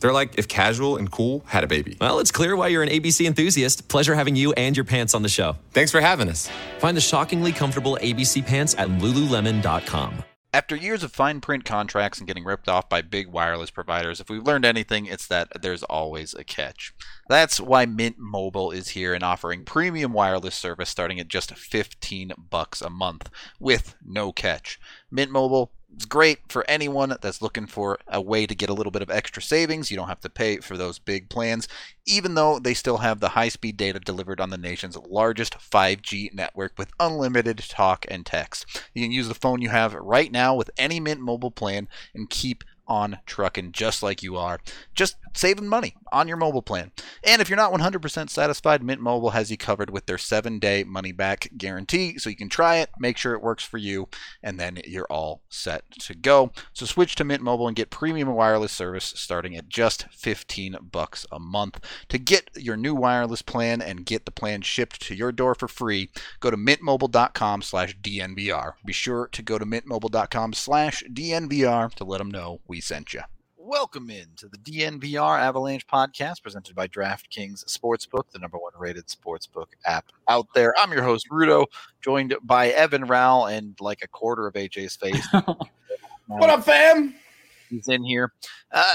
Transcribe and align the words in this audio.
They're 0.00 0.12
like 0.12 0.38
if 0.38 0.48
casual 0.48 0.96
and 0.96 1.10
cool 1.10 1.44
had 1.46 1.64
a 1.64 1.66
baby. 1.66 1.96
Well, 2.00 2.18
it's 2.18 2.30
clear 2.30 2.56
why 2.56 2.68
you're 2.68 2.82
an 2.82 2.88
ABC 2.88 3.26
enthusiast. 3.26 3.88
Pleasure 3.88 4.14
having 4.14 4.36
you 4.36 4.52
and 4.52 4.76
your 4.76 4.84
pants 4.84 5.14
on 5.14 5.22
the 5.22 5.28
show. 5.28 5.56
Thanks 5.72 5.90
for 5.90 6.00
having 6.00 6.28
us. 6.28 6.50
Find 6.78 6.96
the 6.96 7.00
shockingly 7.00 7.52
comfortable 7.52 7.98
ABC 8.00 8.46
pants 8.46 8.74
at 8.76 8.88
lululemon.com. 8.88 10.24
After 10.54 10.74
years 10.74 11.02
of 11.02 11.12
fine 11.12 11.42
print 11.42 11.66
contracts 11.66 12.18
and 12.18 12.26
getting 12.26 12.44
ripped 12.44 12.70
off 12.70 12.88
by 12.88 13.02
big 13.02 13.28
wireless 13.28 13.70
providers, 13.70 14.18
if 14.18 14.30
we've 14.30 14.42
learned 14.42 14.64
anything, 14.64 15.04
it's 15.04 15.26
that 15.26 15.48
there's 15.60 15.82
always 15.82 16.32
a 16.32 16.42
catch. 16.42 16.94
That's 17.28 17.60
why 17.60 17.84
Mint 17.84 18.16
Mobile 18.18 18.70
is 18.70 18.88
here 18.88 19.12
and 19.12 19.22
offering 19.22 19.66
premium 19.66 20.14
wireless 20.14 20.54
service 20.54 20.88
starting 20.88 21.20
at 21.20 21.28
just 21.28 21.54
15 21.54 22.32
bucks 22.48 22.80
a 22.80 22.88
month 22.88 23.28
with 23.60 23.94
no 24.02 24.32
catch. 24.32 24.80
Mint 25.10 25.30
Mobile 25.30 25.70
is 25.96 26.04
great 26.04 26.38
for 26.48 26.68
anyone 26.68 27.16
that's 27.20 27.42
looking 27.42 27.66
for 27.66 27.98
a 28.06 28.20
way 28.20 28.46
to 28.46 28.54
get 28.54 28.68
a 28.68 28.74
little 28.74 28.90
bit 28.90 29.02
of 29.02 29.10
extra 29.10 29.42
savings. 29.42 29.90
You 29.90 29.96
don't 29.96 30.08
have 30.08 30.20
to 30.20 30.28
pay 30.28 30.58
for 30.58 30.76
those 30.76 30.98
big 30.98 31.28
plans, 31.28 31.68
even 32.06 32.34
though 32.34 32.58
they 32.58 32.74
still 32.74 32.98
have 32.98 33.20
the 33.20 33.30
high 33.30 33.48
speed 33.48 33.76
data 33.76 33.98
delivered 33.98 34.40
on 34.40 34.50
the 34.50 34.58
nation's 34.58 34.96
largest 34.96 35.58
5G 35.58 36.34
network 36.34 36.72
with 36.76 36.92
unlimited 37.00 37.58
talk 37.58 38.04
and 38.08 38.26
text. 38.26 38.82
You 38.94 39.02
can 39.02 39.12
use 39.12 39.28
the 39.28 39.34
phone 39.34 39.62
you 39.62 39.70
have 39.70 39.94
right 39.94 40.30
now 40.30 40.54
with 40.54 40.70
any 40.76 41.00
Mint 41.00 41.20
Mobile 41.20 41.50
plan 41.50 41.88
and 42.14 42.30
keep 42.30 42.64
on 42.88 43.18
trucking 43.26 43.72
just 43.72 44.02
like 44.02 44.22
you 44.22 44.36
are. 44.36 44.58
Just 44.94 45.16
saving 45.34 45.68
money 45.68 45.94
on 46.10 46.26
your 46.26 46.36
mobile 46.36 46.62
plan. 46.62 46.90
And 47.22 47.40
if 47.40 47.48
you're 47.48 47.56
not 47.56 47.72
100% 47.72 48.30
satisfied, 48.30 48.82
Mint 48.82 49.00
Mobile 49.00 49.30
has 49.30 49.50
you 49.50 49.56
covered 49.56 49.90
with 49.90 50.06
their 50.06 50.16
7-day 50.16 50.84
money 50.84 51.12
back 51.12 51.48
guarantee 51.56 52.18
so 52.18 52.30
you 52.30 52.36
can 52.36 52.48
try 52.48 52.76
it, 52.76 52.90
make 52.98 53.16
sure 53.16 53.34
it 53.34 53.42
works 53.42 53.64
for 53.64 53.78
you, 53.78 54.08
and 54.42 54.58
then 54.58 54.80
you're 54.86 55.06
all 55.10 55.42
set 55.48 55.90
to 56.00 56.14
go. 56.14 56.52
So 56.72 56.86
switch 56.86 57.14
to 57.16 57.24
Mint 57.24 57.42
Mobile 57.42 57.68
and 57.68 57.76
get 57.76 57.90
premium 57.90 58.28
wireless 58.34 58.72
service 58.72 59.12
starting 59.16 59.56
at 59.56 59.68
just 59.68 60.06
15 60.10 60.76
bucks 60.90 61.26
a 61.30 61.38
month. 61.38 61.80
To 62.08 62.18
get 62.18 62.50
your 62.56 62.76
new 62.76 62.94
wireless 62.94 63.42
plan 63.42 63.80
and 63.80 64.06
get 64.06 64.24
the 64.24 64.32
plan 64.32 64.62
shipped 64.62 65.00
to 65.02 65.14
your 65.14 65.32
door 65.32 65.54
for 65.54 65.68
free, 65.68 66.10
go 66.40 66.50
to 66.50 66.56
mintmobile.com 66.56 67.62
slash 67.62 67.96
DNVR. 67.98 68.74
Be 68.84 68.92
sure 68.92 69.28
to 69.28 69.42
go 69.42 69.58
to 69.58 69.66
mintmobile.com 69.66 70.52
slash 70.54 71.02
DNVR 71.12 71.94
to 71.94 72.04
let 72.04 72.18
them 72.18 72.30
know 72.30 72.60
we 72.66 72.77
sent 72.80 73.14
you. 73.14 73.20
Welcome 73.56 74.08
in 74.08 74.28
to 74.36 74.48
the 74.48 74.58
DNVR 74.58 75.38
Avalanche 75.40 75.86
podcast 75.86 76.42
presented 76.42 76.74
by 76.74 76.88
DraftKings 76.88 77.64
Sportsbook, 77.66 78.30
the 78.32 78.38
number 78.38 78.56
one 78.56 78.72
rated 78.78 79.06
sportsbook 79.08 79.66
app 79.84 80.06
out 80.28 80.46
there. 80.54 80.74
I'm 80.78 80.92
your 80.92 81.02
host, 81.02 81.28
Rudo, 81.30 81.66
joined 82.00 82.34
by 82.42 82.68
Evan 82.68 83.06
Rawal 83.06 83.52
and 83.52 83.76
like 83.80 84.00
a 84.02 84.08
quarter 84.08 84.46
of 84.46 84.54
AJ's 84.54 84.96
face. 84.96 85.26
What 86.28 86.50
up, 86.50 86.62
fam? 86.62 87.14
He's 87.70 87.88
in 87.88 88.04
here. 88.04 88.34
Uh, 88.70 88.94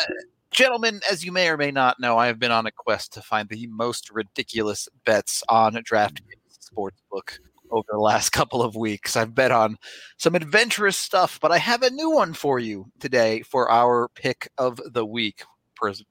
gentlemen, 0.52 1.02
as 1.10 1.26
you 1.26 1.32
may 1.32 1.50
or 1.50 1.58
may 1.58 1.72
not 1.72 2.00
know, 2.00 2.16
I 2.16 2.28
have 2.28 2.38
been 2.38 2.52
on 2.52 2.68
a 2.68 2.72
quest 2.72 3.12
to 3.14 3.24
find 3.24 3.50
the 3.50 3.66
most 3.68 4.12
ridiculous 4.12 4.88
bets 5.04 5.42
on 5.50 5.74
DraftKings 5.74 6.70
Sportsbook 6.72 7.40
over 7.74 7.88
the 7.92 8.00
last 8.00 8.30
couple 8.32 8.62
of 8.62 8.76
weeks. 8.76 9.18
I've 9.18 9.36
bet 9.36 9.52
on 9.52 9.78
some 10.18 10.36
adventurous 10.36 10.98
stuff, 10.98 11.40
but 11.42 11.52
I 11.52 11.58
have 11.58 11.84
a 11.84 11.90
new 11.90 12.12
one 12.12 12.34
for 12.34 12.60
you 12.60 12.86
today 13.00 13.42
for 13.42 13.70
our 13.70 14.08
pick 14.16 14.50
of 14.58 14.80
the 14.94 15.06
week, 15.06 15.44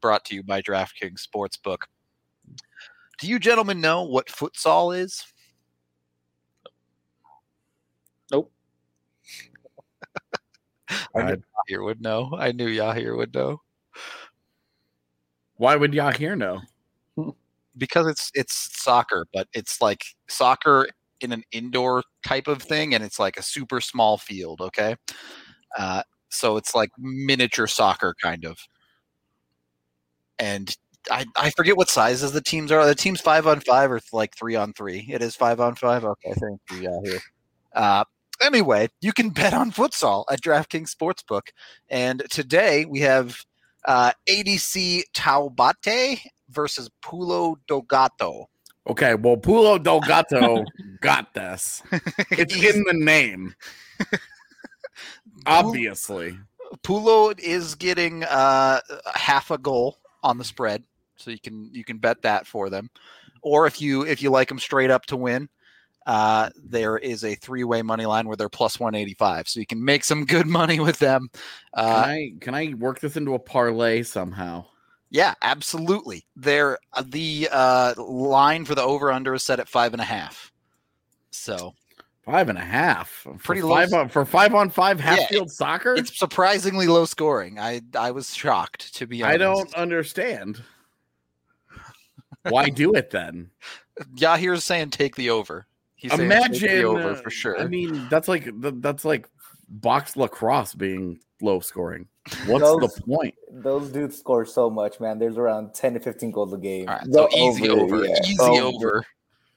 brought 0.01 0.25
to 0.27 0.35
you 0.35 0.43
by 0.43 0.61
DraftKings 0.61 1.27
Sportsbook. 1.27 1.85
Do 3.19 3.27
you 3.29 3.39
gentlemen 3.39 3.81
know 3.81 4.03
what 4.03 4.27
futsal 4.27 4.97
is? 4.97 5.25
Nope. 8.31 8.53
I 11.15 11.23
knew 11.23 11.43
Yahir 11.71 11.85
would 11.85 12.03
know. 12.03 12.35
I 12.37 12.53
knew 12.53 12.67
Yahir 12.67 13.17
would 13.17 13.33
know. 13.35 13.61
Why 15.57 15.77
would 15.77 15.93
Yahir 15.93 16.37
know? 16.37 16.61
because 17.77 18.07
it's 18.07 18.31
it's 18.35 18.83
soccer, 18.83 19.27
but 19.33 19.49
it's 19.53 19.81
like 19.81 20.05
soccer 20.29 20.89
in 21.23 21.33
an 21.33 21.45
indoor 21.53 22.03
type 22.27 22.49
of 22.49 22.63
thing, 22.63 22.95
and 22.95 23.03
it's 23.05 23.19
like 23.19 23.37
a 23.37 23.43
super 23.43 23.81
small 23.81 24.19
field. 24.19 24.61
Okay, 24.61 24.97
uh, 25.79 26.03
so 26.31 26.57
it's 26.57 26.75
like 26.75 26.91
miniature 26.99 27.67
soccer 27.67 28.15
kind 28.23 28.45
of. 28.45 28.59
And 30.39 30.77
I 31.11 31.27
I 31.37 31.51
forget 31.51 31.77
what 31.77 31.89
sizes 31.89 32.33
the 32.33 32.41
teams 32.41 32.73
are. 32.73 32.85
The 32.87 32.95
teams 32.95 33.21
five 33.21 33.47
on 33.47 33.61
five 33.61 33.91
or 33.91 34.01
like 34.13 34.37
three 34.37 34.57
on 34.57 34.73
three. 34.73 35.07
It 35.11 35.23
is 35.23 35.37
five 35.37 35.61
on 35.61 35.75
five. 35.75 36.05
Okay, 36.05 36.33
thank 36.41 36.61
you. 36.71 36.83
Yeah, 36.83 37.01
here. 37.05 37.21
Uh, 37.75 38.05
anyway, 38.43 38.89
you 39.01 39.13
can 39.13 39.31
bet 39.31 39.55
on 39.55 39.71
futsal 39.73 40.25
at 40.31 40.41
DraftKings 40.41 40.95
Sportsbook, 40.95 41.49
and 41.89 42.23
today 42.31 42.85
we 42.85 43.01
have 43.01 43.37
uh, 43.85 44.13
ADC 44.29 45.03
Taubate 45.15 46.21
versus 46.51 46.91
Pulo 47.03 47.57
Dogato. 47.69 48.47
Okay, 48.89 49.15
well, 49.15 49.37
Pulo 49.37 49.79
Delgato 49.79 50.65
got 51.01 51.33
this. 51.35 51.83
It's 52.33 52.55
in 52.55 52.83
the 52.85 52.95
name. 52.95 53.55
Obviously. 55.47 56.37
Pulo 56.83 57.39
is 57.39 57.75
getting 57.75 58.25
uh, 58.25 58.81
half 59.15 59.51
a 59.51 59.59
goal 59.59 59.99
on 60.23 60.39
the 60.39 60.45
spread, 60.45 60.83
so 61.17 61.31
you 61.31 61.39
can 61.39 61.69
you 61.73 61.85
can 61.85 61.99
bet 61.99 62.23
that 62.23 62.47
for 62.47 62.71
them. 62.71 62.91
Or 63.43 63.67
if 63.67 63.81
you 63.81 64.03
if 64.03 64.23
you 64.23 64.31
like 64.31 64.49
them 64.49 64.59
straight 64.59 64.91
up 64.91 65.05
to 65.07 65.17
win, 65.17 65.49
uh, 66.07 66.51
there 66.65 66.97
is 66.99 67.25
a 67.25 67.35
three 67.37 67.65
way 67.65 67.83
money 67.83 68.07
line 68.07 68.27
where 68.27 68.37
they're 68.37 68.49
plus 68.49 68.81
one 68.81 68.95
eighty 68.95 69.15
five, 69.15 69.49
so 69.49 69.61
you 69.61 69.67
can 69.67 69.85
make 69.85 70.03
some 70.03 70.25
good 70.25 70.47
money 70.47 70.81
with 70.81 70.99
them. 70.99 71.29
Can 71.33 71.85
Uh, 71.85 72.05
I 72.07 72.33
can 72.41 72.55
I 72.55 72.75
work 72.75 73.01
this 73.01 73.17
into 73.17 73.35
a 73.35 73.39
parlay 73.39 74.03
somehow? 74.03 74.65
Yeah, 75.13 75.35
absolutely. 75.43 76.27
There 76.35 76.79
uh, 76.95 77.05
the 77.07 77.49
uh, 77.53 77.95
line 77.99 78.65
for 78.65 78.75
the 78.75 78.83
over 78.83 79.13
under 79.13 79.35
is 79.35 79.43
set 79.43 79.61
at 79.61 79.69
five 79.69 79.93
and 79.93 80.01
a 80.01 80.07
half. 80.07 80.51
So 81.31 81.75
Five 82.25 82.49
and 82.49 82.57
a 82.59 82.63
half. 82.63 83.09
For 83.11 83.35
Pretty 83.35 83.63
low 83.63 83.75
five 83.75 83.93
on 83.93 84.09
for 84.09 84.25
five 84.25 84.55
on 84.55 84.71
five 84.71 85.01
half 85.01 85.19
Yeah, 85.19 85.27
field 85.27 85.51
soccer. 85.51 85.95
it's 85.95 86.17
surprisingly 86.17 86.87
low 86.87 87.05
scoring. 87.05 87.59
I 87.59 87.83
I 87.99 88.13
was 88.13 88.35
shocked 88.35 88.95
to 88.97 89.07
be 89.07 89.23
honest. 89.23 89.35
I 89.35 89.37
don't 89.39 89.75
understand. 89.75 90.63
Why 92.49 92.71
do 92.71 92.95
it 92.95 93.11
then? 93.11 93.51
Yahir's 94.17 94.65
saying 94.65 94.91
take 94.91 95.17
the 95.17 95.31
over. 95.31 95.67
He's 95.97 96.13
Imagine 96.19 96.69
the 96.69 96.85
over 96.85 97.11
uh, 97.11 97.15
for 97.17 97.31
sure. 97.31 97.61
I 97.61 97.67
mean, 97.67 98.09
that's 98.09 98.29
like 98.29 98.49
that's 98.81 99.05
like 99.05 99.29
box 99.73 100.17
lacrosse 100.17 100.75
being 100.75 101.19
low 101.41 101.61
scoring. 101.61 102.07
What's 102.47 102.63
Those- 102.65 102.95
the 102.95 103.03
point? 103.03 103.35
Those 103.51 103.89
dudes 103.91 104.17
score 104.19 104.45
so 104.47 104.71
much, 104.71 105.01
man. 105.01 105.19
There's 105.19 105.37
around 105.39 105.75
10 105.75 105.95
to 105.95 106.01
15 106.01 106.31
goals 106.31 106.53
a 106.53 106.59
game. 106.59 106.89
All 106.89 106.95
right, 106.95 107.05
The 107.07 107.29
so 107.31 107.37
easy 107.37 107.69
over, 107.69 108.05
yeah. 108.05 108.15
easy 108.25 108.37
Over. 108.41 108.63
over. 108.63 109.07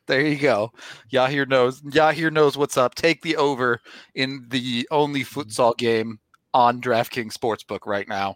There 0.08 0.22
you 0.22 0.38
go. 0.38 0.72
Yahir 1.12 1.48
knows. 1.48 1.82
Yahir 1.82 2.32
knows 2.32 2.58
what's 2.58 2.78
up. 2.78 2.96
Take 2.96 3.22
the 3.22 3.38
over 3.38 3.80
in 4.14 4.46
the 4.50 4.88
only 4.92 5.24
futsal 5.24 5.76
game 5.78 6.20
on 6.54 6.80
DraftKings 6.80 7.34
Sportsbook 7.34 7.86
right 7.88 8.08
now, 8.08 8.36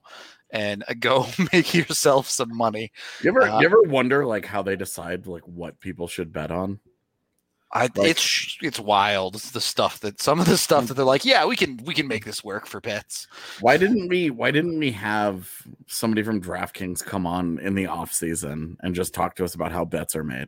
and 0.52 0.84
go 1.00 1.28
make 1.54 1.74
yourself 1.76 2.28
some 2.28 2.56
money. 2.56 2.92
You 3.22 3.30
ever 3.30 3.44
Uh, 3.44 3.60
you 3.60 3.66
ever 3.68 3.84
wonder 3.84 4.26
like 4.26 4.46
how 4.46 4.62
they 4.64 4.76
decide 4.76 5.28
like 5.28 5.44
what 5.48 5.80
people 5.80 6.08
should 6.08 6.34
bet 6.34 6.50
on? 6.52 6.80
I, 7.72 7.84
Like- 7.96 8.10
it's 8.12 8.58
it's 8.62 8.80
wild. 8.80 9.36
It's 9.36 9.52
the 9.52 9.62
stuff 9.62 10.00
that 10.00 10.20
some 10.22 10.40
of 10.40 10.48
the 10.48 10.58
stuff 10.58 10.88
that 10.88 10.96
they're 10.96 11.06
like, 11.06 11.24
yeah, 11.24 11.46
we 11.46 11.56
can 11.56 11.80
we 11.86 11.94
can 11.94 12.08
make 12.08 12.26
this 12.26 12.44
work 12.44 12.66
for 12.66 12.82
bets. 12.82 13.28
Why 13.62 13.78
didn't 13.78 14.08
we 14.08 14.32
why 14.32 14.50
didn't 14.52 14.80
we 14.80 14.92
have 14.94 15.50
somebody 15.88 16.24
from 16.24 16.42
DraftKings 16.42 17.06
come 17.06 17.28
on 17.28 17.60
in 17.60 17.76
the 17.76 17.86
off 17.86 18.12
season 18.12 18.78
and 18.82 18.96
just 18.96 19.14
talk 19.14 19.36
to 19.36 19.44
us 19.44 19.54
about 19.54 19.72
how 19.72 19.86
bets 19.86 20.16
are 20.16 20.24
made? 20.24 20.48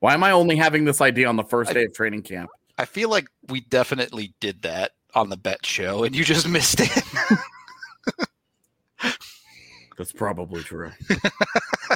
Why 0.00 0.14
am 0.14 0.24
I 0.24 0.32
only 0.32 0.56
having 0.56 0.84
this 0.84 1.00
idea 1.00 1.28
on 1.28 1.36
the 1.36 1.44
first 1.44 1.70
I- 1.70 1.74
day 1.74 1.84
of 1.84 1.94
training 1.94 2.22
camp? 2.22 2.50
I 2.78 2.84
feel 2.84 3.08
like 3.10 3.28
we 3.48 3.60
definitely 3.60 4.34
did 4.40 4.62
that 4.62 4.92
on 5.14 5.30
the 5.30 5.36
bet 5.38 5.64
show, 5.64 6.04
and 6.04 6.14
you 6.14 6.24
just 6.24 6.46
missed 6.48 6.80
it. 6.80 6.90
That's 9.96 10.12
probably 10.12 10.62
true. 10.62 10.90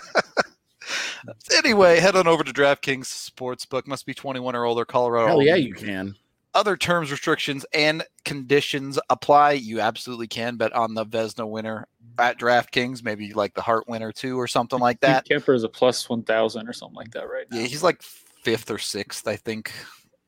anyway, 1.56 1.98
head 2.00 2.16
on 2.16 2.26
over 2.26 2.44
to 2.44 2.52
DraftKings 2.52 3.30
Sportsbook. 3.30 3.86
Must 3.86 4.06
be 4.06 4.14
21 4.14 4.54
or 4.56 4.64
older. 4.64 4.84
Colorado. 4.84 5.28
Hell 5.28 5.42
yeah, 5.42 5.56
you 5.56 5.74
can. 5.74 6.14
Other 6.52 6.76
terms, 6.76 7.12
restrictions, 7.12 7.64
and 7.72 8.02
conditions 8.24 8.98
apply. 9.08 9.52
You 9.52 9.80
absolutely 9.80 10.26
can 10.26 10.56
bet 10.56 10.72
on 10.72 10.94
the 10.94 11.06
Vezina 11.06 11.48
winner 11.48 11.86
at 12.18 12.38
DraftKings, 12.38 13.04
maybe 13.04 13.32
like 13.32 13.54
the 13.54 13.62
Hart 13.62 13.88
winner 13.88 14.10
too, 14.10 14.38
or 14.38 14.48
something 14.48 14.80
like 14.80 15.00
that. 15.00 15.26
Kuemper 15.28 15.54
is 15.54 15.62
a 15.62 15.68
plus 15.68 16.08
one 16.08 16.24
thousand 16.24 16.68
or 16.68 16.72
something 16.72 16.96
like 16.96 17.12
that 17.12 17.28
right 17.28 17.46
now. 17.50 17.58
Yeah, 17.58 17.66
he's 17.66 17.84
like 17.84 18.02
fifth 18.02 18.70
or 18.70 18.78
sixth, 18.78 19.28
I 19.28 19.36
think, 19.36 19.72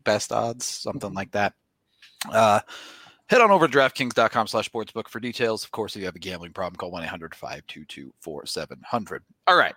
best 0.04 0.32
odds, 0.32 0.64
something 0.64 1.12
like 1.12 1.32
that. 1.32 1.54
Uh, 2.30 2.60
head 3.26 3.40
on 3.40 3.50
over 3.50 3.66
to 3.66 3.78
DraftKings.com 3.78 4.46
slash 4.46 4.70
sportsbook 4.70 5.08
for 5.08 5.20
details. 5.20 5.64
Of 5.64 5.70
course, 5.70 5.96
if 5.96 6.00
you 6.00 6.06
have 6.06 6.16
a 6.16 6.20
gambling 6.20 6.52
problem, 6.52 6.76
call 6.76 6.90
1 6.90 7.02
800 7.04 7.34
522 7.34 8.12
4700. 8.20 9.22
All 9.46 9.56
right, 9.56 9.74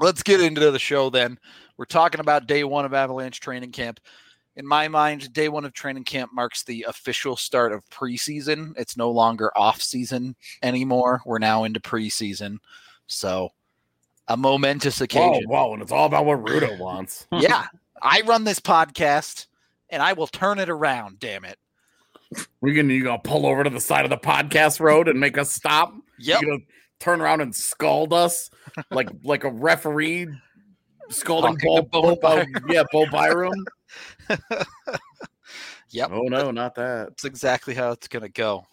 let's 0.00 0.22
get 0.22 0.40
into 0.40 0.70
the 0.70 0.78
show 0.78 1.10
then. 1.10 1.38
We're 1.76 1.84
talking 1.84 2.20
about 2.20 2.46
day 2.46 2.64
one 2.64 2.84
of 2.84 2.94
Avalanche 2.94 3.40
training 3.40 3.72
camp. 3.72 4.00
In 4.56 4.66
my 4.66 4.88
mind, 4.88 5.32
day 5.34 5.50
one 5.50 5.66
of 5.66 5.74
training 5.74 6.04
camp 6.04 6.32
marks 6.32 6.62
the 6.62 6.86
official 6.88 7.36
start 7.36 7.72
of 7.72 7.88
preseason. 7.90 8.72
It's 8.78 8.96
no 8.96 9.10
longer 9.10 9.52
off 9.56 9.82
season 9.82 10.34
anymore. 10.62 11.20
We're 11.26 11.38
now 11.38 11.64
into 11.64 11.80
preseason. 11.80 12.58
So, 13.06 13.52
a 14.28 14.36
momentous 14.36 15.00
occasion. 15.00 15.44
whoa, 15.46 15.74
and 15.74 15.82
it's 15.82 15.92
all 15.92 16.06
about 16.06 16.24
what 16.24 16.42
Rudo 16.42 16.78
wants. 16.78 17.26
yeah, 17.32 17.66
I 18.02 18.22
run 18.22 18.44
this 18.44 18.58
podcast 18.58 19.46
and 19.90 20.02
I 20.02 20.14
will 20.14 20.26
turn 20.26 20.58
it 20.58 20.70
around, 20.70 21.20
damn 21.20 21.44
it. 21.44 21.58
We're 22.60 22.74
gonna 22.74 22.92
you 22.92 23.04
gonna 23.04 23.18
pull 23.18 23.46
over 23.46 23.62
to 23.62 23.70
the 23.70 23.80
side 23.80 24.04
of 24.04 24.10
the 24.10 24.16
podcast 24.16 24.80
road 24.80 25.06
and 25.06 25.20
make 25.20 25.38
us 25.38 25.52
stop. 25.52 25.94
Yep. 26.18 26.40
You're 26.40 26.50
gonna 26.50 26.64
turn 27.00 27.20
around 27.20 27.40
and 27.40 27.54
scald 27.54 28.12
us 28.12 28.50
like 28.90 29.08
like 29.24 29.44
a 29.44 29.50
referee 29.50 30.28
scalding 31.10 31.56
Bo, 31.62 31.82
Bo 31.82 32.16
Bo, 32.16 32.44
yeah, 32.68 32.84
Bo 32.92 33.06
Byram. 33.10 33.64
Yep. 35.90 36.10
Oh 36.12 36.22
no, 36.22 36.50
not 36.50 36.74
that. 36.74 37.08
That's 37.08 37.24
exactly 37.24 37.72
how 37.74 37.92
it's 37.92 38.08
to 38.08 38.28
go. 38.28 38.66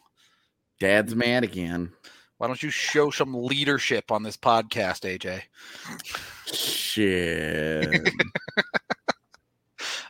Dad's 0.79 1.15
mad 1.15 1.43
again. 1.43 1.91
Why 2.37 2.47
don't 2.47 2.61
you 2.61 2.69
show 2.69 3.11
some 3.11 3.33
leadership 3.33 4.11
on 4.11 4.23
this 4.23 4.35
podcast, 4.35 5.05
AJ? 5.07 5.43
Shit. 6.45 8.09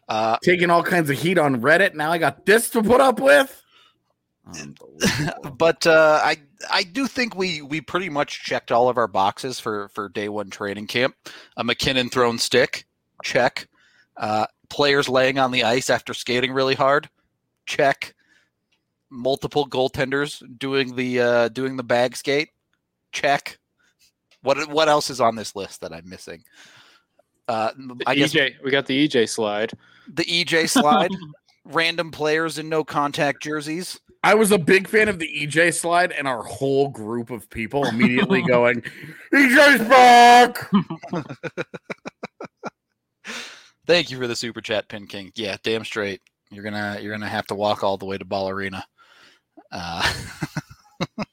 Uh, 0.10 0.38
Taking 0.44 0.69
all 0.69 0.83
kinds 0.83 1.10
of 1.10 1.18
heat 1.18 1.38
on 1.38 1.62
Reddit. 1.62 1.95
Now 1.95 2.12
I 2.12 2.18
got 2.18 2.45
this 2.45 2.69
to 2.71 2.83
put 2.83 3.00
up 3.00 3.21
with. 3.21 3.62
Unbelievable. 4.45 5.51
but 5.57 5.85
uh, 5.87 6.19
I 6.23 6.37
I 6.71 6.83
do 6.83 7.07
think 7.07 7.35
we 7.35 7.61
we 7.61 7.81
pretty 7.81 8.09
much 8.09 8.43
checked 8.43 8.71
all 8.71 8.89
of 8.89 8.97
our 8.97 9.07
boxes 9.07 9.59
for 9.59 9.87
for 9.89 10.09
day 10.09 10.29
one 10.29 10.49
training 10.49 10.87
camp. 10.87 11.15
A 11.57 11.63
MacKinnon 11.63 12.09
thrown 12.09 12.37
stick, 12.37 12.85
check. 13.23 13.67
Uh, 14.17 14.45
players 14.69 15.07
laying 15.09 15.39
on 15.39 15.51
the 15.51 15.63
ice 15.63 15.89
after 15.89 16.13
skating 16.13 16.51
really 16.51 16.75
hard, 16.75 17.09
check. 17.65 18.13
Multiple 19.09 19.67
goaltenders 19.67 20.41
doing 20.59 20.95
the 20.95 21.19
uh, 21.19 21.47
doing 21.49 21.77
the 21.77 21.83
bag 21.83 22.15
skate, 22.17 22.49
check. 23.11 23.59
What 24.41 24.69
what 24.69 24.89
else 24.89 25.09
is 25.09 25.21
on 25.21 25.35
this 25.35 25.55
list 25.55 25.81
that 25.81 25.93
I'm 25.93 26.09
missing? 26.09 26.43
Uh, 27.47 27.71
The 27.77 28.03
I 28.07 28.15
guess 28.15 28.33
EJ, 28.33 28.55
we 28.63 28.71
got 28.71 28.87
the 28.87 29.07
EJ 29.07 29.29
slide. 29.29 29.71
the 30.07 30.23
EJ 30.23 30.69
slide, 30.69 31.11
random 31.65 32.11
players 32.11 32.57
in 32.57 32.67
no 32.69 32.83
contact 32.83 33.41
jerseys. 33.43 33.99
I 34.23 34.35
was 34.35 34.51
a 34.51 34.57
big 34.57 34.87
fan 34.87 35.09
of 35.09 35.19
the 35.19 35.27
EJ 35.27 35.73
slide, 35.73 36.13
and 36.13 36.27
our 36.27 36.43
whole 36.43 36.87
group 36.87 37.29
of 37.29 37.49
people 37.49 37.85
immediately 37.85 38.41
going, 38.47 38.81
EJ's 39.33 39.87
back. 39.87 40.71
Thank 43.85 44.09
you 44.09 44.17
for 44.17 44.27
the 44.27 44.35
super 44.35 44.61
chat, 44.61 44.87
Pin 44.87 45.07
King. 45.07 45.33
Yeah, 45.35 45.57
damn 45.61 45.83
straight. 45.83 46.21
You're 46.49 46.63
gonna 46.63 46.99
you're 47.01 47.11
gonna 47.11 47.27
have 47.27 47.47
to 47.47 47.55
walk 47.55 47.83
all 47.83 47.97
the 47.97 48.05
way 48.05 48.17
to 48.17 48.23
Ball 48.23 48.49
Arena. 48.49 48.85
Uh, 49.71 50.13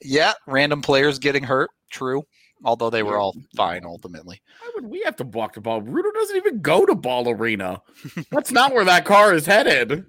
yeah, 0.00 0.34
random 0.46 0.80
players 0.80 1.18
getting 1.18 1.42
hurt. 1.42 1.70
True, 1.90 2.22
although 2.64 2.90
they 2.90 3.02
were 3.02 3.18
all 3.18 3.34
fine 3.56 3.84
ultimately. 3.84 4.40
Why 4.60 4.70
would 4.76 4.86
we 4.86 5.02
have 5.02 5.16
to 5.16 5.24
walk 5.24 5.54
the 5.54 5.60
ball? 5.60 5.82
Rudo 5.82 6.12
doesn't 6.14 6.36
even 6.36 6.60
go 6.60 6.86
to 6.86 6.94
Ball 6.94 7.28
Arena. 7.28 7.82
That's 8.30 8.52
not 8.52 8.72
where 8.72 8.84
that 8.84 9.04
car 9.04 9.34
is 9.34 9.46
headed. 9.46 10.06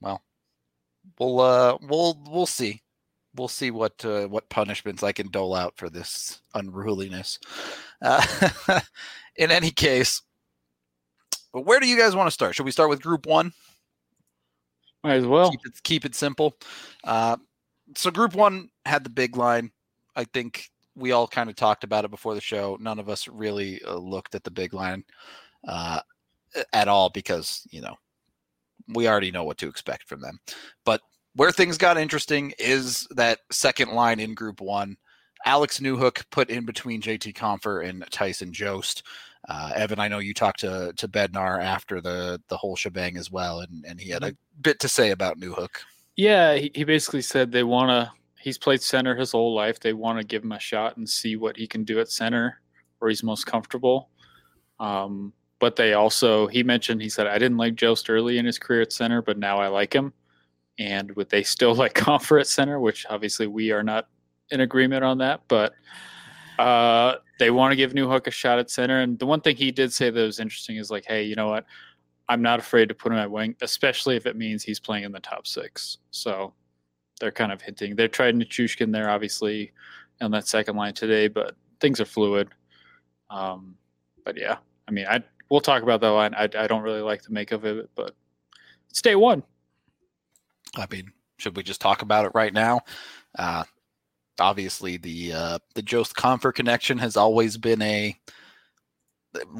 Well, 0.00 0.22
we'll 1.18 1.40
uh 1.40 1.78
we'll 1.82 2.20
we'll 2.28 2.46
see. 2.46 2.82
We'll 3.34 3.48
see 3.48 3.70
what 3.70 4.02
uh, 4.04 4.26
what 4.28 4.48
punishments 4.48 5.02
I 5.02 5.12
can 5.12 5.30
dole 5.30 5.54
out 5.54 5.76
for 5.76 5.90
this 5.90 6.40
unruliness. 6.54 7.38
Uh, 8.00 8.80
in 9.36 9.50
any 9.50 9.70
case, 9.70 10.22
but 11.52 11.66
where 11.66 11.80
do 11.80 11.86
you 11.86 11.98
guys 11.98 12.16
want 12.16 12.28
to 12.28 12.32
start? 12.32 12.54
Should 12.54 12.64
we 12.64 12.72
start 12.72 12.88
with 12.88 13.02
Group 13.02 13.26
One? 13.26 13.52
Might 15.06 15.14
as 15.18 15.26
well. 15.26 15.50
keep 15.50 15.60
it 15.64 15.82
keep 15.84 16.04
it 16.04 16.14
simple. 16.16 16.56
Uh, 17.04 17.36
so 17.94 18.10
group 18.10 18.34
one 18.34 18.70
had 18.84 19.04
the 19.04 19.10
big 19.10 19.36
line. 19.36 19.70
I 20.16 20.24
think 20.24 20.68
we 20.96 21.12
all 21.12 21.28
kind 21.28 21.48
of 21.48 21.54
talked 21.56 21.84
about 21.84 22.04
it 22.04 22.10
before 22.10 22.34
the 22.34 22.40
show. 22.40 22.76
None 22.80 22.98
of 22.98 23.08
us 23.08 23.28
really 23.28 23.80
uh, 23.84 23.94
looked 23.94 24.34
at 24.34 24.42
the 24.42 24.50
big 24.50 24.74
line 24.74 25.04
uh, 25.68 26.00
at 26.72 26.88
all 26.88 27.10
because 27.10 27.62
you 27.70 27.82
know 27.82 27.94
we 28.88 29.08
already 29.08 29.30
know 29.30 29.44
what 29.44 29.58
to 29.58 29.68
expect 29.68 30.08
from 30.08 30.20
them. 30.20 30.38
But 30.84 31.00
where 31.34 31.52
things 31.52 31.78
got 31.78 31.98
interesting 31.98 32.52
is 32.58 33.06
that 33.10 33.40
second 33.50 33.92
line 33.92 34.20
in 34.20 34.34
group 34.34 34.60
one. 34.60 34.96
Alex 35.44 35.80
Newhook 35.80 36.24
put 36.30 36.50
in 36.50 36.64
between 36.64 37.02
JT 37.02 37.34
Compher 37.34 37.86
and 37.86 38.04
Tyson 38.10 38.52
Jost. 38.52 39.04
Uh, 39.48 39.70
Evan, 39.76 40.00
I 40.00 40.08
know 40.08 40.18
you 40.18 40.34
talked 40.34 40.60
to 40.60 40.92
to 40.96 41.06
Bednar 41.06 41.62
after 41.62 42.00
the 42.00 42.40
the 42.48 42.56
whole 42.56 42.74
shebang 42.74 43.16
as 43.16 43.30
well, 43.30 43.60
and, 43.60 43.84
and 43.86 44.00
he 44.00 44.10
had 44.10 44.24
a 44.24 44.34
bit 44.60 44.80
to 44.80 44.88
say 44.88 45.10
about 45.10 45.38
Newhook. 45.38 45.68
Yeah, 46.16 46.54
he, 46.54 46.72
he 46.74 46.84
basically 46.84 47.22
said 47.22 47.52
they 47.52 47.62
want 47.62 47.90
to. 47.90 48.10
He's 48.40 48.58
played 48.58 48.82
center 48.82 49.14
his 49.14 49.32
whole 49.32 49.54
life. 49.54 49.78
They 49.78 49.92
want 49.92 50.18
to 50.18 50.24
give 50.24 50.42
him 50.42 50.52
a 50.52 50.58
shot 50.58 50.96
and 50.96 51.08
see 51.08 51.36
what 51.36 51.56
he 51.56 51.66
can 51.66 51.84
do 51.84 52.00
at 52.00 52.10
center, 52.10 52.60
where 52.98 53.08
he's 53.08 53.22
most 53.22 53.44
comfortable. 53.44 54.08
Um, 54.80 55.32
but 55.58 55.76
they 55.76 55.94
also, 55.94 56.46
he 56.46 56.62
mentioned, 56.62 57.00
he 57.00 57.08
said, 57.08 57.26
I 57.26 57.38
didn't 57.38 57.56
like 57.56 57.74
Jost 57.74 58.10
early 58.10 58.38
in 58.38 58.44
his 58.44 58.58
career 58.58 58.82
at 58.82 58.92
center, 58.92 59.22
but 59.22 59.38
now 59.38 59.58
I 59.58 59.68
like 59.68 59.94
him. 59.94 60.12
And 60.78 61.10
would 61.16 61.30
they 61.30 61.42
still 61.42 61.74
like 61.82 61.94
Compher 61.94 62.40
at 62.40 62.46
center, 62.46 62.78
which 62.80 63.06
obviously 63.08 63.46
we 63.46 63.72
are 63.72 63.82
not 63.82 64.08
in 64.50 64.60
agreement 64.60 65.04
on 65.04 65.18
that, 65.18 65.42
but 65.48 65.72
uh, 66.58 67.16
they 67.38 67.50
want 67.50 67.72
to 67.72 67.76
give 67.76 67.92
Newhook 67.92 68.26
a 68.26 68.30
shot 68.30 68.58
at 68.58 68.70
center. 68.70 69.00
And 69.00 69.18
the 69.18 69.26
one 69.26 69.40
thing 69.40 69.56
he 69.56 69.70
did 69.70 69.92
say 69.92 70.10
that 70.10 70.20
was 70.20 70.40
interesting 70.40 70.76
is 70.76 70.90
like, 70.90 71.04
hey, 71.06 71.22
you 71.22 71.34
know 71.34 71.48
what? 71.48 71.64
I'm 72.28 72.42
not 72.42 72.58
afraid 72.58 72.88
to 72.88 72.94
put 72.94 73.12
him 73.12 73.18
at 73.18 73.30
wing, 73.30 73.54
especially 73.60 74.16
if 74.16 74.26
it 74.26 74.36
means 74.36 74.62
he's 74.62 74.80
playing 74.80 75.04
in 75.04 75.12
the 75.12 75.20
top 75.20 75.46
six. 75.46 75.98
So 76.10 76.54
they're 77.20 77.30
kind 77.30 77.52
of 77.52 77.60
hinting. 77.62 77.94
They're 77.94 78.08
trying 78.08 78.40
Nichushkin 78.40 78.92
there, 78.92 79.08
obviously, 79.08 79.72
on 80.20 80.30
that 80.32 80.48
second 80.48 80.76
line 80.76 80.94
today, 80.94 81.28
but 81.28 81.54
things 81.80 82.00
are 82.00 82.04
fluid. 82.04 82.48
Um, 83.30 83.76
but 84.24 84.36
yeah, 84.36 84.56
I 84.88 84.90
mean, 84.90 85.06
I 85.08 85.22
we'll 85.50 85.60
talk 85.60 85.82
about 85.82 86.00
that 86.00 86.10
line. 86.10 86.34
I, 86.34 86.44
I 86.44 86.66
don't 86.66 86.82
really 86.82 87.00
like 87.00 87.22
the 87.22 87.32
make 87.32 87.52
of 87.52 87.64
it, 87.64 87.90
but 87.94 88.14
it's 88.90 89.02
day 89.02 89.14
one. 89.14 89.42
I 90.76 90.86
mean, 90.90 91.12
should 91.38 91.56
we 91.56 91.62
just 91.62 91.80
talk 91.80 92.02
about 92.02 92.26
it 92.26 92.32
right 92.34 92.52
now? 92.52 92.80
Uh, 93.38 93.64
obviously, 94.38 94.96
the 94.96 95.32
uh, 95.32 95.58
the 95.74 95.82
Jost 95.82 96.14
Compher 96.14 96.54
connection 96.54 96.98
has 96.98 97.16
always 97.16 97.56
been 97.56 97.82
a 97.82 98.16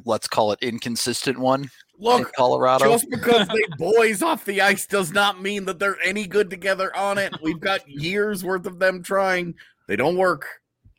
let's 0.05 0.27
call 0.27 0.53
it 0.53 0.59
inconsistent 0.63 1.39
one 1.39 1.63
in 1.63 1.71
Look, 1.99 2.33
Colorado. 2.33 2.87
just 2.87 3.11
because 3.11 3.47
they 3.49 3.63
boys 3.77 4.23
off 4.23 4.45
the 4.45 4.63
ice 4.63 4.87
does 4.87 5.13
not 5.13 5.43
mean 5.43 5.67
that 5.67 5.79
they're 5.79 6.01
any 6.03 6.27
good 6.27 6.51
together 6.51 6.95
on 6.97 7.19
it. 7.19 7.35
We've 7.43 7.61
got 7.61 7.81
years 7.89 8.45
worth 8.45 8.67
of 8.67 8.79
them 8.79 9.03
trying. 9.03 9.55
They 9.87 9.97
don't 9.97 10.17
work. 10.17 10.47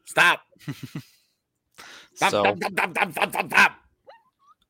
Stop. 0.06 0.42
Stop, 2.14 2.32
so, 2.32 2.42
stop, 2.42 2.58
stop, 2.58 2.72
stop, 2.72 2.92
stop, 2.96 3.12
stop, 3.12 3.30
stop, 3.30 3.46
stop. 3.52 3.72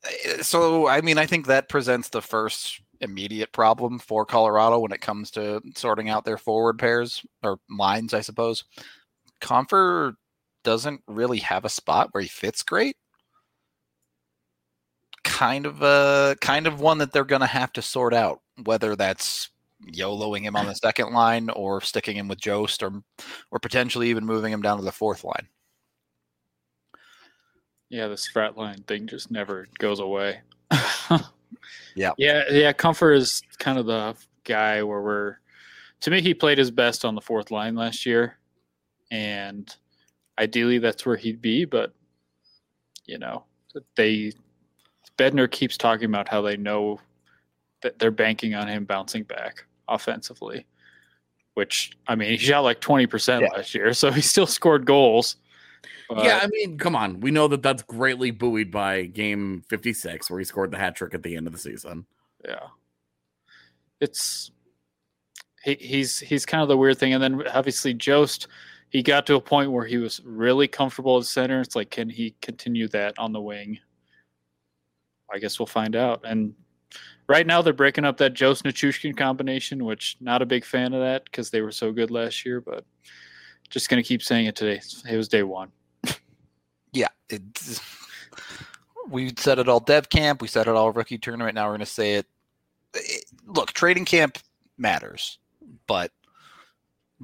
Uh, 0.03 0.43
so 0.43 0.87
I 0.87 1.01
mean, 1.01 1.17
I 1.17 1.25
think 1.25 1.47
that 1.47 1.69
presents 1.69 2.09
the 2.09 2.21
first 2.21 2.81
immediate 3.01 3.51
problem 3.51 3.99
for 3.99 4.25
Colorado 4.25 4.79
when 4.79 4.91
it 4.91 5.01
comes 5.01 5.31
to 5.31 5.61
sorting 5.75 6.09
out 6.09 6.25
their 6.25 6.37
forward 6.37 6.79
pairs 6.79 7.25
or 7.43 7.59
lines, 7.69 8.13
I 8.13 8.21
suppose. 8.21 8.63
Compher 9.41 10.13
doesn't 10.63 11.01
really 11.07 11.39
have 11.39 11.65
a 11.65 11.69
spot 11.69 12.09
where 12.11 12.21
he 12.21 12.29
fits 12.29 12.63
great. 12.63 12.97
Kind 15.23 15.65
of 15.65 15.81
a 15.81 16.35
kind 16.41 16.67
of 16.67 16.79
one 16.79 16.97
that 16.99 17.11
they're 17.11 17.25
going 17.25 17.41
to 17.41 17.47
have 17.47 17.73
to 17.73 17.81
sort 17.81 18.13
out, 18.13 18.39
whether 18.63 18.95
that's 18.95 19.49
YOLOing 19.91 20.41
him 20.41 20.55
on 20.55 20.65
the 20.65 20.73
second 20.73 21.13
line 21.13 21.49
or 21.49 21.81
sticking 21.81 22.17
him 22.17 22.27
with 22.27 22.39
Jost 22.39 22.81
or 22.81 22.91
or 23.51 23.59
potentially 23.59 24.09
even 24.09 24.25
moving 24.25 24.51
him 24.51 24.61
down 24.61 24.77
to 24.77 24.83
the 24.83 24.91
fourth 24.91 25.23
line. 25.23 25.47
Yeah, 27.89 28.07
this 28.07 28.27
frat 28.27 28.57
line 28.57 28.83
thing 28.83 29.07
just 29.07 29.31
never 29.31 29.67
goes 29.79 29.99
away. 29.99 30.41
Yeah. 31.95 32.11
Yeah, 32.17 32.43
yeah. 32.51 32.73
Compher 32.73 33.15
is 33.15 33.41
kind 33.57 33.79
of 33.79 33.87
the 33.87 34.15
guy 34.43 34.83
where 34.83 35.01
we're 35.01 35.37
to 36.01 36.11
me 36.11 36.21
he 36.21 36.33
played 36.35 36.59
his 36.59 36.69
best 36.69 37.03
on 37.03 37.15
the 37.15 37.21
fourth 37.21 37.49
line 37.49 37.75
last 37.75 38.05
year. 38.05 38.37
And 39.09 39.75
ideally 40.37 40.77
that's 40.77 41.07
where 41.07 41.15
he'd 41.17 41.41
be, 41.41 41.65
but 41.65 41.91
you 43.07 43.17
know, 43.17 43.45
they 43.95 44.31
Bednar 45.17 45.49
keeps 45.49 45.75
talking 45.75 46.05
about 46.05 46.27
how 46.27 46.41
they 46.43 46.55
know 46.55 46.99
that 47.81 47.97
they're 47.97 48.11
banking 48.11 48.53
on 48.53 48.67
him 48.67 48.85
bouncing 48.85 49.23
back 49.23 49.65
offensively. 49.87 50.67
Which 51.55 51.97
I 52.07 52.13
mean, 52.13 52.29
he 52.29 52.37
shot 52.37 52.59
like 52.59 52.79
twenty 52.79 53.07
percent 53.07 53.41
Yeah. 53.41 53.57
last 53.57 53.73
year, 53.73 53.91
so 53.93 54.11
he 54.11 54.21
still 54.21 54.45
scored 54.47 54.85
goals. 54.85 55.37
But- 56.09 56.23
yeah, 56.23 56.39
I 56.41 56.47
mean, 56.47 56.77
come 56.77 56.95
on. 56.95 57.19
We 57.19 57.31
know 57.31 57.47
that 57.49 57.61
that's 57.63 57.83
greatly 57.83 58.31
buoyed 58.31 58.71
by 58.71 59.03
game 59.03 59.63
56, 59.69 60.29
where 60.29 60.39
he 60.39 60.45
scored 60.45 60.71
the 60.71 60.77
hat 60.77 60.95
trick 60.95 61.13
at 61.13 61.23
the 61.23 61.35
end 61.35 61.47
of 61.47 61.53
the 61.53 61.59
season. 61.59 62.05
yeah 62.47 62.67
it's 63.99 64.51
he, 65.63 65.75
he's 65.79 66.19
he's 66.19 66.45
kind 66.45 66.61
of 66.61 66.67
the 66.69 66.77
weird 66.77 66.97
thing 66.97 67.13
and 67.13 67.23
then 67.23 67.47
obviously 67.47 67.93
jost 67.93 68.47
he 68.89 69.01
got 69.03 69.25
to 69.25 69.35
a 69.35 69.41
point 69.41 69.71
where 69.71 69.85
he 69.85 69.97
was 69.97 70.21
really 70.23 70.67
comfortable 70.67 71.17
at 71.17 71.25
center 71.25 71.61
it's 71.61 71.75
like 71.75 71.89
can 71.89 72.09
he 72.09 72.35
continue 72.41 72.87
that 72.87 73.13
on 73.17 73.33
the 73.33 73.41
wing 73.41 73.79
i 75.33 75.39
guess 75.39 75.59
we'll 75.59 75.65
find 75.65 75.95
out 75.95 76.21
and 76.25 76.53
right 77.27 77.47
now 77.47 77.61
they're 77.61 77.73
breaking 77.73 78.05
up 78.05 78.17
that 78.17 78.33
jost 78.33 78.63
Nichushkin 78.63 79.17
combination 79.17 79.83
which 79.83 80.15
not 80.21 80.41
a 80.41 80.45
big 80.45 80.63
fan 80.63 80.93
of 80.93 81.01
that 81.01 81.25
because 81.25 81.49
they 81.49 81.61
were 81.61 81.71
so 81.71 81.91
good 81.91 82.11
last 82.11 82.45
year 82.45 82.61
but 82.61 82.85
just 83.69 83.89
gonna 83.89 84.03
keep 84.03 84.21
saying 84.21 84.45
it 84.45 84.55
today 84.55 84.81
it 85.09 85.17
was 85.17 85.27
day 85.27 85.43
one 85.43 85.71
Yeah, 86.93 87.07
it's, 87.29 87.81
we 89.09 89.33
said 89.37 89.59
it 89.59 89.69
all 89.69 89.79
dev 89.79 90.09
camp. 90.09 90.41
We 90.41 90.47
said 90.47 90.67
it 90.67 90.75
all 90.75 90.91
rookie 90.91 91.17
tournament. 91.17 91.55
Now 91.55 91.65
we're 91.65 91.71
going 91.71 91.79
to 91.81 91.85
say 91.85 92.15
it. 92.15 92.25
it. 92.93 93.25
Look, 93.45 93.73
trading 93.73 94.05
camp 94.05 94.37
matters, 94.77 95.39
but 95.85 96.11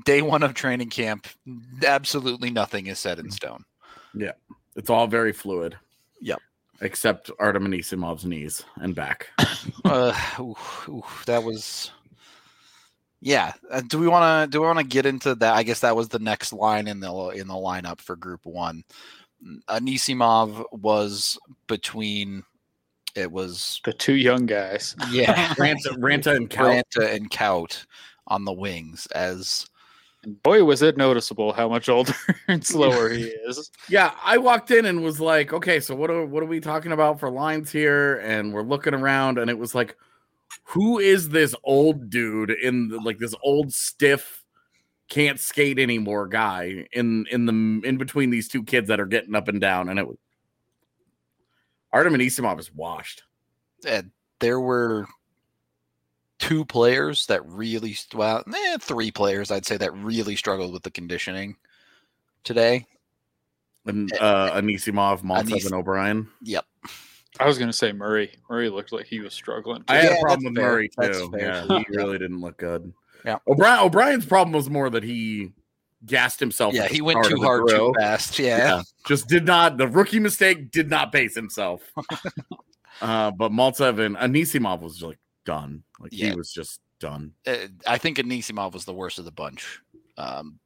day 0.05 0.21
one 0.21 0.43
of 0.43 0.53
training 0.53 0.89
camp, 0.89 1.27
absolutely 1.85 2.50
nothing 2.51 2.88
is 2.88 3.00
set 3.00 3.19
in 3.19 3.31
stone. 3.31 3.63
Yeah, 4.13 4.33
it's 4.75 4.89
all 4.89 5.07
very 5.07 5.33
fluid. 5.33 5.75
Yep. 6.21 6.39
Except 6.81 7.31
Artem 7.39 7.65
Anisimov's 7.67 8.25
knees 8.25 8.63
and 8.75 8.93
back. 8.93 9.29
uh, 9.85 10.13
oof, 10.39 10.89
oof, 10.89 11.23
that 11.25 11.43
was. 11.43 11.91
Yeah. 13.23 13.53
Uh, 13.71 13.81
do 13.81 13.97
we 13.99 14.07
want 14.07 14.51
to? 14.51 14.51
Do 14.51 14.61
we 14.61 14.67
want 14.67 14.79
to 14.79 14.85
get 14.85 15.05
into 15.05 15.33
that? 15.35 15.53
I 15.53 15.63
guess 15.63 15.79
that 15.79 15.95
was 15.95 16.09
the 16.09 16.19
next 16.19 16.53
line 16.53 16.87
in 16.87 16.99
the 16.99 17.11
in 17.29 17.47
the 17.47 17.53
lineup 17.53 18.01
for 18.01 18.15
Group 18.15 18.45
One. 18.45 18.83
Anisimov 19.69 20.65
was 20.71 21.37
between. 21.67 22.43
It 23.15 23.31
was 23.31 23.79
the 23.85 23.93
two 23.93 24.15
young 24.15 24.47
guys 24.47 24.95
yeah. 25.11 25.53
Ranta, 25.53 25.95
Ranta 25.97 26.35
and 26.35 26.49
Cal. 26.49 26.65
Branta 26.65 27.13
and 27.13 27.29
Kaut 27.29 27.85
on 28.25 28.43
the 28.43 28.51
wings 28.51 29.05
as 29.13 29.67
and 30.23 30.41
boy 30.41 30.63
was 30.63 30.81
it 30.81 30.97
noticeable 30.97 31.53
how 31.53 31.67
much 31.67 31.89
older 31.89 32.15
and 32.47 32.65
slower 32.65 33.09
he 33.09 33.25
is 33.25 33.69
Yeah, 33.89 34.13
I 34.23 34.37
walked 34.37 34.71
in 34.71 34.85
and 34.85 35.03
was 35.03 35.19
like, 35.19 35.53
okay, 35.53 35.79
so 35.79 35.93
what 35.95 36.09
are 36.09 36.25
what 36.25 36.41
are 36.41 36.47
we 36.47 36.59
talking 36.59 36.91
about 36.91 37.19
for 37.19 37.29
lines 37.29 37.71
here? 37.71 38.17
And 38.19 38.53
we're 38.53 38.63
looking 38.63 38.93
around, 38.93 39.37
and 39.37 39.49
it 39.49 39.57
was 39.57 39.75
like, 39.75 39.95
who 40.63 41.00
is 41.00 41.29
this 41.29 41.53
old 41.63 42.10
dude 42.10 42.51
in 42.51 42.89
the, 42.89 42.98
like 43.00 43.17
this 43.17 43.36
old 43.43 43.74
stiff, 43.74 44.43
can't 45.10 45.39
skate 45.39 45.77
anymore 45.77 46.27
guy 46.27 46.88
in 46.91 47.25
in 47.29 47.46
the 47.46 47.88
in 47.88 47.98
between 47.98 48.29
these 48.29 48.48
two 48.48 48.63
kids 48.63 48.88
that 48.88 49.00
are 49.00 49.05
getting 49.05 49.36
up 49.36 49.48
and 49.48 49.62
down? 49.62 49.89
And 49.89 50.00
it 50.00 50.08
was 50.08 50.17
Artem 51.91 52.13
Anisimov 52.13 52.60
is 52.60 52.74
washed. 52.74 53.24
uh, 53.88 54.01
there 54.39 54.60
were 54.60 55.05
two 56.39 56.65
players 56.65 57.25
that 57.27 57.46
really 57.46 57.96
well 58.13 58.43
eh, 58.53 58.77
three 58.82 59.12
players 59.12 59.51
I'd 59.51 59.65
say 59.65 59.77
that 59.77 59.93
really 59.96 60.36
struggled 60.36 60.74
with 60.74 60.84
the 60.84 60.91
conditioning 60.91 61.55
today. 62.43 62.86
And 63.86 64.12
uh 64.20 64.51
Anisimov, 64.60 65.22
Maltsev, 65.22 65.51
Anis- 65.51 65.65
and 65.65 65.75
O'Brien. 65.75 66.27
Yep. 66.41 66.65
I 67.39 67.45
was 67.47 67.57
gonna 67.57 67.73
say 67.73 67.91
Murray. 67.91 68.31
Murray 68.49 68.69
looked 68.69 68.91
like 68.91 69.05
he 69.07 69.19
was 69.19 69.33
struggling. 69.33 69.83
I 69.87 69.95
had 69.97 70.11
Yeah, 70.11 70.17
a 70.17 70.21
problem 70.21 70.53
with 70.53 70.55
fair. 70.61 70.71
Murray 70.71 70.89
That's 70.97 71.17
too. 71.17 71.31
fair. 71.31 71.65
Yeah, 71.69 71.79
he 71.79 71.85
really 71.97 72.17
didn't 72.19 72.41
look 72.41 72.57
good. 72.57 72.93
Yeah. 73.25 73.37
O'Brien 73.47 73.79
O'Brien's 73.79 74.25
problem 74.25 74.53
was 74.53 74.69
more 74.69 74.89
that 74.89 75.03
he 75.03 75.51
gassed 76.05 76.39
himself. 76.39 76.73
Yeah, 76.73 76.87
he 76.87 77.01
went 77.01 77.25
too 77.25 77.37
hard 77.41 77.65
drill. 77.67 77.93
too 77.93 77.99
fast. 77.99 78.37
Yeah. 78.37 78.57
Yeah, 78.57 78.81
just 79.07 79.27
did 79.27 79.45
not. 79.45 79.77
The 79.77 79.87
rookie 79.87 80.19
mistake 80.19 80.69
did 80.71 80.89
not 80.89 81.11
pace 81.11 81.33
himself. 81.33 81.81
uh, 83.01 83.31
but 83.31 83.51
Maltsev 83.51 83.99
and 83.99 84.15
Anisimov 84.17 84.81
was 84.81 85.01
like 85.01 85.17
done. 85.45 85.83
Like 85.99 86.11
Yeah. 86.13 86.31
he 86.31 86.35
was 86.35 86.51
just 86.51 86.81
done. 86.99 87.31
Uh, 87.47 87.55
I 87.87 87.97
think 87.97 88.17
Anisimov 88.17 88.73
was 88.73 88.85
the 88.85 88.93
worst 88.93 89.17
of 89.19 89.25
the 89.25 89.31
bunch. 89.31 89.79
Um, 90.17 90.59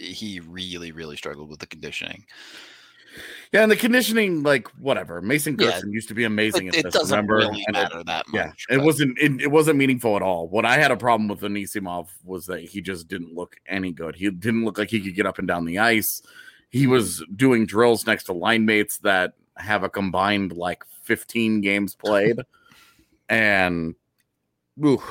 he 0.00 0.40
really, 0.40 0.92
really 0.92 1.16
struggled 1.16 1.48
with 1.50 1.60
the 1.60 1.66
conditioning. 1.66 2.24
Yeah, 3.52 3.62
and 3.62 3.70
the 3.72 3.76
conditioning, 3.76 4.42
like 4.42 4.68
whatever. 4.78 5.22
Mason 5.22 5.56
Yeah. 5.58 5.80
Used 5.88 6.08
to 6.08 6.14
be 6.14 6.24
amazing 6.24 6.66
It, 6.66 6.74
at 6.74 6.78
it 6.80 6.82
this. 6.84 6.94
doesn't 6.94 7.10
remember? 7.16 7.36
really 7.36 7.64
And 7.66 7.76
it- 7.76 7.80
matter 7.80 8.04
that 8.04 8.26
yeah, 8.32 8.46
much. 8.48 8.66
it 8.68 8.78
wasn't. 8.82 9.18
It, 9.18 9.40
it 9.40 9.50
wasn't 9.50 9.78
meaningful 9.78 10.16
at 10.16 10.22
all. 10.22 10.48
What 10.48 10.64
I 10.66 10.76
had 10.76 10.90
a 10.90 10.96
problem 10.96 11.28
with 11.28 11.40
Anisimov 11.40 12.08
was 12.24 12.46
that 12.46 12.60
he 12.60 12.80
just 12.82 13.08
didn't 13.08 13.34
look 13.34 13.56
any 13.66 13.92
good. 13.92 14.16
He 14.16 14.30
didn't 14.30 14.64
look 14.64 14.76
like 14.78 14.90
he 14.90 15.00
could 15.00 15.14
get 15.14 15.24
up 15.26 15.38
and 15.38 15.48
down 15.48 15.64
the 15.64 15.78
ice. 15.78 16.20
He 16.68 16.86
was 16.86 17.24
doing 17.34 17.64
drills 17.64 18.06
next 18.06 18.24
to 18.24 18.34
line 18.34 18.66
mates 18.66 18.98
that 18.98 19.32
have 19.56 19.82
a 19.82 19.88
combined 19.88 20.52
like 20.52 20.84
15 21.04 21.62
games 21.62 21.94
played, 21.94 22.40
and 23.28 23.94
oof, 24.84 25.02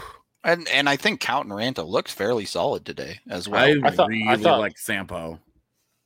And 0.43 0.67
and 0.69 0.87
I 0.87 0.95
think 0.95 1.21
Kaut 1.21 1.41
and 1.41 1.51
Ranta 1.51 1.85
looked 1.87 2.11
fairly 2.11 2.45
solid 2.45 2.85
today 2.85 3.19
as 3.29 3.49
well. 3.49 3.63
I, 3.63 3.75
I 3.87 3.91
thought- 3.91 4.05
I 4.11 4.31
really 4.33 4.43
thought- 4.43 4.59
like 4.59 4.77
Sampo. 4.77 5.39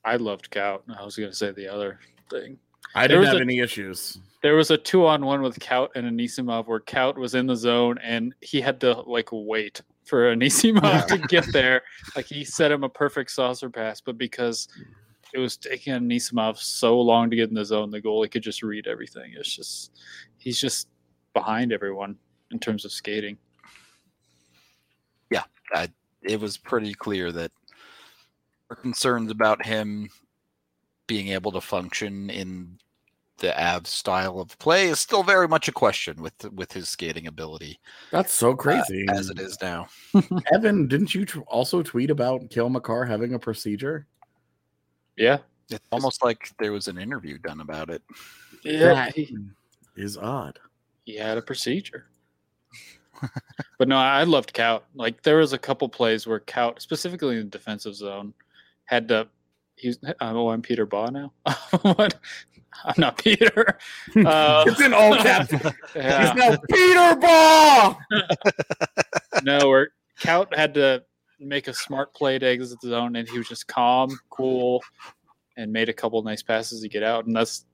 I 0.03 0.15
loved 0.15 0.49
Kaut. 0.49 0.81
I 0.97 1.03
was 1.05 1.15
gonna 1.15 1.33
say 1.33 1.51
the 1.51 1.67
other 1.67 1.99
thing. 2.31 2.57
I 2.95 3.07
There 3.07 3.17
didn't 3.17 3.27
have 3.33 3.37
a- 3.37 3.41
any 3.41 3.59
issues. 3.59 4.17
There 4.41 4.55
was 4.55 4.71
a 4.71 4.77
two 4.77 5.05
on 5.05 5.23
one 5.23 5.43
with 5.43 5.59
Kaut 5.59 5.89
and 5.95 6.07
Anisimov 6.07 6.65
where 6.65 6.79
Kaut 6.79 7.15
was 7.15 7.35
in 7.35 7.45
the 7.45 7.55
zone 7.55 7.99
and 8.01 8.33
he 8.41 8.59
had 8.59 8.81
to 8.81 8.93
like 9.01 9.29
wait 9.31 9.81
for 10.05 10.35
Anisimov 10.35 11.05
to 11.07 11.19
get 11.19 11.45
there. 11.53 11.83
Like 12.15 12.25
he 12.25 12.43
set 12.43 12.71
him 12.71 12.83
a 12.83 12.89
perfect 12.89 13.29
saucer 13.31 13.69
pass, 13.69 14.01
but 14.01 14.17
because 14.17 14.67
it 15.33 15.37
was 15.37 15.57
taking 15.57 15.93
Anisimov 15.93 16.57
so 16.57 16.99
long 16.99 17.29
to 17.29 17.35
get 17.35 17.49
in 17.49 17.55
the 17.55 17.63
zone, 17.63 17.91
the 17.91 18.01
goalie 18.01 18.31
could 18.31 18.41
just 18.43 18.63
read 18.63 18.87
everything. 18.87 19.31
It's 19.37 19.55
just 19.55 19.99
he's 20.39 20.59
just 20.59 20.87
behind 21.33 21.71
everyone 21.71 22.17
in 22.49 22.57
terms 22.59 22.83
of 22.83 22.91
skating. 22.91 23.37
Yeah, 25.29 25.43
it 26.23 26.39
was 26.39 26.57
pretty 26.57 26.93
clear 26.93 27.31
that 27.31 27.51
our 28.69 28.75
concerns 28.75 29.31
about 29.31 29.65
him 29.65 30.09
being 31.11 31.27
able 31.27 31.51
to 31.51 31.59
function 31.59 32.29
in 32.29 32.77
the 33.39 33.49
Avs 33.49 33.87
style 33.87 34.39
of 34.39 34.57
play 34.59 34.87
is 34.87 34.97
still 35.01 35.23
very 35.23 35.45
much 35.45 35.67
a 35.67 35.71
question 35.73 36.21
with 36.21 36.33
with 36.53 36.71
his 36.71 36.87
skating 36.87 37.27
ability 37.27 37.81
That's 38.11 38.33
so 38.33 38.51
uh, 38.51 38.55
crazy. 38.55 39.05
as 39.09 39.29
it 39.29 39.37
is 39.37 39.57
now. 39.61 39.87
Evan, 40.53 40.87
didn't 40.87 41.13
you 41.13 41.25
t- 41.25 41.41
also 41.47 41.83
tweet 41.83 42.09
about 42.11 42.49
Cale 42.49 42.69
Makar 42.69 43.03
having 43.03 43.33
a 43.33 43.39
procedure? 43.39 44.07
Yeah. 45.17 45.39
It's 45.69 45.85
almost 45.91 46.23
like 46.23 46.49
there 46.59 46.71
was 46.71 46.87
an 46.87 46.97
interview 46.97 47.37
done 47.39 47.59
about 47.59 47.89
it. 47.89 48.01
Yeah. 48.63 48.93
That 48.93 49.13
He, 49.13 49.35
is 49.97 50.15
odd. 50.17 50.59
he 51.03 51.17
had 51.17 51.37
a 51.37 51.41
procedure. 51.41 52.05
but 53.79 53.89
no, 53.89 53.97
I 53.97 54.23
loved 54.23 54.53
Kaut. 54.53 54.83
Like 54.95 55.23
there 55.23 55.37
was 55.37 55.51
a 55.51 55.57
couple 55.57 55.89
plays 55.89 56.25
where 56.25 56.39
Kaut, 56.39 56.81
specifically 56.81 57.35
in 57.35 57.43
the 57.49 57.57
defensive 57.57 57.95
zone, 57.95 58.33
had 58.85 59.09
to. 59.09 59.27
He's 59.81 59.97
oh, 60.21 60.49
I'm 60.49 60.61
Peter 60.61 60.85
Baugh 60.85 61.09
now. 61.09 61.33
what? 61.81 62.19
I'm 62.85 62.93
not 62.97 63.17
Peter. 63.17 63.77
Uh, 64.15 64.63
It's 64.67 64.79
in 64.79 64.93
all 64.93 65.15
caps. 65.17 65.51
yeah, 65.95 66.27
He's 66.27 66.35
now 66.35 66.57
Peter 66.69 67.15
Baugh. 67.15 67.97
no, 69.43 69.67
where 69.69 69.89
Kaut 70.19 70.55
had 70.55 70.75
to 70.75 71.03
make 71.39 71.67
a 71.67 71.73
smart 71.73 72.13
play 72.13 72.37
to 72.37 72.45
exit 72.45 72.79
the 72.81 72.89
zone, 72.89 73.15
and 73.15 73.27
he 73.27 73.39
was 73.39 73.47
just 73.47 73.67
calm, 73.67 74.11
cool, 74.29 74.83
and 75.57 75.73
made 75.73 75.89
a 75.89 75.93
couple 75.93 76.21
nice 76.21 76.43
passes 76.43 76.81
to 76.81 76.89
get 76.89 77.01
out. 77.01 77.25
And 77.25 77.35
that's, 77.35 77.65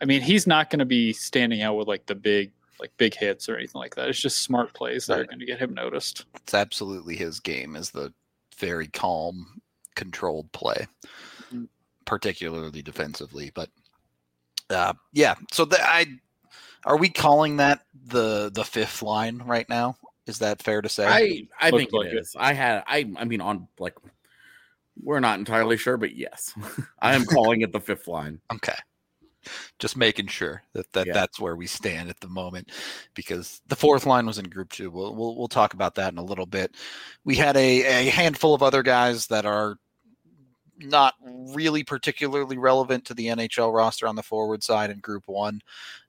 I 0.00 0.04
mean, 0.04 0.20
he's 0.22 0.46
not 0.48 0.68
going 0.70 0.80
to 0.80 0.84
be 0.84 1.12
standing 1.12 1.62
out 1.62 1.76
with 1.76 1.86
like 1.86 2.06
the 2.06 2.16
big, 2.16 2.50
like 2.80 2.90
big 2.96 3.14
hits 3.14 3.48
or 3.48 3.56
anything 3.56 3.78
like 3.78 3.94
that. 3.94 4.08
It's 4.08 4.20
just 4.20 4.42
smart 4.42 4.74
plays 4.74 5.06
that 5.06 5.20
are 5.20 5.24
going 5.24 5.38
to 5.38 5.46
get 5.46 5.60
him 5.60 5.74
noticed. 5.74 6.24
It's 6.34 6.54
absolutely 6.54 7.14
his 7.14 7.38
game 7.38 7.76
is 7.76 7.90
the 7.90 8.12
very 8.58 8.88
calm, 8.88 9.60
controlled 9.94 10.50
play. 10.52 10.86
Particularly 12.06 12.80
defensively. 12.82 13.50
But 13.54 13.68
uh, 14.70 14.94
yeah, 15.12 15.34
so 15.52 15.64
the, 15.66 15.78
I 15.80 16.06
are 16.84 16.96
we 16.96 17.08
calling 17.10 17.58
that 17.58 17.80
the 18.06 18.50
the 18.54 18.64
fifth 18.64 19.02
line 19.02 19.42
right 19.44 19.68
now? 19.68 19.96
Is 20.26 20.38
that 20.38 20.62
fair 20.62 20.80
to 20.82 20.88
say? 20.88 21.06
I 21.06 21.46
I 21.60 21.70
Looks 21.70 21.82
think 21.82 21.92
like 21.92 22.06
it 22.08 22.14
it. 22.14 22.20
is. 22.20 22.34
I 22.38 22.52
had 22.54 22.82
I 22.86 23.10
I 23.16 23.24
mean 23.24 23.40
on 23.40 23.68
like 23.78 23.94
we're 25.02 25.20
not 25.20 25.38
entirely 25.38 25.76
sure, 25.76 25.96
but 25.98 26.16
yes, 26.16 26.54
I 27.00 27.14
am 27.14 27.24
calling 27.26 27.60
it 27.60 27.72
the 27.72 27.80
fifth 27.80 28.08
line. 28.08 28.40
okay. 28.52 28.74
just 29.78 29.96
making 29.96 30.26
sure 30.26 30.62
that, 30.72 30.90
that 30.92 31.06
Yeah. 31.06 31.12
that's 31.12 31.38
where 31.38 31.54
we 31.54 31.66
stand 31.68 32.08
at 32.08 32.18
the 32.20 32.28
moment, 32.28 32.72
because 33.14 33.60
the 33.68 33.76
fourth 33.76 34.06
line 34.06 34.26
was 34.26 34.38
in 34.38 34.46
Group 34.48 34.70
Two. 34.72 34.90
We'll 34.90 35.14
we'll, 35.14 35.36
we'll 35.36 35.48
talk 35.48 35.74
about 35.74 35.94
that 35.96 36.12
in 36.12 36.18
a 36.18 36.24
little 36.24 36.46
bit. 36.46 36.74
We 37.24 37.36
had 37.36 37.56
a, 37.56 38.06
a 38.06 38.10
handful 38.10 38.54
of 38.54 38.62
other 38.64 38.82
guys 38.82 39.26
that 39.28 39.44
are 39.46 39.76
not 40.78 41.14
really 41.22 41.82
particularly 41.82 42.58
relevant 42.58 43.04
to 43.06 43.14
the 43.14 43.26
NHL 43.26 43.74
roster 43.74 44.06
on 44.06 44.16
the 44.16 44.22
forward 44.22 44.62
side 44.62 44.90
in 44.90 44.98
Group 44.98 45.24
One. 45.26 45.60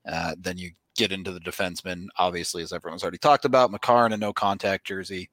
Uh, 0.07 0.35
then 0.39 0.57
you 0.57 0.71
get 0.97 1.11
into 1.11 1.31
the 1.31 1.39
defensemen, 1.39 2.07
obviously, 2.17 2.63
as 2.63 2.73
everyone's 2.73 3.03
already 3.03 3.17
talked 3.17 3.45
about. 3.45 3.71
Makar 3.71 4.05
in 4.07 4.13
a 4.13 4.17
no 4.17 4.33
contact 4.33 4.85
jersey, 4.85 5.29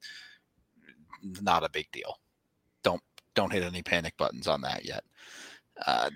not 1.40 1.64
a 1.64 1.70
big 1.70 1.90
deal. 1.92 2.18
Don't 2.82 3.02
don't 3.34 3.52
hit 3.52 3.64
any 3.64 3.82
panic 3.82 4.16
buttons 4.16 4.46
on 4.46 4.60
that 4.60 4.84
yet. 4.84 5.02
Uh, 5.86 6.10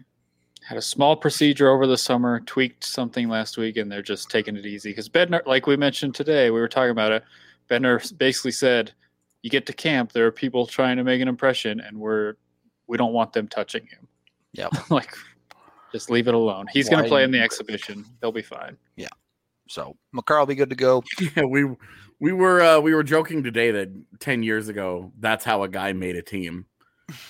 Had 0.67 0.79
a 0.79 0.83
small 0.83 1.17
procedure 1.17 1.71
over 1.71 1.87
the 1.87 1.99
summer, 1.99 2.41
tweaked 2.41 2.85
something 2.85 3.29
last 3.29 3.57
week, 3.59 3.77
and 3.77 3.91
they're 3.91 4.03
just 4.03 4.31
taking 4.31 4.57
it 4.57 4.67
easy. 4.67 4.91
Because 4.91 5.09
Bednar, 5.09 5.45
like 5.47 5.67
we 5.67 5.77
mentioned 5.77 6.15
today, 6.15 6.51
we 6.51 6.61
were 6.61 6.69
talking 6.69 6.91
about 6.91 7.13
it. 7.13 7.25
Bednar 7.69 8.17
basically 8.19 8.53
said, 8.53 8.93
"You 9.43 9.51
get 9.51 9.67
to 9.67 9.73
camp, 9.73 10.13
there 10.13 10.27
are 10.27 10.33
people 10.33 10.67
trying 10.67 10.97
to 10.99 11.05
make 11.05 11.21
an 11.21 11.29
impression, 11.29 11.81
and 11.81 11.99
we're 11.99 12.35
we 12.89 12.97
don't 12.97 13.13
want 13.13 13.33
them 13.33 13.47
touching 13.49 13.87
him. 13.87 14.09
Yeah, 14.53 14.69
like, 14.91 15.15
just 15.93 16.11
leave 16.11 16.29
it 16.29 16.35
alone. 16.35 16.67
He's 16.73 16.89
going 16.89 17.03
to 17.03 17.09
play 17.09 17.23
in 17.23 17.31
the 17.31 17.41
exhibition. 17.41 18.05
He'll 18.21 18.33
be 18.33 18.43
fine. 18.43 18.77
Yeah. 18.97 19.09
So 19.69 19.97
Makar 20.13 20.39
will 20.39 20.47
be 20.47 20.55
good 20.55 20.71
to 20.71 20.77
go. 20.77 21.03
Yeah, 21.37 21.45
we 21.45 21.67
we 22.21 22.33
were 22.33 22.61
uh, 22.61 22.81
we 22.81 22.95
were 22.95 23.05
joking 23.05 23.43
today 23.43 23.71
that 23.71 23.91
ten 24.19 24.43
years 24.43 24.69
ago 24.69 25.13
that's 25.21 25.45
how 25.45 25.63
a 25.63 25.69
guy 25.69 25.93
made 25.93 26.17
a 26.17 26.23
team. 26.23 26.67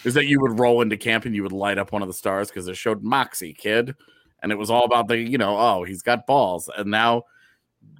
Is 0.04 0.14
that 0.14 0.26
you 0.26 0.40
would 0.40 0.58
roll 0.58 0.80
into 0.80 0.96
camp 0.96 1.24
and 1.24 1.34
you 1.34 1.42
would 1.44 1.52
light 1.52 1.78
up 1.78 1.92
one 1.92 2.02
of 2.02 2.08
the 2.08 2.14
stars 2.14 2.48
because 2.48 2.66
it 2.66 2.76
showed 2.76 3.02
Moxie 3.02 3.54
kid, 3.54 3.94
and 4.42 4.52
it 4.52 4.56
was 4.56 4.70
all 4.70 4.84
about 4.84 5.08
the 5.08 5.18
you 5.18 5.38
know 5.38 5.56
oh 5.56 5.84
he's 5.84 6.02
got 6.02 6.26
balls 6.26 6.70
and 6.76 6.90
now 6.90 7.24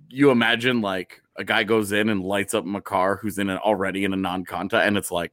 you 0.09 0.31
imagine 0.31 0.81
like 0.81 1.23
a 1.37 1.45
guy 1.45 1.65
goes 1.65 1.93
in 1.93 2.09
and 2.09 2.23
lights 2.23 2.55
up 2.55 2.65
Makar 2.65 3.17
who's 3.17 3.38
in 3.38 3.49
an 3.49 3.59
already 3.59 4.05
in 4.05 4.12
a 4.12 4.17
non-contact 4.17 4.87
and 4.87 4.97
it's 4.97 5.11
like 5.11 5.33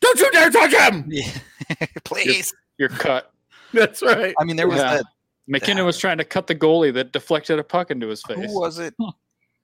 don't 0.00 0.18
you 0.18 0.30
dare 0.32 0.50
touch 0.50 0.72
him. 0.72 1.10
Please. 2.04 2.52
You're 2.78 2.88
cut. 2.88 3.32
That's 3.72 4.02
right. 4.02 4.34
I 4.40 4.44
mean, 4.44 4.56
there 4.56 4.68
was 4.68 4.78
Yeah. 4.78 4.96
that. 4.98 5.04
MacKinnon 5.46 5.84
was 5.84 5.98
trying 5.98 6.18
to 6.18 6.24
cut 6.24 6.46
the 6.46 6.54
goalie 6.54 6.92
that 6.94 7.12
deflected 7.12 7.58
a 7.58 7.64
puck 7.64 7.90
into 7.90 8.06
his 8.08 8.22
face. 8.22 8.38
Who 8.38 8.60
was 8.60 8.78
it? 8.78 8.94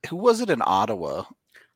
Who 0.08 0.16
was 0.16 0.40
it 0.40 0.50
in 0.50 0.60
Ottawa? 0.64 1.24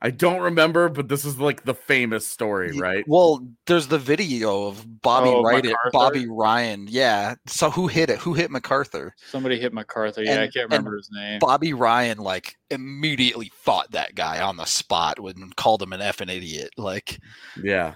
I 0.02 0.10
don't 0.10 0.40
remember, 0.40 0.88
but 0.88 1.08
this 1.08 1.24
is 1.26 1.38
like 1.38 1.64
the 1.64 1.74
famous 1.74 2.26
story, 2.26 2.72
right? 2.78 3.04
Well, 3.06 3.46
there's 3.66 3.86
the 3.88 3.98
video 3.98 4.66
of 4.66 5.02
Bobby 5.02 5.28
Oh, 5.28 5.42
Wright, 5.42 5.62
MacArthur? 5.62 5.90
Bobby 5.92 6.26
Ryan. 6.26 6.86
Yeah. 6.88 7.34
So 7.46 7.70
who 7.70 7.86
hit 7.86 8.08
it? 8.08 8.18
Who 8.18 8.32
hit 8.32 8.50
MacArthur? 8.50 9.14
Somebody 9.30 9.60
hit 9.60 9.74
MacArthur. 9.74 10.22
Yeah, 10.22 10.40
I 10.40 10.48
can't 10.48 10.70
remember 10.70 10.96
his 10.96 11.10
name. 11.12 11.38
Bobby 11.38 11.74
Ryan 11.74 12.18
like 12.18 12.56
immediately 12.70 13.52
fought 13.54 13.90
that 13.92 14.14
guy 14.14 14.40
on 14.40 14.56
the 14.56 14.64
spot 14.64 15.20
when 15.20 15.50
called 15.56 15.82
him 15.82 15.92
an 15.92 16.00
effing 16.00 16.34
idiot. 16.34 16.70
Like, 16.78 17.20
Yeah. 17.62 17.94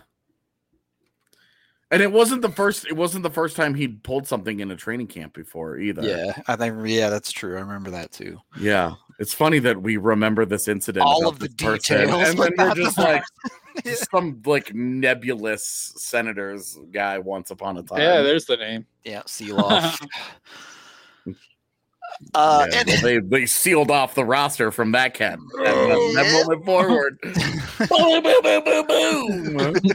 And 1.95 2.03
it 2.03 2.11
wasn't 2.11 2.43
the 2.43 2.49
first 2.51 2.87
it 2.89 2.97
wasn't 2.97 3.23
the 3.23 3.31
first 3.31 3.55
time 3.55 3.73
he'd 3.73 4.03
pulled 4.03 4.27
something 4.27 4.59
in 4.59 4.69
a 4.73 4.75
training 4.77 5.07
camp 5.07 5.33
before 5.33 5.79
either. 5.79 6.03
yeah, 6.03 6.33
I 6.49 6.57
think 6.57 6.77
yeah, 6.87 7.09
that's 7.09 7.31
true. 7.31 7.57
I 7.57 7.61
remember 7.61 7.91
that 7.93 8.11
too. 8.11 8.41
Yeah. 8.59 8.95
It's 9.21 9.33
funny 9.33 9.61
that 9.61 9.81
we 9.81 9.97
remember 9.97 10.45
this 10.45 10.67
incident. 10.67 11.07
All 11.07 11.29
of 11.29 11.39
the 11.39 11.47
details 11.49 11.89
And 11.89 12.37
then 12.37 12.53
we're 12.59 12.75
just 12.75 12.99
like 12.99 13.23
just 13.85 14.11
some 14.11 14.43
like 14.45 14.75
nebulous 14.75 15.93
senators 15.97 16.77
guy 16.91 17.21
once 17.21 17.53
upon 17.53 17.77
a 17.77 17.85
time. 17.85 18.01
yeah, 18.01 18.23
there's 18.23 18.47
the 18.47 18.57
name. 18.57 18.87
Yeah, 19.05 19.23
seal 19.27 19.61
off. 19.61 20.01
uh, 22.35 22.67
Yeah, 22.73 22.81
and 22.81 22.89
well, 22.89 23.03
they 23.03 23.19
they 23.21 23.47
sealed 23.47 23.93
off 23.93 24.17
the 24.17 24.25
roster 24.25 24.73
from 24.73 24.91
that 24.93 25.15
cat. 25.15 25.39
That, 25.59 25.75
that 26.17 26.27
Yeah. 26.59 26.65
forward. 26.65 27.21
boom, 27.89 28.21
boom, 28.21 28.43
boom, 28.43 28.87
boom, 28.87 29.73
boom. 29.75 29.93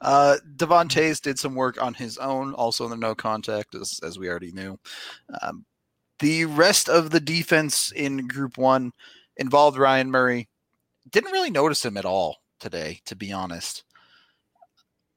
Uh, 0.00 0.36
Devon 0.56 0.88
Toews 0.88 1.20
did 1.20 1.38
some 1.38 1.54
work 1.54 1.82
on 1.82 1.94
his 1.94 2.16
own, 2.18 2.54
also 2.54 2.84
in 2.84 2.90
the 2.90 2.96
no 2.96 3.14
contact, 3.14 3.74
as, 3.74 4.00
as 4.02 4.18
we 4.18 4.28
already 4.28 4.52
knew. 4.52 4.78
Um, 5.42 5.64
the 6.20 6.46
rest 6.46 6.88
of 6.88 7.10
the 7.10 7.20
defense 7.20 7.92
in 7.92 8.26
Group 8.26 8.58
One 8.58 8.92
involved 9.36 9.78
Ryan 9.78 10.10
Murray. 10.10 10.48
Didn't 11.10 11.32
really 11.32 11.50
notice 11.50 11.84
him 11.84 11.96
at 11.96 12.04
all 12.04 12.38
today, 12.60 13.00
to 13.06 13.16
be 13.16 13.32
honest. 13.32 13.84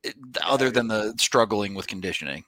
It- 0.04 0.16
other 0.42 0.72
than 0.72 0.88
the 0.88 1.14
struggling 1.18 1.76
with 1.76 1.88
conditioning, 1.88 2.44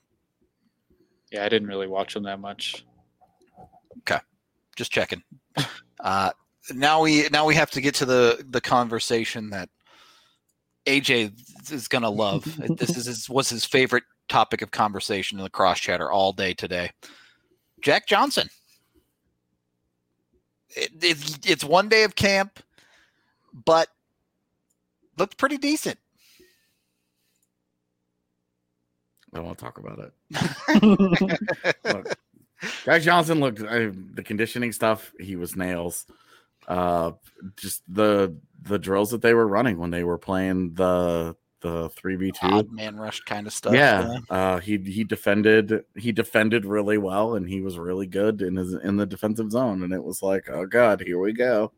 Yeah, 1.31 1.45
I 1.45 1.49
didn't 1.49 1.67
really 1.67 1.87
watch 1.87 2.15
him 2.15 2.23
that 2.23 2.39
much. 2.39 2.85
Okay, 3.99 4.19
just 4.75 4.91
checking. 4.91 5.23
Uh, 5.99 6.31
now 6.73 7.01
we 7.01 7.27
now 7.29 7.45
we 7.45 7.55
have 7.55 7.71
to 7.71 7.81
get 7.81 7.95
to 7.95 8.05
the 8.05 8.45
the 8.49 8.61
conversation 8.61 9.49
that 9.49 9.69
AJ 10.85 11.71
is 11.71 11.87
gonna 11.87 12.09
love. 12.09 12.43
this 12.77 12.97
is 12.97 13.05
his, 13.05 13.29
was 13.29 13.49
his 13.49 13.65
favorite 13.65 14.03
topic 14.27 14.61
of 14.61 14.71
conversation 14.71 15.37
in 15.37 15.43
the 15.43 15.49
cross 15.49 15.79
chatter 15.79 16.11
all 16.11 16.31
day 16.31 16.53
today. 16.53 16.91
Jack 17.81 18.07
Johnson. 18.07 18.49
It, 20.69 20.91
it's, 21.01 21.39
it's 21.45 21.63
one 21.63 21.87
day 21.87 22.03
of 22.03 22.15
camp, 22.15 22.59
but 23.53 23.87
looked 25.17 25.37
pretty 25.37 25.57
decent. 25.57 25.97
I 29.33 29.37
don't 29.37 29.47
want 29.47 29.57
to 29.57 29.65
talk 29.65 29.77
about 29.77 29.99
it. 29.99 31.39
Look, 31.83 32.17
Jack 32.85 33.01
Johnson 33.01 33.39
looked 33.39 33.61
I, 33.61 33.91
the 34.13 34.23
conditioning 34.23 34.71
stuff. 34.71 35.11
He 35.19 35.35
was 35.35 35.55
nails. 35.55 36.05
Uh, 36.67 37.11
just 37.57 37.83
the 37.87 38.35
the 38.65 38.79
drills 38.79 39.11
that 39.11 39.21
they 39.21 39.33
were 39.33 39.47
running 39.47 39.77
when 39.77 39.91
they 39.91 40.03
were 40.03 40.17
playing 40.17 40.73
the 40.73 41.35
the 41.61 41.89
three 41.89 42.15
v 42.15 42.31
two. 42.31 42.67
Man 42.71 42.97
rush 42.97 43.21
kind 43.21 43.47
of 43.47 43.53
stuff. 43.53 43.73
Yeah, 43.73 44.19
uh, 44.29 44.59
he 44.59 44.77
he 44.77 45.03
defended 45.03 45.83
he 45.95 46.11
defended 46.11 46.65
really 46.65 46.97
well, 46.97 47.35
and 47.35 47.47
he 47.47 47.61
was 47.61 47.77
really 47.77 48.07
good 48.07 48.41
in 48.41 48.55
his 48.55 48.73
in 48.73 48.97
the 48.97 49.05
defensive 49.05 49.51
zone. 49.51 49.83
And 49.83 49.93
it 49.93 50.03
was 50.03 50.21
like, 50.21 50.49
oh 50.49 50.65
god, 50.65 51.01
here 51.01 51.19
we 51.19 51.33
go. 51.33 51.71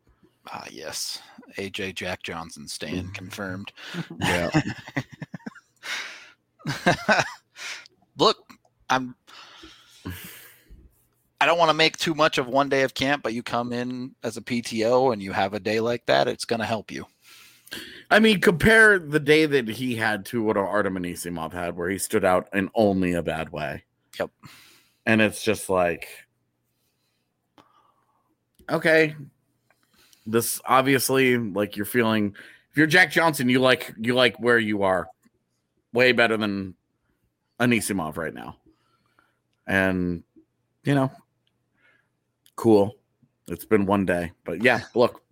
Ah, 0.51 0.65
yes. 0.71 1.21
AJ 1.57 1.95
Jack 1.95 2.23
Johnson 2.23 2.67
stand 2.67 3.13
confirmed. 3.13 3.71
Yeah, 4.19 4.49
Look, 8.17 8.37
I'm. 8.89 9.15
I 11.47 11.49
don't 11.49 11.59
want 11.59 11.69
to 11.69 11.75
make 11.75 11.95
too 11.95 12.13
much 12.13 12.37
of 12.37 12.47
one 12.49 12.67
day 12.67 12.81
of 12.81 12.93
camp, 12.93 13.23
but 13.23 13.33
you 13.33 13.41
come 13.41 13.71
in 13.71 14.13
as 14.21 14.35
a 14.35 14.41
PTO 14.41 15.13
and 15.13 15.23
you 15.23 15.31
have 15.31 15.53
a 15.53 15.61
day 15.61 15.79
like 15.79 16.05
that, 16.07 16.27
it's 16.27 16.43
going 16.43 16.59
to 16.59 16.65
help 16.65 16.91
you. 16.91 17.05
I 18.11 18.19
mean, 18.19 18.41
compare 18.41 18.99
the 18.99 19.21
day 19.21 19.45
that 19.45 19.69
he 19.69 19.95
had 19.95 20.25
to 20.25 20.43
what 20.43 20.57
Artem 20.57 20.95
Anisimov 20.95 21.53
had, 21.53 21.77
where 21.77 21.89
he 21.89 21.99
stood 21.99 22.25
out 22.25 22.49
in 22.51 22.69
only 22.75 23.13
a 23.13 23.23
bad 23.23 23.53
way. 23.53 23.85
Yep. 24.19 24.29
And 25.05 25.21
it's 25.21 25.41
just 25.41 25.69
like, 25.69 26.09
okay, 28.69 29.15
this 30.25 30.59
obviously 30.65 31.37
like 31.37 31.77
you're 31.77 31.85
feeling. 31.85 32.35
If 32.71 32.77
you're 32.77 32.87
Jack 32.87 33.09
Johnson, 33.09 33.47
you 33.47 33.59
like 33.59 33.93
you 33.97 34.15
like 34.15 34.37
where 34.37 34.59
you 34.59 34.83
are, 34.83 35.07
way 35.93 36.11
better 36.11 36.35
than 36.35 36.75
Anisimov 37.57 38.17
right 38.17 38.33
now, 38.33 38.57
and 39.65 40.23
you 40.83 40.93
know, 40.93 41.09
cool. 42.57 42.97
It's 43.47 43.63
been 43.63 43.85
one 43.85 44.05
day, 44.05 44.33
but 44.43 44.61
yeah, 44.61 44.81
look, 44.93 45.23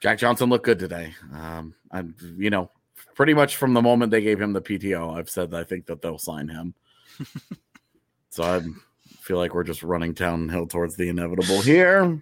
Jack 0.00 0.18
Johnson 0.18 0.50
looked 0.50 0.64
good 0.64 0.80
today. 0.80 1.14
Um, 1.32 1.74
I'm, 1.92 2.16
you 2.36 2.50
know, 2.50 2.72
pretty 3.14 3.34
much 3.34 3.56
from 3.56 3.74
the 3.74 3.82
moment 3.82 4.10
they 4.10 4.22
gave 4.22 4.40
him 4.40 4.52
the 4.52 4.60
PTO, 4.60 5.16
I've 5.16 5.30
said 5.30 5.54
I 5.54 5.62
think 5.62 5.86
that 5.86 6.02
they'll 6.02 6.18
sign 6.18 6.48
him. 6.48 6.74
so 8.30 8.42
I 8.42 8.60
feel 9.20 9.36
like 9.36 9.54
we're 9.54 9.62
just 9.62 9.84
running 9.84 10.12
downhill 10.12 10.66
towards 10.66 10.96
the 10.96 11.08
inevitable 11.08 11.60
here. 11.60 12.20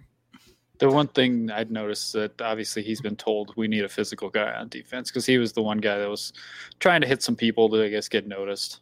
The 0.77 0.89
one 0.89 1.07
thing 1.07 1.49
I'd 1.49 1.71
noticed 1.71 2.13
that 2.13 2.39
obviously 2.41 2.83
he's 2.83 3.01
been 3.01 3.15
told 3.15 3.53
we 3.57 3.67
need 3.67 3.83
a 3.83 3.89
physical 3.89 4.29
guy 4.29 4.53
on 4.53 4.69
defense 4.69 5.09
because 5.09 5.25
he 5.25 5.37
was 5.37 5.53
the 5.53 5.61
one 5.61 5.79
guy 5.79 5.97
that 5.97 6.09
was 6.09 6.33
trying 6.79 7.01
to 7.01 7.07
hit 7.07 7.23
some 7.23 7.35
people 7.35 7.67
to 7.69 7.83
I 7.83 7.89
guess 7.89 8.07
get 8.07 8.27
noticed. 8.27 8.81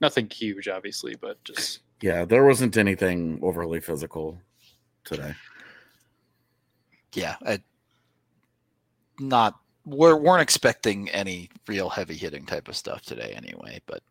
Nothing 0.00 0.28
huge, 0.30 0.68
obviously, 0.68 1.14
but 1.20 1.42
just 1.44 1.80
Yeah, 2.04 2.26
there 2.26 2.44
wasn't 2.44 2.76
anything 2.76 3.38
overly 3.40 3.80
physical 3.80 4.38
today. 5.04 5.32
Yeah. 7.14 7.36
I, 7.46 7.60
not, 9.18 9.58
we're, 9.86 10.14
weren't 10.14 10.42
expecting 10.42 11.08
any 11.08 11.48
real 11.66 11.88
heavy 11.88 12.14
hitting 12.14 12.44
type 12.44 12.68
of 12.68 12.76
stuff 12.76 13.00
today 13.00 13.32
anyway. 13.34 13.80
But 13.86 14.02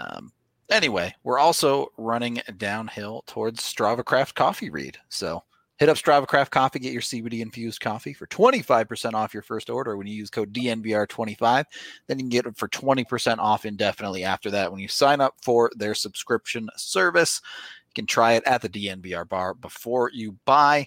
um, 0.00 0.32
anyway, 0.70 1.14
we're 1.22 1.38
also 1.38 1.92
running 1.98 2.40
downhill 2.56 3.22
towards 3.26 3.60
Strava 3.60 4.02
Craft 4.02 4.34
Coffee 4.34 4.70
Read. 4.70 4.96
So 5.10 5.42
Hit 5.80 5.88
up 5.88 5.96
Strava 5.96 6.26
Craft 6.26 6.50
Coffee, 6.50 6.78
get 6.78 6.92
your 6.92 7.00
CBD 7.00 7.40
infused 7.40 7.80
coffee 7.80 8.12
for 8.12 8.26
25% 8.26 9.14
off 9.14 9.32
your 9.32 9.42
first 9.42 9.70
order 9.70 9.96
when 9.96 10.06
you 10.06 10.12
use 10.12 10.28
code 10.28 10.52
DNVR25. 10.52 11.64
Then 12.06 12.18
you 12.18 12.24
can 12.24 12.28
get 12.28 12.44
it 12.44 12.58
for 12.58 12.68
20% 12.68 13.38
off 13.38 13.64
indefinitely 13.64 14.22
after 14.22 14.50
that 14.50 14.70
when 14.70 14.82
you 14.82 14.88
sign 14.88 15.22
up 15.22 15.36
for 15.40 15.70
their 15.74 15.94
subscription 15.94 16.68
service. 16.76 17.40
You 17.86 17.92
can 17.94 18.04
try 18.06 18.34
it 18.34 18.44
at 18.44 18.60
the 18.60 18.68
DNVR 18.68 19.26
bar 19.26 19.54
before 19.54 20.10
you 20.12 20.36
buy. 20.44 20.86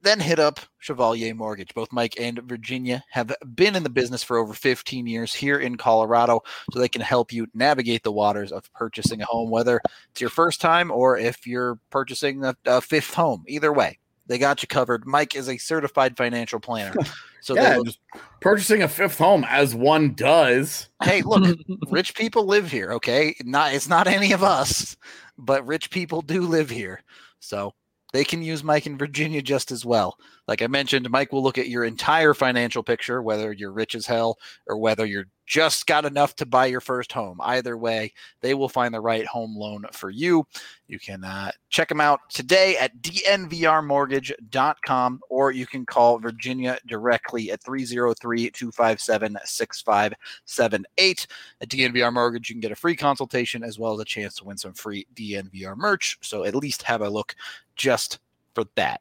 Then 0.00 0.20
hit 0.20 0.38
up 0.38 0.60
Chevalier 0.78 1.34
Mortgage. 1.34 1.74
Both 1.74 1.92
Mike 1.92 2.14
and 2.18 2.38
Virginia 2.44 3.04
have 3.10 3.36
been 3.54 3.76
in 3.76 3.82
the 3.82 3.90
business 3.90 4.22
for 4.22 4.38
over 4.38 4.54
15 4.54 5.06
years 5.06 5.34
here 5.34 5.58
in 5.58 5.76
Colorado, 5.76 6.40
so 6.72 6.78
they 6.78 6.88
can 6.88 7.02
help 7.02 7.34
you 7.34 7.48
navigate 7.52 8.02
the 8.02 8.12
waters 8.12 8.50
of 8.50 8.72
purchasing 8.72 9.20
a 9.20 9.26
home, 9.26 9.50
whether 9.50 9.78
it's 10.10 10.22
your 10.22 10.30
first 10.30 10.62
time 10.62 10.90
or 10.90 11.18
if 11.18 11.46
you're 11.46 11.78
purchasing 11.90 12.46
a, 12.46 12.56
a 12.64 12.80
fifth 12.80 13.12
home. 13.12 13.44
Either 13.46 13.74
way, 13.74 13.98
they 14.26 14.38
got 14.38 14.62
you 14.62 14.68
covered. 14.68 15.06
Mike 15.06 15.34
is 15.36 15.48
a 15.48 15.56
certified 15.58 16.16
financial 16.16 16.60
planner. 16.60 16.94
So 17.42 17.54
yeah, 17.54 17.78
just 17.84 18.00
purchasing 18.40 18.82
a 18.82 18.88
fifth 18.88 19.18
home 19.18 19.46
as 19.48 19.72
one 19.72 20.14
does. 20.14 20.88
hey, 21.04 21.22
look, 21.22 21.56
rich 21.88 22.16
people 22.16 22.44
live 22.44 22.72
here, 22.72 22.90
okay? 22.94 23.36
Not 23.44 23.72
it's 23.72 23.88
not 23.88 24.08
any 24.08 24.32
of 24.32 24.42
us, 24.42 24.96
but 25.38 25.64
rich 25.64 25.90
people 25.90 26.22
do 26.22 26.40
live 26.40 26.68
here. 26.68 27.04
So 27.38 27.72
they 28.12 28.24
can 28.24 28.42
use 28.42 28.64
Mike 28.64 28.88
in 28.88 28.98
Virginia 28.98 29.42
just 29.42 29.70
as 29.70 29.84
well. 29.84 30.18
Like 30.48 30.60
I 30.60 30.66
mentioned, 30.66 31.08
Mike 31.08 31.32
will 31.32 31.42
look 31.42 31.56
at 31.56 31.68
your 31.68 31.84
entire 31.84 32.34
financial 32.34 32.82
picture, 32.82 33.22
whether 33.22 33.52
you're 33.52 33.70
rich 33.70 33.94
as 33.94 34.06
hell 34.06 34.38
or 34.66 34.76
whether 34.76 35.06
you're 35.06 35.26
just 35.46 35.86
got 35.86 36.04
enough 36.04 36.36
to 36.36 36.44
buy 36.44 36.66
your 36.66 36.80
first 36.80 37.12
home. 37.12 37.40
Either 37.40 37.78
way, 37.78 38.12
they 38.40 38.54
will 38.54 38.68
find 38.68 38.92
the 38.92 39.00
right 39.00 39.24
home 39.26 39.56
loan 39.56 39.86
for 39.92 40.10
you. 40.10 40.44
You 40.88 40.98
can 40.98 41.22
uh, 41.24 41.52
check 41.70 41.88
them 41.88 42.00
out 42.00 42.28
today 42.28 42.76
at 42.78 43.00
dnvrmortgage.com 43.00 45.20
or 45.28 45.52
you 45.52 45.66
can 45.66 45.86
call 45.86 46.18
Virginia 46.18 46.76
directly 46.86 47.52
at 47.52 47.62
303 47.62 48.50
257 48.50 49.36
6578. 49.44 51.26
At 51.60 51.68
DNVR 51.68 52.12
Mortgage, 52.12 52.48
you 52.48 52.54
can 52.54 52.60
get 52.60 52.72
a 52.72 52.76
free 52.76 52.96
consultation 52.96 53.62
as 53.62 53.78
well 53.78 53.94
as 53.94 54.00
a 54.00 54.04
chance 54.04 54.34
to 54.36 54.44
win 54.44 54.58
some 54.58 54.74
free 54.74 55.06
DNVR 55.14 55.76
merch. 55.76 56.18
So 56.22 56.42
at 56.44 56.56
least 56.56 56.82
have 56.82 57.02
a 57.02 57.08
look 57.08 57.36
just 57.76 58.18
for 58.54 58.64
that. 58.74 59.00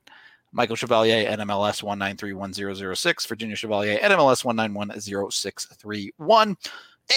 Michael 0.56 0.78
Chevalier, 0.78 1.30
NMLS 1.30 1.84
1931006, 1.84 3.28
Virginia 3.28 3.58
Chevalier, 3.58 4.00
NMLS 4.00 4.46
1910631. 4.46 6.56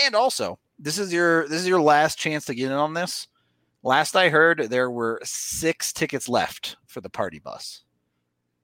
And 0.05 0.15
also, 0.17 0.59
this 0.77 0.99
is 0.99 1.13
your 1.13 1.47
this 1.47 1.61
is 1.61 1.69
your 1.69 1.81
last 1.81 2.19
chance 2.19 2.45
to 2.47 2.55
get 2.55 2.67
in 2.67 2.73
on 2.73 2.95
this. 2.95 3.29
Last 3.85 4.17
I 4.17 4.29
heard, 4.29 4.67
there 4.71 4.91
were 4.91 5.21
six 5.23 5.93
tickets 5.93 6.29
left 6.29 6.79
for 6.89 7.01
the 7.01 7.09
party 7.09 7.39
bus 7.39 7.85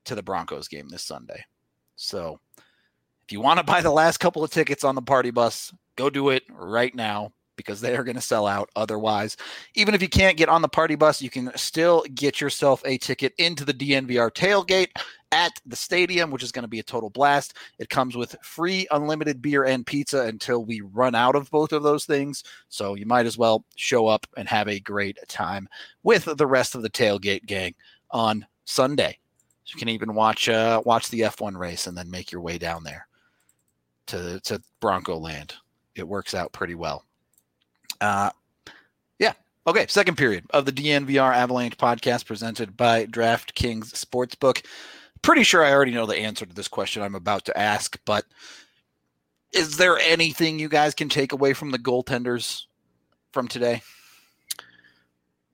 to 0.06 0.16
the 0.16 0.24
Broncos 0.24 0.66
game 0.66 0.88
this 0.88 1.04
Sunday. 1.04 1.44
So 1.94 2.40
if 3.24 3.30
you 3.30 3.40
want 3.40 3.58
to 3.58 3.64
buy 3.64 3.80
the 3.80 3.92
last 3.92 4.18
couple 4.18 4.42
of 4.42 4.50
tickets 4.50 4.82
on 4.82 4.96
the 4.96 5.02
party 5.02 5.30
bus, 5.30 5.72
go 5.94 6.10
do 6.10 6.30
it 6.30 6.42
right 6.50 6.96
now 6.96 7.32
because 7.56 7.80
they 7.80 7.96
are 7.96 8.04
going 8.04 8.16
to 8.16 8.22
sell 8.22 8.46
out 8.46 8.70
otherwise. 8.76 9.36
Even 9.74 9.94
if 9.94 10.02
you 10.02 10.08
can't 10.08 10.36
get 10.36 10.48
on 10.48 10.62
the 10.62 10.68
party 10.68 10.94
bus, 10.94 11.22
you 11.22 11.30
can 11.30 11.50
still 11.56 12.04
get 12.14 12.40
yourself 12.40 12.82
a 12.84 12.98
ticket 12.98 13.32
into 13.38 13.64
the 13.64 13.74
DNVR 13.74 14.30
tailgate 14.30 14.90
at 15.32 15.60
the 15.66 15.76
stadium, 15.76 16.30
which 16.30 16.44
is 16.44 16.52
going 16.52 16.62
to 16.62 16.68
be 16.68 16.78
a 16.78 16.84
total 16.84 17.10
blast. 17.10 17.54
It 17.78 17.88
comes 17.88 18.16
with 18.16 18.36
free 18.42 18.86
unlimited 18.92 19.42
beer 19.42 19.64
and 19.64 19.84
pizza 19.84 20.22
until 20.22 20.64
we 20.64 20.80
run 20.80 21.14
out 21.14 21.34
of 21.34 21.50
both 21.50 21.72
of 21.72 21.82
those 21.82 22.04
things. 22.04 22.44
So 22.68 22.94
you 22.94 23.04
might 23.04 23.26
as 23.26 23.36
well 23.36 23.64
show 23.74 24.06
up 24.06 24.26
and 24.36 24.48
have 24.48 24.68
a 24.68 24.80
great 24.80 25.18
time 25.28 25.68
with 26.04 26.24
the 26.36 26.46
rest 26.46 26.74
of 26.74 26.82
the 26.82 26.90
tailgate 26.90 27.46
gang 27.46 27.74
on 28.10 28.46
Sunday. 28.64 29.18
You 29.66 29.78
can 29.78 29.88
even 29.88 30.14
watch 30.14 30.48
uh, 30.48 30.82
watch 30.84 31.08
the 31.08 31.20
F1 31.20 31.56
race 31.56 31.86
and 31.86 31.96
then 31.96 32.10
make 32.10 32.30
your 32.30 32.42
way 32.42 32.58
down 32.58 32.84
there 32.84 33.08
to 34.06 34.38
to 34.40 34.62
Bronco 34.80 35.18
Land. 35.18 35.54
It 35.96 36.06
works 36.06 36.34
out 36.34 36.52
pretty 36.52 36.74
well. 36.74 37.04
Uh, 38.04 38.30
yeah. 39.18 39.32
Okay. 39.66 39.86
Second 39.88 40.18
period 40.18 40.44
of 40.50 40.66
the 40.66 40.72
DNVR 40.72 41.34
Avalanche 41.34 41.78
podcast 41.78 42.26
presented 42.26 42.76
by 42.76 43.06
DraftKings 43.06 43.92
Sportsbook. 43.92 44.64
Pretty 45.22 45.42
sure 45.42 45.64
I 45.64 45.72
already 45.72 45.92
know 45.92 46.04
the 46.04 46.18
answer 46.18 46.44
to 46.44 46.54
this 46.54 46.68
question 46.68 47.02
I'm 47.02 47.14
about 47.14 47.46
to 47.46 47.58
ask, 47.58 47.98
but 48.04 48.26
is 49.54 49.78
there 49.78 49.96
anything 49.98 50.58
you 50.58 50.68
guys 50.68 50.94
can 50.94 51.08
take 51.08 51.32
away 51.32 51.54
from 51.54 51.70
the 51.70 51.78
goaltenders 51.78 52.64
from 53.32 53.48
today? 53.48 53.80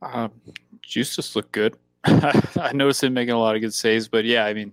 Uh, 0.02 0.28
Juice 0.82 1.14
just 1.14 1.36
looked 1.36 1.52
good. 1.52 1.76
I 2.04 2.72
noticed 2.74 3.04
him 3.04 3.14
making 3.14 3.34
a 3.34 3.38
lot 3.38 3.54
of 3.54 3.60
good 3.60 3.74
saves, 3.74 4.08
but 4.08 4.24
yeah, 4.24 4.44
I 4.44 4.54
mean, 4.54 4.72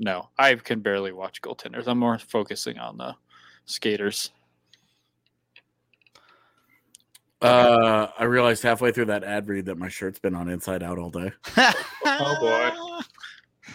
no, 0.00 0.30
I 0.36 0.56
can 0.56 0.80
barely 0.80 1.12
watch 1.12 1.42
goaltenders. 1.42 1.86
I'm 1.86 1.98
more 1.98 2.18
focusing 2.18 2.78
on 2.78 2.96
the 2.96 3.14
skaters. 3.66 4.32
Uh, 7.40 8.08
I 8.18 8.24
realized 8.24 8.62
halfway 8.62 8.90
through 8.92 9.06
that 9.06 9.22
ad 9.24 9.48
read 9.48 9.66
that 9.66 9.78
my 9.78 9.88
shirt's 9.88 10.18
been 10.18 10.34
on 10.34 10.48
inside 10.48 10.82
out 10.82 10.98
all 10.98 11.10
day. 11.10 11.30
Oh, 12.04 12.36
boy. 12.40 13.00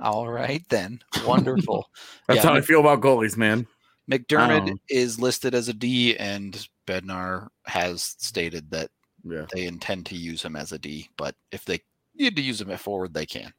All 0.00 0.28
right 0.30 0.62
then. 0.68 1.00
Wonderful. 1.26 1.88
That's 2.28 2.36
Yeah, 2.44 2.50
how 2.50 2.54
I 2.54 2.60
feel 2.60 2.78
about 2.78 3.00
goalies, 3.00 3.36
man. 3.36 3.66
McDermott 4.08 4.70
Um, 4.70 4.80
is 4.88 5.18
listed 5.18 5.56
as 5.56 5.68
a 5.68 5.72
D, 5.74 6.16
and 6.16 6.68
Bednar 6.86 7.48
has 7.66 8.14
stated 8.18 8.70
that 8.70 8.90
Yeah. 9.24 9.46
they 9.52 9.66
intend 9.66 10.06
to 10.06 10.14
use 10.16 10.40
him 10.40 10.54
as 10.54 10.70
a 10.70 10.78
D. 10.78 11.08
But 11.16 11.34
if 11.50 11.64
they 11.64 11.80
need 12.14 12.36
to 12.36 12.42
use 12.42 12.60
him 12.60 12.70
at 12.70 12.78
forward, 12.78 13.12
they 13.12 13.26
can. 13.26 13.52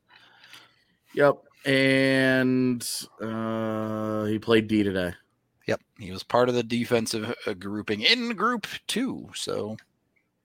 Yep. 1.13 1.39
And 1.65 2.89
uh 3.21 4.23
he 4.25 4.39
played 4.39 4.69
D 4.69 4.81
today. 4.83 5.13
Yep, 5.69 5.81
he 5.99 6.11
was 6.11 6.23
part 6.23 6.49
of 6.49 6.55
the 6.55 6.63
defensive 6.63 7.31
uh, 7.45 7.53
grouping 7.53 8.01
in 8.01 8.29
Group 8.29 8.65
Two. 8.87 9.29
So, 9.35 9.77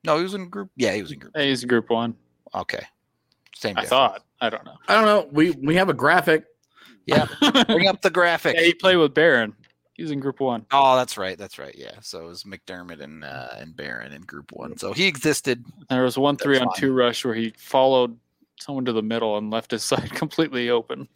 no, 0.05 0.19
he 0.19 0.23
was 0.23 0.35
in 0.35 0.51
Group. 0.51 0.71
Yeah, 0.77 0.93
he 0.93 1.01
was 1.01 1.13
in 1.13 1.19
Group. 1.19 1.33
Hey, 1.35 1.49
he's 1.49 1.65
group 1.65 1.89
one. 1.89 2.15
Okay, 2.55 2.85
same. 3.57 3.79
I 3.79 3.87
thought. 3.87 4.23
I 4.43 4.51
don't 4.51 4.67
know. 4.67 4.77
I 4.87 4.95
don't 4.95 5.07
know. 5.07 5.27
We 5.33 5.53
we 5.53 5.77
have 5.77 5.89
a 5.89 5.95
graphic. 5.95 6.45
Yeah, 7.07 7.27
bring 7.67 7.89
up 7.89 8.03
the 8.03 8.11
graphic. 8.11 8.57
Yeah, 8.57 8.65
he 8.65 8.75
played 8.75 8.97
with 8.97 9.15
Barron. 9.15 9.55
He's 9.95 10.11
in 10.11 10.21
group 10.21 10.41
one. 10.41 10.67
Oh, 10.73 10.95
that's 10.95 11.17
right. 11.17 11.39
That's 11.39 11.59
right. 11.59 11.75
Yeah. 11.75 11.95
So 12.03 12.27
it 12.27 12.29
was 12.29 12.45
McDermott 12.45 13.01
and 13.01 13.25
uh, 13.25 13.49
and 13.57 13.75
Barron 13.75 14.13
in 14.13 14.21
Group 14.23 14.53
One. 14.53 14.77
So 14.77 14.93
he 14.93 15.07
existed. 15.07 15.65
There 15.89 16.03
was 16.03 16.19
one 16.19 16.37
three 16.37 16.59
on 16.59 16.67
fine. 16.67 16.77
two 16.77 16.93
rush 16.93 17.25
where 17.25 17.35
he 17.35 17.55
followed 17.57 18.15
someone 18.61 18.85
to 18.85 18.93
the 18.93 19.03
middle 19.03 19.39
and 19.39 19.51
left 19.51 19.71
his 19.71 19.85
side 19.91 20.11
completely 20.11 20.69
open. 20.69 21.09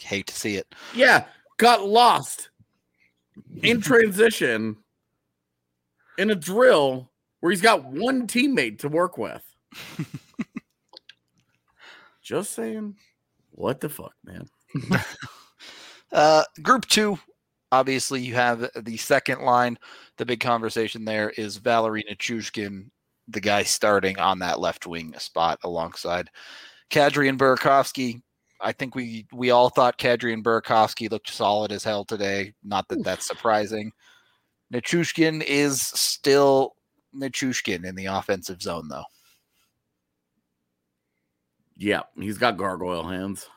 Hate 0.00 0.28
to 0.28 0.34
see 0.34 0.54
it. 0.54 0.72
Yeah, 0.94 1.24
got 1.56 1.84
lost 1.84 2.50
in 3.62 3.80
transition 3.82 4.76
in 6.18 6.30
a 6.30 6.34
drill 6.34 7.10
where 7.40 7.50
he's 7.50 7.62
got 7.62 7.84
one 7.84 8.26
teammate 8.26 8.78
to 8.80 8.88
work 8.88 9.18
with. 9.18 9.42
Just 12.22 12.52
saying. 12.52 12.96
What 13.52 13.80
the 13.80 13.88
fuck, 13.88 14.14
man? 14.24 14.48
Uh, 16.10 16.42
group 16.62 16.86
two, 16.86 17.18
obviously, 17.70 18.22
you 18.22 18.34
have 18.34 18.70
the 18.76 18.96
second 18.96 19.42
line. 19.42 19.78
The 20.16 20.24
big 20.24 20.40
conversation 20.40 21.04
there 21.04 21.30
is 21.30 21.58
Valeri 21.58 22.02
Nichushkin, 22.04 22.88
the 23.28 23.40
guy 23.40 23.62
starting 23.62 24.18
on 24.18 24.38
that 24.38 24.58
left 24.58 24.86
wing 24.86 25.14
spot 25.18 25.58
alongside 25.64 26.30
Kadri 26.90 27.28
and 27.28 27.38
Burakovsky. 27.38 28.22
I 28.60 28.72
think 28.72 28.94
we 28.94 29.26
we 29.32 29.50
all 29.50 29.68
thought 29.70 29.98
Kadri 29.98 30.32
and 30.32 30.44
Burakovsky 30.44 31.10
looked 31.10 31.30
solid 31.30 31.70
as 31.72 31.84
hell 31.84 32.04
today. 32.04 32.54
Not 32.64 32.88
that 32.88 33.04
that's 33.04 33.26
surprising. 33.26 33.92
Nichushkin 34.72 35.42
is 35.46 35.80
still 35.80 36.74
Nichushkin 37.16 37.84
in 37.84 37.94
the 37.94 38.06
offensive 38.06 38.60
zone, 38.60 38.88
though. 38.88 39.04
Yeah, 41.76 42.02
he's 42.18 42.38
got 42.38 42.56
gargoyle 42.56 43.04
hands. 43.08 43.48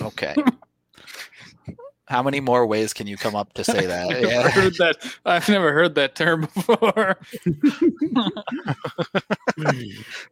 Okay. 0.00 0.34
How 2.06 2.22
many 2.22 2.38
more 2.38 2.66
ways 2.66 2.92
can 2.92 3.06
you 3.06 3.16
come 3.16 3.34
up 3.34 3.52
to 3.54 3.64
say 3.64 3.86
that? 3.86 4.08
I've 4.10 4.22
never 4.22 4.26
Yeah. 4.32 4.48
heard 4.50 4.74
that. 4.76 4.96
I've 5.24 5.48
never 5.48 5.72
heard 5.72 5.94
that 5.96 6.14
term 6.14 6.42
before. 6.42 7.18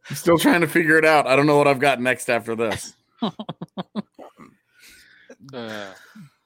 Still 0.14 0.38
trying 0.38 0.60
to 0.60 0.66
figure 0.68 0.96
it 0.98 1.04
out. 1.04 1.26
I 1.26 1.34
don't 1.34 1.46
know 1.46 1.56
what 1.58 1.66
I've 1.68 1.80
got 1.80 2.00
next 2.00 2.28
after 2.30 2.54
this. 2.54 2.94
Uh, 5.52 5.92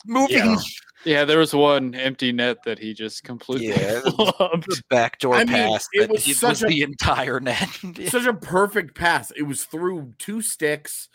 Moving 0.08 0.36
Yeah. 0.36 0.56
yeah, 1.04 1.24
there 1.24 1.38
was 1.38 1.52
one 1.52 1.94
empty 1.94 2.30
net 2.32 2.58
that 2.64 2.78
he 2.78 2.94
just 2.94 3.24
completely 3.24 3.68
Yeah, 3.68 4.00
the 4.04 4.82
backdoor 4.88 5.34
I 5.34 5.38
mean, 5.44 5.48
pass. 5.48 5.86
it 5.92 6.08
was 6.08 6.28
it 6.28 6.36
such 6.36 6.62
a- 6.62 6.66
the 6.66 6.82
entire 6.82 7.40
net. 7.40 7.68
Such 8.08 8.24
a 8.26 8.32
perfect 8.34 8.94
pass. 8.94 9.32
It 9.32 9.42
was 9.42 9.64
through 9.64 10.14
two 10.18 10.40
sticks, 10.42 11.08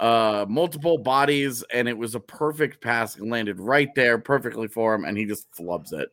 uh, 0.00 0.44
multiple 0.48 0.98
bodies, 0.98 1.62
and 1.72 1.88
it 1.88 1.96
was 1.96 2.16
a 2.16 2.20
perfect 2.20 2.82
pass. 2.82 3.16
It 3.16 3.22
landed 3.24 3.60
right 3.60 3.94
there 3.94 4.18
perfectly 4.18 4.66
for 4.66 4.92
him, 4.94 5.04
and 5.04 5.16
he 5.16 5.24
just 5.24 5.46
flubs 5.52 5.92
it. 5.92 6.08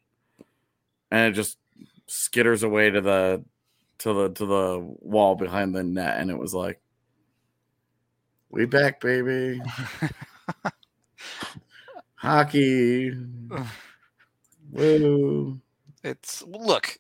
And 1.09 1.31
it 1.31 1.35
just 1.35 1.57
skitters 2.07 2.63
away 2.63 2.91
to 2.91 3.01
the 3.01 3.43
to 3.99 4.13
the 4.13 4.29
to 4.29 4.45
the 4.45 4.79
wall 4.99 5.33
behind 5.35 5.73
the 5.75 5.83
net, 5.83 6.19
and 6.19 6.29
it 6.29 6.37
was 6.37 6.53
like 6.53 6.79
We 8.51 8.65
back, 8.65 9.01
baby. 9.01 9.59
Hockey. 12.19 13.13
Woo. 14.71 15.59
It's 16.03 16.43
look. 16.43 16.97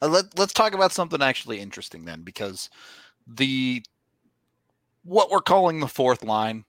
uh, 0.00 0.08
Let 0.08 0.38
Let's 0.38 0.52
talk 0.52 0.74
about 0.74 0.92
something 0.92 1.20
actually 1.20 1.58
interesting 1.60 2.04
then, 2.04 2.22
because 2.22 2.70
the 3.26 3.82
what 5.02 5.30
we're 5.30 5.40
calling 5.40 5.80
the 5.80 5.88
fourth 5.88 6.22
line 6.22 6.64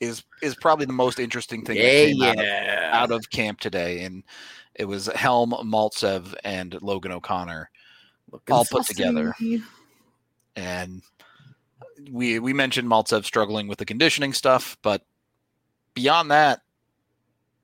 is 0.00 0.22
is 0.42 0.54
probably 0.54 0.84
the 0.86 0.92
most 0.92 1.18
interesting 1.18 1.64
thing 1.64 1.76
that 1.76 2.08
Yeah, 2.14 2.28
out 2.28 2.38
of 2.38 3.10
out 3.10 3.10
of 3.16 3.30
camp 3.30 3.60
today, 3.60 4.04
and 4.04 4.22
it 4.74 4.84
was 4.84 5.06
Helm, 5.06 5.50
Maltsev, 5.64 6.34
and 6.44 6.76
Logan 6.82 7.12
O'Connor 7.12 7.70
Looking 8.30 8.54
all 8.54 8.64
put 8.64 8.84
saucy. 8.84 8.94
together. 8.94 9.34
and 10.56 11.02
we 12.10 12.38
we 12.38 12.52
mentioned 12.52 12.88
Maltsev 12.88 13.24
struggling 13.24 13.66
with 13.66 13.78
the 13.78 13.86
conditioning 13.86 14.34
stuff, 14.34 14.76
but 14.82 15.02
beyond 15.94 16.30
that, 16.30 16.60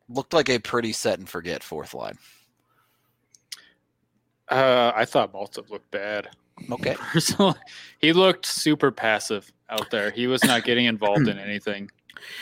looked 0.09 0.33
like 0.33 0.49
a 0.49 0.59
pretty 0.59 0.93
set 0.93 1.19
and 1.19 1.29
forget 1.29 1.63
fourth 1.63 1.95
line. 1.95 2.19
Uh, 4.49 4.93
I 4.95 5.05
thought 5.05 5.33
Maltsev 5.33 5.71
looked 5.71 5.91
bad. 5.91 6.29
Okay, 6.71 6.95
Personally, 7.13 7.59
he 8.01 8.13
looked 8.13 8.47
super 8.47 8.91
passive 8.91 9.53
out 9.69 9.91
there. 9.91 10.11
He 10.11 10.27
was 10.27 10.43
not 10.45 10.65
getting 10.65 10.87
involved 10.87 11.29
in 11.29 11.39
anything. 11.39 11.91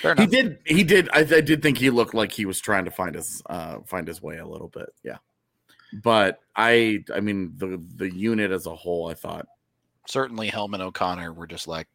fair 0.03 0.14
He 0.14 0.27
did. 0.27 0.59
He 0.66 0.85
did. 0.85 1.09
I, 1.12 1.20
I 1.20 1.40
did 1.40 1.62
think 1.62 1.79
he 1.79 1.90
looked 1.90 2.14
like 2.14 2.31
he 2.31 2.46
was 2.46 2.61
trying 2.61 2.85
to 2.85 2.90
find 2.90 3.14
his 3.14 3.42
uh 3.46 3.79
find 3.87 4.07
his 4.07 4.22
way 4.22 4.38
a 4.38 4.46
little 4.46 4.68
bit. 4.68 4.90
Yeah, 5.03 5.16
but 6.03 6.40
I. 6.55 7.05
I 7.12 7.20
mean 7.20 7.55
the 7.57 7.83
the 7.96 8.14
unit 8.14 8.53
as 8.53 8.66
a 8.66 8.74
whole. 8.74 9.09
I 9.09 9.14
thought. 9.14 9.46
Certainly, 10.07 10.48
Helm 10.48 10.74
and 10.74 10.83
O'Connor 10.83 11.33
were 11.33 11.46
just 11.46 11.66
like 11.66 11.88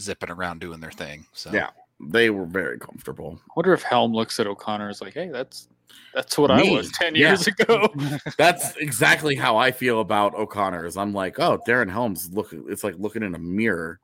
zipping 0.00 0.30
around 0.30 0.60
doing 0.60 0.80
their 0.80 0.92
thing. 0.92 1.26
So 1.32 1.50
Yeah. 1.52 1.70
They 2.02 2.30
were 2.30 2.46
very 2.46 2.78
comfortable. 2.78 3.38
I 3.48 3.52
wonder 3.56 3.72
if 3.74 3.82
Helm 3.82 4.12
looks 4.12 4.40
at 4.40 4.46
O'Connor 4.46 4.86
and 4.86 4.94
is 4.94 5.00
like, 5.02 5.14
"Hey, 5.14 5.28
that's 5.28 5.68
that's 6.14 6.38
what 6.38 6.50
Me. 6.54 6.72
I 6.74 6.76
was 6.76 6.90
ten 6.92 7.14
Yeah. 7.14 7.28
years 7.28 7.46
ago." 7.46 7.88
That's 8.38 8.74
exactly 8.76 9.34
how 9.34 9.56
I 9.56 9.70
feel 9.70 10.00
about 10.00 10.34
O'Connor. 10.34 10.86
Is 10.86 10.96
I'm 10.96 11.12
like, 11.12 11.38
oh, 11.38 11.60
Darren 11.68 11.90
Helms 11.90 12.30
look. 12.32 12.52
It's 12.68 12.82
like 12.84 12.94
looking 12.98 13.22
in 13.22 13.34
a 13.34 13.38
mirror. 13.38 14.00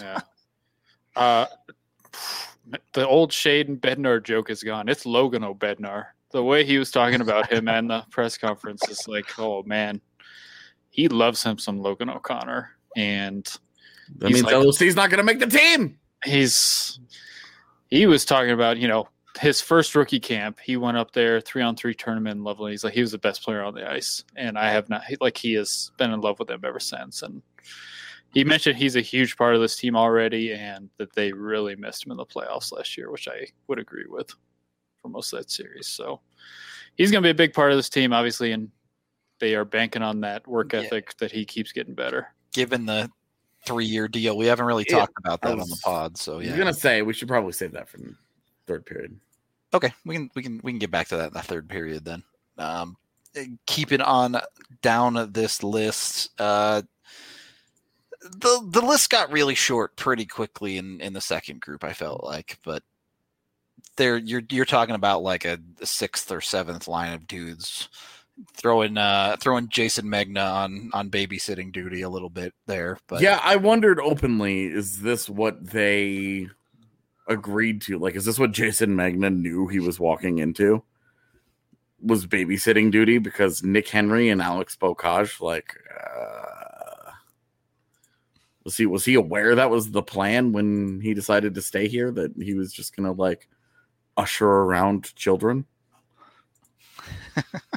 yeah. 0.00 0.20
Uh, 1.16 1.46
the 2.92 3.06
old 3.06 3.30
Shaden 3.32 3.80
Bednar 3.80 4.22
joke 4.22 4.50
is 4.50 4.62
gone. 4.62 4.88
It's 4.88 5.06
Logan 5.06 5.42
O'Bednar. 5.44 6.06
The 6.30 6.42
way 6.44 6.64
he 6.64 6.78
was 6.78 6.90
talking 6.90 7.22
about 7.22 7.50
him 7.50 7.68
and 7.68 7.88
the 7.88 8.04
press 8.10 8.36
conference 8.36 8.86
is 8.88 9.08
like, 9.08 9.38
oh 9.38 9.62
man, 9.62 10.00
he 10.90 11.08
loves 11.08 11.42
him 11.42 11.58
some 11.58 11.78
Logan 11.80 12.10
O'Connor, 12.10 12.70
and 12.96 13.44
That 14.18 14.28
He's 14.28 14.34
means 14.42 14.44
like- 14.52 14.54
LOC's 14.64 14.94
not 14.94 15.08
going 15.10 15.18
to 15.18 15.24
make 15.24 15.38
the 15.40 15.46
team. 15.46 15.97
He's 16.24 16.98
he 17.90 18.06
was 18.06 18.24
talking 18.24 18.50
about 18.50 18.76
you 18.78 18.88
know 18.88 19.08
his 19.40 19.60
first 19.60 19.94
rookie 19.94 20.18
camp 20.18 20.58
he 20.62 20.76
went 20.76 20.96
up 20.96 21.12
there 21.12 21.40
three 21.40 21.62
on 21.62 21.76
three 21.76 21.94
tournament 21.94 22.38
in 22.38 22.44
Loveland. 22.44 22.72
he's 22.72 22.82
like 22.82 22.92
he 22.94 23.00
was 23.00 23.12
the 23.12 23.18
best 23.18 23.42
player 23.42 23.62
on 23.62 23.72
the 23.74 23.88
ice 23.88 24.24
and 24.36 24.58
i 24.58 24.68
have 24.68 24.88
not 24.88 25.02
like 25.20 25.36
he 25.36 25.52
has 25.54 25.92
been 25.96 26.10
in 26.10 26.20
love 26.20 26.38
with 26.40 26.50
him 26.50 26.60
ever 26.64 26.80
since 26.80 27.22
and 27.22 27.40
he 28.34 28.42
mentioned 28.44 28.76
he's 28.76 28.96
a 28.96 29.00
huge 29.00 29.36
part 29.36 29.54
of 29.54 29.60
this 29.60 29.76
team 29.76 29.96
already 29.96 30.52
and 30.52 30.90
that 30.98 31.12
they 31.14 31.32
really 31.32 31.76
missed 31.76 32.04
him 32.04 32.10
in 32.10 32.16
the 32.18 32.26
playoffs 32.26 32.72
last 32.72 32.96
year 32.96 33.10
which 33.12 33.28
i 33.28 33.46
would 33.68 33.78
agree 33.78 34.06
with 34.08 34.28
for 35.00 35.08
most 35.08 35.32
of 35.32 35.38
that 35.38 35.50
series 35.50 35.86
so 35.86 36.20
he's 36.96 37.12
going 37.12 37.22
to 37.22 37.26
be 37.26 37.30
a 37.30 37.34
big 37.34 37.52
part 37.54 37.70
of 37.70 37.78
this 37.78 37.88
team 37.88 38.12
obviously 38.12 38.50
and 38.52 38.68
they 39.38 39.54
are 39.54 39.64
banking 39.64 40.02
on 40.02 40.20
that 40.20 40.44
work 40.48 40.72
Yeah. 40.72 40.80
ethic 40.80 41.16
that 41.18 41.30
he 41.30 41.44
keeps 41.44 41.70
getting 41.70 41.94
better 41.94 42.34
given 42.52 42.86
the 42.86 43.08
three-year 43.68 44.08
deal, 44.08 44.36
we 44.36 44.46
haven't 44.46 44.66
really 44.66 44.84
Yeah, 44.88 44.98
talked 44.98 45.18
about 45.18 45.40
I 45.42 45.48
that 45.48 45.60
on 45.60 45.68
the 45.68 45.80
pod. 45.82 46.16
So 46.16 46.40
yeah, 46.40 46.48
I 46.48 46.50
was 46.52 46.58
gonna 46.58 46.74
say 46.74 47.02
we 47.02 47.12
should 47.12 47.28
probably 47.28 47.52
save 47.52 47.72
that 47.72 47.88
for 47.88 47.98
the 47.98 48.14
third 48.66 48.86
period. 48.86 49.18
Okay, 49.74 49.92
we 50.04 50.14
can 50.14 50.30
we 50.34 50.42
can 50.42 50.60
we 50.62 50.72
can 50.72 50.78
get 50.78 50.90
back 50.90 51.08
to 51.08 51.16
that 51.16 51.28
in 51.28 51.34
the 51.34 51.42
third 51.42 51.68
period 51.68 52.04
then. 52.04 52.22
Um, 52.56 52.96
eh, 53.34 53.46
keeping 53.66 54.00
on 54.00 54.36
down 54.82 55.30
this 55.32 55.62
list, 55.62 56.30
uh, 56.40 56.82
the 58.22 58.66
the 58.70 58.80
list 58.80 59.10
got 59.10 59.30
really 59.30 59.54
short 59.54 59.96
pretty 59.96 60.24
quickly 60.24 60.78
in 60.78 61.00
in 61.00 61.12
the 61.12 61.20
second 61.20 61.60
group. 61.60 61.84
I 61.84 61.92
felt 61.92 62.24
like, 62.24 62.58
but 62.64 62.82
there 63.96 64.16
you're 64.16 64.42
you're 64.50 64.64
talking 64.64 64.94
about 64.94 65.22
like 65.22 65.44
a, 65.44 65.58
a 65.80 65.86
sixth 65.86 66.32
or 66.32 66.40
seventh 66.40 66.88
line 66.88 67.12
of 67.12 67.26
dudes 67.26 67.88
throwing 68.54 68.96
uh 68.96 69.36
throwing 69.40 69.68
Jayson 69.68 70.04
Megna 70.04 70.52
on 70.52 70.90
on 70.92 71.10
babysitting 71.10 71.72
duty 71.72 72.02
a 72.02 72.08
little 72.08 72.30
bit 72.30 72.54
there. 72.66 72.98
But 73.06 73.20
yeah, 73.20 73.40
I 73.42 73.56
wondered 73.56 74.00
openly: 74.00 74.66
is 74.66 75.00
this 75.00 75.28
what 75.28 75.64
they 75.64 76.48
agreed 77.26 77.82
to? 77.82 77.98
Like, 77.98 78.16
is 78.16 78.24
this 78.24 78.38
what 78.38 78.52
Jayson 78.52 78.94
Megna 78.94 79.34
knew 79.34 79.66
he 79.68 79.80
was 79.80 80.00
walking 80.00 80.38
into? 80.38 80.82
Was 82.00 82.26
babysitting 82.26 82.90
duty 82.92 83.18
because 83.18 83.62
Nick 83.62 83.88
Henry 83.88 84.28
and 84.28 84.40
Alex 84.40 84.76
Beaucage 84.80 85.40
like 85.40 85.74
uh, 86.00 87.10
was 88.64 88.76
he 88.76 88.86
was 88.86 89.04
he 89.04 89.14
aware 89.14 89.54
that 89.54 89.70
was 89.70 89.90
the 89.90 90.02
plan 90.02 90.52
when 90.52 91.00
he 91.00 91.12
decided 91.12 91.54
to 91.54 91.62
stay 91.62 91.88
here 91.88 92.12
that 92.12 92.32
he 92.36 92.54
was 92.54 92.72
just 92.72 92.94
gonna 92.94 93.12
like 93.12 93.48
usher 94.16 94.48
around 94.48 95.14
children? 95.16 95.66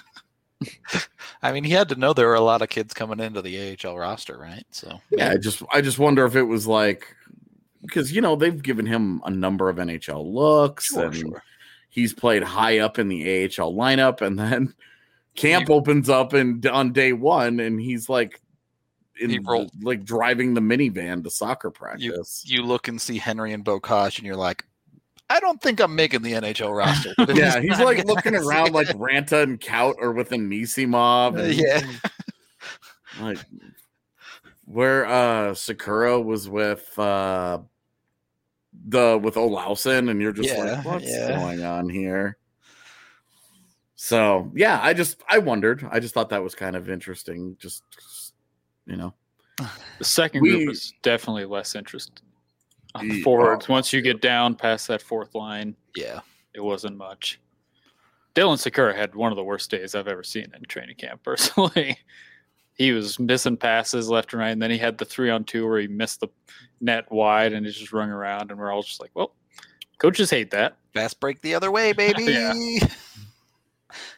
I 1.44 1.52
mean, 1.52 1.64
he 1.64 1.72
had 1.72 1.90
to 1.90 1.96
know 1.96 2.14
there 2.14 2.28
were 2.28 2.36
a 2.36 2.42
lot 2.42 2.62
of 2.62 2.70
kids 2.70 2.94
coming 2.94 3.20
into 3.20 3.42
the 3.42 3.78
AHL 3.84 3.98
roster, 3.98 4.38
right? 4.38 4.66
So 4.72 5.00
Yeah, 5.10 5.32
I 5.32 5.38
just 5.38 5.64
I 5.72 5.82
just 5.82 6.00
wonder 6.00 6.26
if 6.26 6.36
it 6.36 6.44
was 6.44 6.68
like 6.68 7.16
because 7.82 8.12
you 8.12 8.22
know 8.22 8.36
they've 8.36 8.62
given 8.62 8.86
him 8.86 9.22
a 9.26 9.32
number 9.32 9.70
of 9.70 9.78
NHL 9.78 10.32
looks 10.32 10.86
sure, 10.88 11.06
and 11.06 11.16
sure. 11.16 11.44
he's 11.90 12.14
played 12.14 12.44
high 12.44 12.80
up 12.80 13.00
in 13.00 13.08
the 13.08 13.24
AHL 13.46 13.74
lineup, 13.74 14.22
and 14.22 14.38
then 14.38 14.74
camp 15.36 15.70
opens 15.70 16.10
up 16.10 16.34
and 16.34 16.66
on 16.68 16.94
day 16.94 17.14
one, 17.14 17.60
and 17.60 17.80
he's 17.82 18.08
like 18.08 18.42
in 19.20 19.30
He 19.30 19.40
rolled- 19.40 19.72
like 19.84 20.04
driving 20.04 20.54
the 20.54 20.62
minivan 20.62 21.24
to 21.24 21.30
soccer 21.32 21.72
practice. 21.72 22.44
you 22.46 22.64
look 22.64 22.88
and 22.88 23.02
see 23.02 23.18
Henry 23.18 23.54
and 23.54 23.66
Beaucage, 23.66 24.18
and 24.18 24.26
you're 24.28 24.36
like, 24.36 24.66
I 25.32 25.40
don't 25.40 25.62
think 25.62 25.80
I'm 25.80 25.96
making 25.96 26.22
the 26.22 26.34
NHL 26.34 26.76
roster. 26.76 27.14
Yeah, 27.34 27.60
he's 27.60 27.80
like 27.80 27.98
gonna 27.98 28.08
looking 28.08 28.36
around 28.44 28.74
like 28.74 28.88
Ranta 28.90 29.44
and 29.44 29.60
Kaut 29.60 29.96
are 30.02 30.12
with 30.12 30.32
a 30.32 30.36
Nisimov. 30.36 31.38
Uh, 31.38 31.42
and, 31.44 31.54
yeah. 31.56 31.82
like 33.22 33.40
where 34.66 35.06
uh 35.06 35.52
Sikura 35.52 36.24
was 36.24 36.48
with 36.50 36.98
uh 37.00 37.60
the 38.88 39.20
with 39.22 39.36
Olausson 39.36 40.10
and 40.10 40.22
you're 40.22 40.32
just 40.32 40.50
Yeah, 40.50 40.64
like 40.76 40.86
what's 40.86 41.06
yeah. 41.10 41.38
going 41.38 41.64
on 41.64 41.90
here 41.90 42.38
so 43.96 44.50
yeah 44.56 44.80
I 44.82 44.94
just 44.94 45.22
I 45.30 45.38
wondered 45.40 45.86
I 45.92 46.00
just 46.00 46.14
thought 46.14 46.30
that 46.30 46.42
was 46.42 46.56
kind 46.56 46.76
of 46.76 46.90
interesting 46.90 47.58
just 47.60 47.84
you 48.88 48.96
know 48.98 49.14
The 50.00 50.06
second 50.06 50.42
We- 50.42 50.52
group 50.52 50.72
is 50.72 50.94
definitely 51.04 51.46
less 51.46 51.76
interest 51.76 52.22
on 52.24 52.31
the 53.00 53.06
Ye- 53.06 53.22
forwards. 53.24 53.66
oh, 53.70 53.74
Once 53.74 53.92
you 53.94 54.02
get 54.02 54.22
down 54.22 54.56
past 54.56 54.88
that 54.88 55.02
fourth 55.02 55.34
line, 55.36 55.76
Yeah. 55.96 56.20
it 56.54 56.62
wasn't 56.62 56.98
much. 56.98 57.40
Dylan 58.36 58.56
Sikura 58.58 58.96
had 58.96 59.14
one 59.16 59.32
of 59.32 59.36
the 59.36 59.44
worst 59.44 59.70
days 59.72 59.94
I've 59.94 60.08
ever 60.08 60.24
seen 60.24 60.48
in 60.56 60.64
training 60.64 60.96
camp. 60.96 61.22
Personally, 61.24 61.98
he 62.74 62.92
was 62.94 63.20
missing 63.20 63.58
passes 63.58 64.10
left 64.10 64.32
and 64.34 64.40
right, 64.42 64.50
and 64.52 64.62
then 64.62 64.72
he 64.72 64.78
had 64.78 64.98
the 64.98 65.06
three 65.06 65.30
on 65.30 65.44
two 65.44 65.68
where 65.68 65.80
he 65.80 65.88
missed 65.88 66.22
the 66.22 66.30
net 66.80 67.12
wide 67.12 67.52
and 67.54 67.66
he 67.66 67.72
just 67.72 67.92
rung 67.94 68.10
around, 68.10 68.50
and 68.50 68.60
we're 68.60 68.72
all 68.72 68.84
just 68.84 69.02
like, 69.02 69.12
"Well, 69.14 69.36
coaches 69.98 70.30
hate 70.30 70.52
that." 70.52 70.78
Fast 70.94 71.20
break 71.20 71.42
the 71.42 71.54
other 71.56 71.72
way, 71.72 71.92
baby. 71.94 72.24
Yeah. 72.32 72.88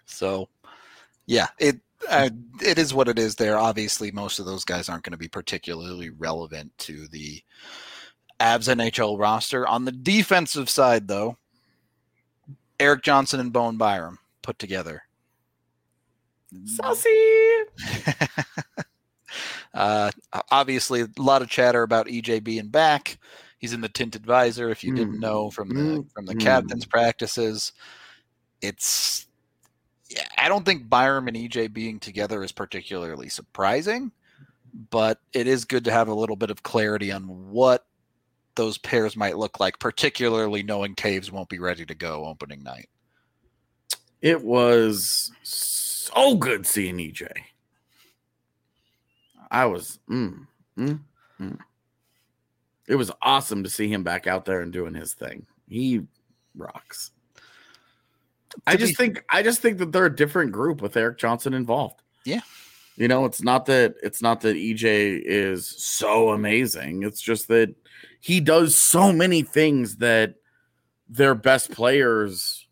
So, 0.06 0.50
yeah, 1.26 1.48
it 1.58 1.80
uh, 2.10 2.30
it 2.62 2.78
is 2.78 2.94
what 2.94 3.08
it 3.08 3.18
is. 3.18 3.36
There, 3.36 3.58
obviously, 3.58 4.12
most 4.12 4.38
of 4.40 4.46
those 4.46 4.64
guys 4.66 4.90
aren't 4.90 5.04
going 5.04 5.12
to 5.14 5.18
be 5.18 5.28
particularly 5.28 6.10
relevant 6.12 6.72
to 6.80 7.08
the 7.08 7.42
Avs 8.44 8.68
NHL 8.68 9.18
roster. 9.18 9.66
On 9.66 9.86
the 9.86 9.92
defensive 9.92 10.70
side, 10.70 11.08
though, 11.08 11.38
Eric 12.80 13.02
Johnson 13.02 13.40
and 13.40 13.54
Bowen 13.54 13.78
Byram 13.78 14.20
put 14.42 14.60
together. 14.60 15.04
saucy 16.66 17.10
uh, 19.74 20.12
obviously, 20.52 21.02
a 21.02 21.08
lot 21.18 21.42
of 21.42 21.50
chatter 21.50 21.84
about 21.84 22.08
EJ 22.08 22.44
being 22.44 22.68
back. 22.68 23.18
He's 23.58 23.72
in 23.74 23.80
the 23.80 23.90
tinted 23.90 24.26
visor. 24.26 24.70
If 24.70 24.84
you 24.84 24.92
didn't 24.92 25.20
Mm, 25.20 25.20
know 25.22 25.50
from 25.50 25.70
the 25.70 26.04
mm, 26.04 26.12
from 26.12 26.26
the 26.26 26.36
mm. 26.36 26.40
captain's 26.42 26.86
practices, 26.86 27.72
it's. 28.62 29.26
I 30.38 30.50
don't 30.50 30.66
think 30.66 30.90
Byram 30.90 31.28
and 31.30 31.38
EJ 31.38 31.74
being 31.74 32.00
together 32.00 32.44
is 32.44 32.52
particularly 32.52 33.30
surprising, 33.30 34.12
but 34.92 35.20
it 35.34 35.48
is 35.48 35.66
good 35.66 35.86
to 35.86 35.92
have 35.92 36.10
a 36.10 36.14
little 36.14 36.36
bit 36.36 36.52
of 36.52 36.62
clarity 36.62 37.12
on 37.12 37.24
what 37.52 37.86
those 38.56 38.78
pairs 38.78 39.16
might 39.16 39.38
look 39.38 39.60
like, 39.60 39.80
particularly 39.80 40.63
knowing 40.63 40.96
Toews 40.96 41.32
won't 41.32 41.50
be 41.50 41.60
ready 41.60 41.86
to 41.86 41.96
go 41.96 42.26
opening 42.26 42.63
night. 42.63 42.89
it 44.22 44.44
was 44.44 45.32
so 45.44 46.36
good 46.36 46.66
seeing 46.66 46.98
EJ 46.98 47.32
I 49.54 49.68
was 49.68 50.00
mm, 50.10 50.48
mm, 50.78 51.00
mm. 51.39 51.58
it 52.88 52.96
was 52.96 53.12
awesome 53.22 53.63
to 53.63 53.70
see 53.70 53.88
him 53.88 54.04
back 54.04 54.26
out 54.26 54.46
there 54.46 54.62
and 54.62 54.74
doing 54.74 54.96
his 54.96 55.13
thing. 55.13 55.46
He 55.70 56.02
rocks. 56.56 57.12
I 58.66 58.76
just 58.76 58.98
think 58.98 59.24
I 59.30 59.44
just 59.44 59.62
think 59.62 59.78
that 59.78 59.92
they're 59.92 60.08
a 60.08 60.16
different 60.16 60.52
group 60.52 60.82
with 60.82 60.98
Eric 60.98 61.20
Johnson 61.20 61.54
involved. 61.54 62.02
Yeah. 62.26 62.42
You 62.96 63.08
know, 63.08 63.26
it's 63.26 63.44
not 63.44 63.68
that 63.68 63.94
it's 64.02 64.24
not 64.24 64.42
that 64.42 64.56
EJ 64.56 65.22
is 65.24 65.68
so 65.68 66.30
amazing. 66.30 67.04
It's 67.04 67.22
just 67.22 67.48
that 67.50 67.76
he 68.20 68.39
does 68.39 68.76
so 68.76 69.12
many 69.12 69.42
things 69.42 69.98
that 69.98 70.36
their 71.10 71.36
best 71.36 71.72
players, 71.72 72.68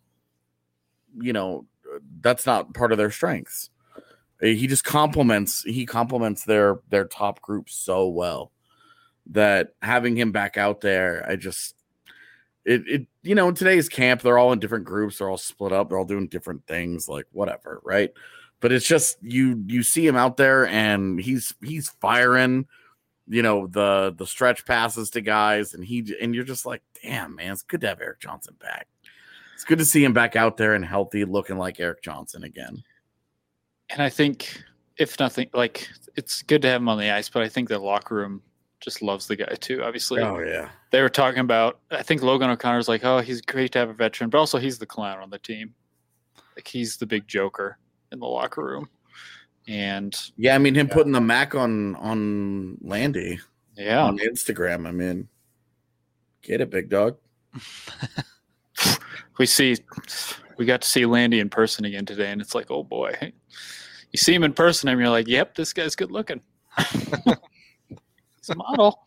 you 1.20 1.34
know, 1.34 1.66
that's 2.22 2.46
not 2.46 2.74
part 2.74 2.92
of 2.92 2.98
their 2.98 3.12
strengths. 3.12 3.70
Uh, 4.42 4.48
he 4.48 4.68
just 4.68 4.84
complements 4.84 5.64
he 5.64 5.86
complements 5.86 6.46
their 6.46 6.80
their 6.90 7.06
top 7.06 7.42
group 7.42 7.70
so 7.70 8.08
well 8.08 8.52
that 9.28 9.76
having 9.82 10.16
him 10.16 10.32
back 10.32 10.58
out 10.58 10.82
there, 10.82 11.26
I 11.30 11.36
just 11.36 11.76
it, 12.66 12.84
it 12.88 13.08
you 13.24 13.36
know 13.36 13.50
in 13.50 13.56
today's 13.56 13.90
camp 13.90 14.22
they're 14.22 14.38
all 14.38 14.54
in 14.54 14.60
different 14.60 14.86
groups 14.86 15.18
they're 15.18 15.30
all 15.30 15.38
split 15.38 15.72
up 15.72 15.90
they're 15.90 15.98
all 15.98 16.06
doing 16.06 16.28
different 16.28 16.66
things 16.68 17.10
like 17.10 17.26
whatever 17.32 17.82
right 17.84 18.12
but 18.60 18.72
it's 18.72 18.88
just 18.88 19.18
you 19.22 19.64
you 19.66 19.82
see 19.84 20.06
him 20.06 20.16
out 20.16 20.38
there 20.38 20.68
and 20.68 21.20
he's 21.20 21.54
he's 21.64 21.90
firing 22.02 22.66
you 23.32 23.42
know 23.42 23.66
the 23.68 24.14
the 24.18 24.28
stretch 24.28 24.66
passes 24.66 25.10
to 25.10 25.22
guys 25.22 25.74
and 25.74 25.84
he 25.84 26.16
and 26.22 26.36
you're 26.36 26.44
just 26.44 26.66
like 26.66 26.82
damn 27.02 27.34
man 27.36 27.54
it's 27.54 27.64
good 27.64 27.82
to 27.82 27.88
have 27.88 28.02
erik 28.02 28.20
johnson 28.20 28.54
back 28.60 28.88
it's 29.56 29.64
good 29.64 29.80
to 29.80 29.86
see 29.86 30.04
him 30.04 30.12
back 30.14 30.36
out 30.36 30.58
there 30.58 30.74
and 30.74 30.84
healthy 30.86 31.24
looking 31.24 31.58
like 31.58 31.80
erik 31.80 32.04
johnson 32.04 32.44
again 32.44 32.84
And 33.90 34.02
I 34.02 34.10
think, 34.10 34.64
if 34.98 35.20
nothing, 35.20 35.50
like 35.54 35.88
it's 36.16 36.42
good 36.44 36.62
to 36.62 36.70
have 36.70 36.82
him 36.82 36.90
on 36.90 36.98
the 36.98 37.10
ice, 37.10 37.28
but 37.30 37.42
I 37.44 37.50
think 37.50 37.68
the 37.70 37.78
locker 37.80 38.16
room 38.16 38.42
just 38.80 39.02
loves 39.02 39.28
the 39.28 39.36
guy 39.36 39.56
too. 39.60 39.84
Obviously, 39.84 40.22
oh 40.22 40.40
yeah 40.40 40.70
they 40.92 41.02
were 41.02 41.10
talking 41.10 41.40
about. 41.40 41.80
I 41.90 42.04
think 42.04 42.22
Logan 42.22 42.50
O'Connor's 42.50 42.88
like, 42.88 43.04
oh, 43.04 43.20
he's 43.20 43.42
great 43.42 43.72
to 43.74 43.80
have 43.80 43.90
a 43.90 43.94
veteran, 43.94 44.30
but 44.30 44.38
also 44.38 44.58
he's 44.60 44.78
the 44.78 44.86
clown 44.86 45.20
on 45.20 45.30
the 45.30 45.40
team. 45.40 45.74
Like 46.56 46.68
he's 46.68 46.98
the 46.98 47.06
big 47.06 47.28
joker 47.28 47.78
in 48.12 48.20
the 48.20 48.28
locker 48.28 48.64
room, 48.64 48.90
and 49.68 50.32
yeah 50.38 50.56
i 50.56 50.58
mean 50.58 50.76
him 50.76 50.88
putting 50.88 51.12
the 51.12 51.22
mac 51.22 51.56
on 51.56 51.96
on 51.98 52.78
landy 52.82 53.40
yeah, 53.76 54.04
on 54.04 54.18
instagram 54.20 54.88
i 54.88 54.92
mean 54.92 55.28
get 56.42 56.62
it 56.62 56.70
big 56.70 56.90
dog 56.90 57.18
we 59.38 59.46
see 59.46 59.76
we 60.62 60.66
got 60.66 60.82
to 60.82 60.88
see 60.88 61.08
Landy 61.08 61.40
in 61.40 61.50
person 61.50 61.86
again 61.86 62.06
today, 62.06 62.32
and 62.32 62.40
it's 62.40 62.54
like, 62.54 62.70
oh 62.70 62.84
boy, 62.84 63.16
you 64.12 64.18
see 64.18 64.32
him 64.32 64.44
in 64.44 64.54
person, 64.54 64.90
and 64.90 65.00
you're 65.00 65.10
like, 65.10 65.28
yep, 65.28 65.56
this 65.56 65.74
guy's 65.74 65.96
good 65.96 66.12
looking. 66.12 66.40
He's 66.78 68.50
a 68.50 68.56
model. 68.56 69.00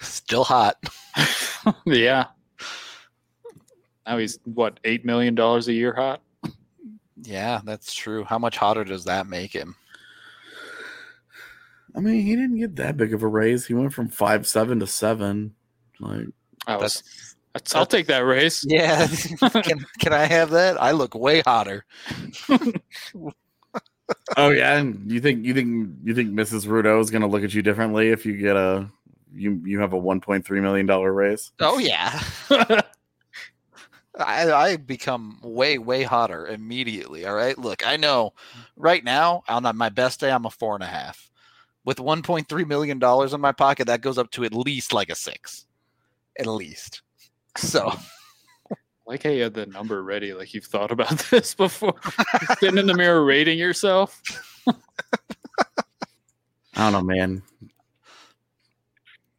Still 0.00 0.42
hot. 0.42 0.76
yeah. 1.86 2.26
Now 4.06 4.18
he's 4.18 4.40
what 4.42 4.80
eight 4.82 5.04
million 5.04 5.36
dollars 5.36 5.68
a 5.68 5.72
year 5.72 5.94
hot. 5.94 6.20
Yeah, 7.22 7.60
that's 7.64 7.94
true. 7.94 8.24
How 8.24 8.38
much 8.38 8.56
hotter 8.56 8.84
does 8.84 9.04
that 9.04 9.26
make 9.26 9.52
him? 9.52 9.76
I 11.94 12.00
mean, 12.00 12.20
he 12.22 12.36
didn't 12.36 12.58
get 12.58 12.76
that 12.76 12.96
big 12.96 13.14
of 13.14 13.22
a 13.22 13.26
raise. 13.26 13.66
He 13.66 13.74
went 13.74 13.94
from 13.94 14.08
five 14.08 14.46
seven 14.46 14.80
to 14.80 14.86
seven. 14.86 15.54
Like, 15.98 16.26
I 16.66 16.76
was, 16.76 17.02
that's, 17.54 17.74
I'll 17.74 17.86
take 17.86 18.06
that 18.08 18.18
raise. 18.18 18.66
Yeah. 18.68 19.06
can, 19.62 19.86
can 19.98 20.12
I 20.12 20.26
have 20.26 20.50
that? 20.50 20.80
I 20.80 20.90
look 20.90 21.14
way 21.14 21.40
hotter. 21.40 21.86
oh 24.36 24.50
yeah, 24.50 24.76
and 24.76 25.10
you 25.10 25.20
think 25.20 25.44
you 25.46 25.54
think 25.54 25.94
you 26.04 26.14
think 26.14 26.32
Mrs. 26.32 26.66
Rudo 26.66 27.00
is 27.00 27.10
going 27.10 27.22
to 27.22 27.28
look 27.28 27.44
at 27.44 27.54
you 27.54 27.62
differently 27.62 28.10
if 28.10 28.26
you 28.26 28.36
get 28.36 28.56
a 28.56 28.90
you 29.34 29.62
you 29.64 29.80
have 29.80 29.94
a 29.94 29.98
one 29.98 30.20
point 30.20 30.44
three 30.44 30.60
million 30.60 30.84
dollar 30.84 31.12
raise? 31.12 31.52
Oh 31.60 31.78
yeah. 31.78 32.22
I, 34.18 34.52
I 34.52 34.76
become 34.76 35.38
way 35.42 35.78
way 35.78 36.02
hotter 36.02 36.46
immediately. 36.46 37.26
All 37.26 37.34
right. 37.34 37.56
Look, 37.56 37.86
I 37.86 37.96
know 37.96 38.32
mm-hmm. 38.52 38.60
right 38.76 39.04
now 39.04 39.42
on 39.48 39.76
my 39.76 39.88
best 39.88 40.20
day 40.20 40.30
I'm 40.30 40.46
a 40.46 40.50
four 40.50 40.74
and 40.74 40.84
a 40.84 40.88
half. 40.88 41.30
With 41.84 41.98
1.3 41.98 42.66
million 42.66 42.98
dollars 42.98 43.32
in 43.32 43.40
my 43.40 43.52
pocket, 43.52 43.86
that 43.86 44.00
goes 44.00 44.18
up 44.18 44.30
to 44.32 44.44
at 44.44 44.52
least 44.52 44.92
like 44.92 45.08
a 45.08 45.14
six, 45.14 45.66
at 46.38 46.46
least. 46.46 47.02
So 47.56 47.92
like 49.06 49.22
how 49.22 49.30
you 49.30 49.44
had 49.44 49.54
the 49.54 49.66
number 49.66 50.02
ready, 50.02 50.34
like 50.34 50.52
you've 50.52 50.64
thought 50.64 50.90
about 50.90 51.18
this 51.30 51.54
before. 51.54 51.94
Sitting 52.58 52.78
in 52.78 52.86
the 52.86 52.94
mirror 52.96 53.24
rating 53.24 53.58
yourself. 53.58 54.20
I 54.68 54.74
don't 56.90 56.92
know, 56.92 57.02
man. 57.02 57.42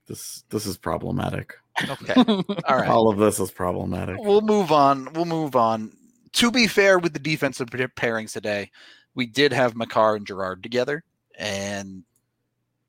This 0.08 0.44
this 0.50 0.66
is 0.66 0.78
problematic. 0.78 1.56
Okay, 1.84 2.14
all 2.68 2.78
right. 2.78 2.90
All 2.90 3.10
of 3.10 3.18
this 3.18 3.40
is 3.40 3.52
problematic. 3.52 4.18
We'll 4.20 4.42
move 4.42 4.72
on. 4.72 5.12
We'll 5.14 5.26
move 5.26 5.56
on. 5.56 5.92
To 6.34 6.52
be 6.52 6.68
fair 6.68 7.00
with 7.00 7.14
the 7.14 7.20
defensive 7.20 7.70
pairings 7.70 8.34
today, 8.34 8.72
we 9.16 9.26
did 9.26 9.52
have 9.54 9.76
Makar 9.76 10.16
and 10.16 10.26
Girard 10.26 10.62
together, 10.62 11.04
and 11.38 12.04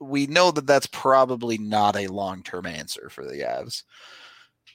we 0.00 0.26
know 0.26 0.50
that 0.50 0.66
that's 0.66 0.86
probably 0.86 1.58
not 1.58 1.96
a 1.96 2.08
long 2.08 2.42
term 2.42 2.66
answer 2.66 3.08
for 3.10 3.24
the 3.24 3.40
Avs. 3.40 3.82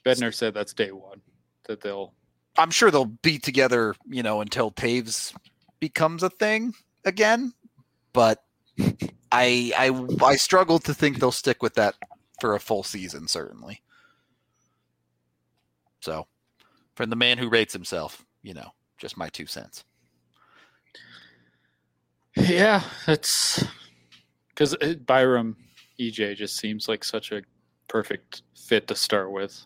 Bednar 0.06 0.34
said 0.34 0.54
that's 0.54 0.74
day 0.74 0.92
one 0.92 1.22
that 1.66 1.82
they'll. 1.82 2.14
I'm 2.58 2.72
sure 2.72 2.92
they'll 2.92 3.06
be 3.06 3.40
together, 3.40 3.96
you 4.08 4.22
know, 4.22 4.42
until 4.42 4.72
Toews 4.72 5.34
becomes 5.80 6.24
a 6.24 6.30
thing 6.30 6.74
again. 7.06 7.54
But 8.12 8.44
I 9.32 9.72
I 9.78 10.08
I 10.24 10.36
struggle 10.36 10.80
to 10.80 10.94
think 10.94 11.20
they'll 11.20 11.32
stick 11.32 11.62
with 11.62 11.76
that 11.76 11.96
for 12.42 12.56
a 12.56 12.60
full 12.60 12.84
season, 12.84 13.28
certainly. 13.28 13.83
So, 16.04 16.28
from 16.96 17.10
the 17.10 17.16
man 17.16 17.38
who 17.38 17.48
rates 17.48 17.72
himself, 17.72 18.26
you 18.42 18.54
know, 18.54 18.72
just 18.98 19.16
my 19.16 19.30
two 19.30 19.46
cents. 19.46 19.86
Yeah, 22.36 22.84
it's 23.08 23.64
because 24.50 24.76
uh, 24.82 24.96
Byram 25.06 25.56
EJ 25.98 26.36
just 26.36 26.58
seems 26.58 26.90
like 26.90 27.06
such 27.06 27.32
a 27.32 27.42
perfect 27.88 28.42
fit 28.54 28.86
to 28.88 28.96
start 28.96 29.32
with. 29.32 29.66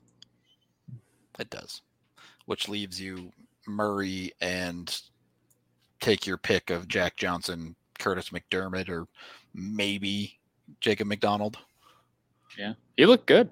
It 1.39 1.50
does, 1.50 1.82
which 2.45 2.69
leaves 2.69 3.02
you 3.02 3.32
Murray 3.65 4.32
and 4.39 4.95
take 6.02 6.28
your 6.28 6.38
pick 6.38 6.69
of 6.69 6.88
Jack 6.88 7.15
Johnson, 7.15 7.76
Kurtis 7.97 8.30
MacDermid, 8.30 8.89
or 8.89 9.08
maybe 9.56 10.38
Jacob 10.82 11.08
MacDonald. 11.08 11.58
Yeah, 12.60 12.73
he 12.95 13.08
looked 13.08 13.26
good. 13.26 13.50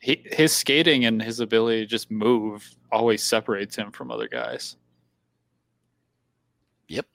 He, 0.00 0.22
he 0.24 0.36
his 0.36 0.54
skating 0.54 1.04
and 1.04 1.20
his 1.20 1.40
ability 1.40 1.80
to 1.80 1.86
just 1.86 2.10
move 2.10 2.68
always 2.92 3.22
separates 3.22 3.76
him 3.76 3.90
from 3.90 4.10
other 4.10 4.28
guys. 4.28 4.76
Yep, 6.88 7.06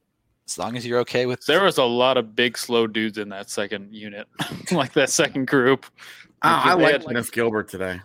as 0.48 0.58
long 0.58 0.76
as 0.76 0.86
you're 0.86 1.00
okay 1.00 1.26
with. 1.26 1.46
There 1.46 1.64
was 1.64 1.78
a 1.78 1.84
lot 1.84 2.18
of 2.18 2.36
big, 2.36 2.58
slow 2.58 2.88
dudes 2.88 3.18
in 3.18 3.30
that 3.30 3.50
second 3.50 3.94
unit, 3.94 4.28
like 4.72 4.94
that 4.94 5.10
second 5.10 5.48
group. 5.48 5.86
Oh, 6.44 6.50
I, 6.50 6.74
I 6.74 6.76
They 6.76 6.84
like 6.84 6.92
had, 6.94 7.06
Dennis 7.06 7.30
Gilbert 7.30 7.70
today. 7.70 8.02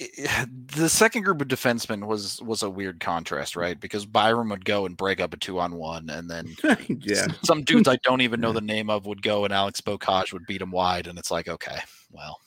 the 0.76 0.88
second 0.88 1.22
group 1.22 1.40
of 1.40 1.48
defensemen 1.48 2.06
was 2.06 2.40
was 2.42 2.62
a 2.62 2.70
weird 2.70 3.00
contrast, 3.00 3.56
right? 3.56 3.78
Because 3.78 4.06
Byram 4.06 4.48
would 4.50 4.64
go 4.64 4.86
and 4.86 4.96
break 4.96 5.20
up 5.20 5.34
a 5.34 5.36
two 5.36 5.58
on 5.58 5.74
one, 5.74 6.08
and 6.10 6.30
then 6.30 6.56
yeah, 7.00 7.26
some 7.42 7.62
dudes 7.62 7.88
I 7.88 7.96
don't 7.96 8.22
even 8.22 8.40
know 8.40 8.52
the 8.52 8.60
name 8.60 8.88
of 8.88 9.06
would 9.06 9.22
go, 9.22 9.44
and 9.44 9.52
Alex 9.52 9.80
Beaucage 9.80 10.32
would 10.32 10.46
beat 10.46 10.62
him 10.62 10.70
wide, 10.70 11.06
and 11.06 11.18
it's 11.18 11.30
like, 11.30 11.48
okay, 11.48 11.78
well, 12.10 12.38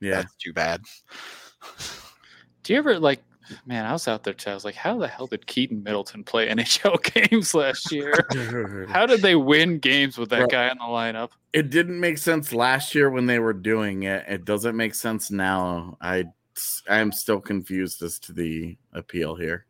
yeah. 0.00 0.16
that's 0.16 0.36
too 0.36 0.52
bad. 0.52 0.82
Do 2.62 2.72
you 2.72 2.78
ever 2.78 2.98
like? 2.98 3.22
Man, 3.66 3.84
I 3.84 3.90
was 3.90 4.06
out 4.06 4.22
there 4.22 4.34
too. 4.34 4.50
I 4.50 4.54
was 4.54 4.64
like, 4.64 4.76
how 4.76 4.96
the 4.96 5.08
hell 5.08 5.26
did 5.26 5.44
Keaton 5.44 5.82
Middleton 5.82 6.22
play 6.22 6.48
NHL 6.54 7.02
games 7.02 7.52
last 7.52 7.90
year? 7.90 8.14
how 8.88 9.06
did 9.06 9.22
they 9.22 9.34
win 9.34 9.80
games 9.80 10.16
with 10.16 10.30
that 10.30 10.38
Bro. 10.38 10.46
guy 10.48 10.70
in 10.70 10.78
the 10.78 10.84
lineup? 10.84 11.30
it 11.52 11.70
didn't 11.70 11.98
make 11.98 12.18
sense 12.18 12.52
last 12.52 12.94
year 12.94 13.10
when 13.10 13.26
they 13.26 13.40
were 13.40 13.52
doing 13.52 14.04
it. 14.04 14.24
It 14.28 14.44
doesn't 14.44 14.76
make 14.76 14.94
sense 14.94 15.32
now. 15.32 15.96
I 16.00 16.26
I'm 16.88 17.12
still 17.12 17.40
confused 17.40 18.02
as 18.02 18.18
to 18.20 18.32
the 18.32 18.76
appeal 18.92 19.34
here. 19.36 19.66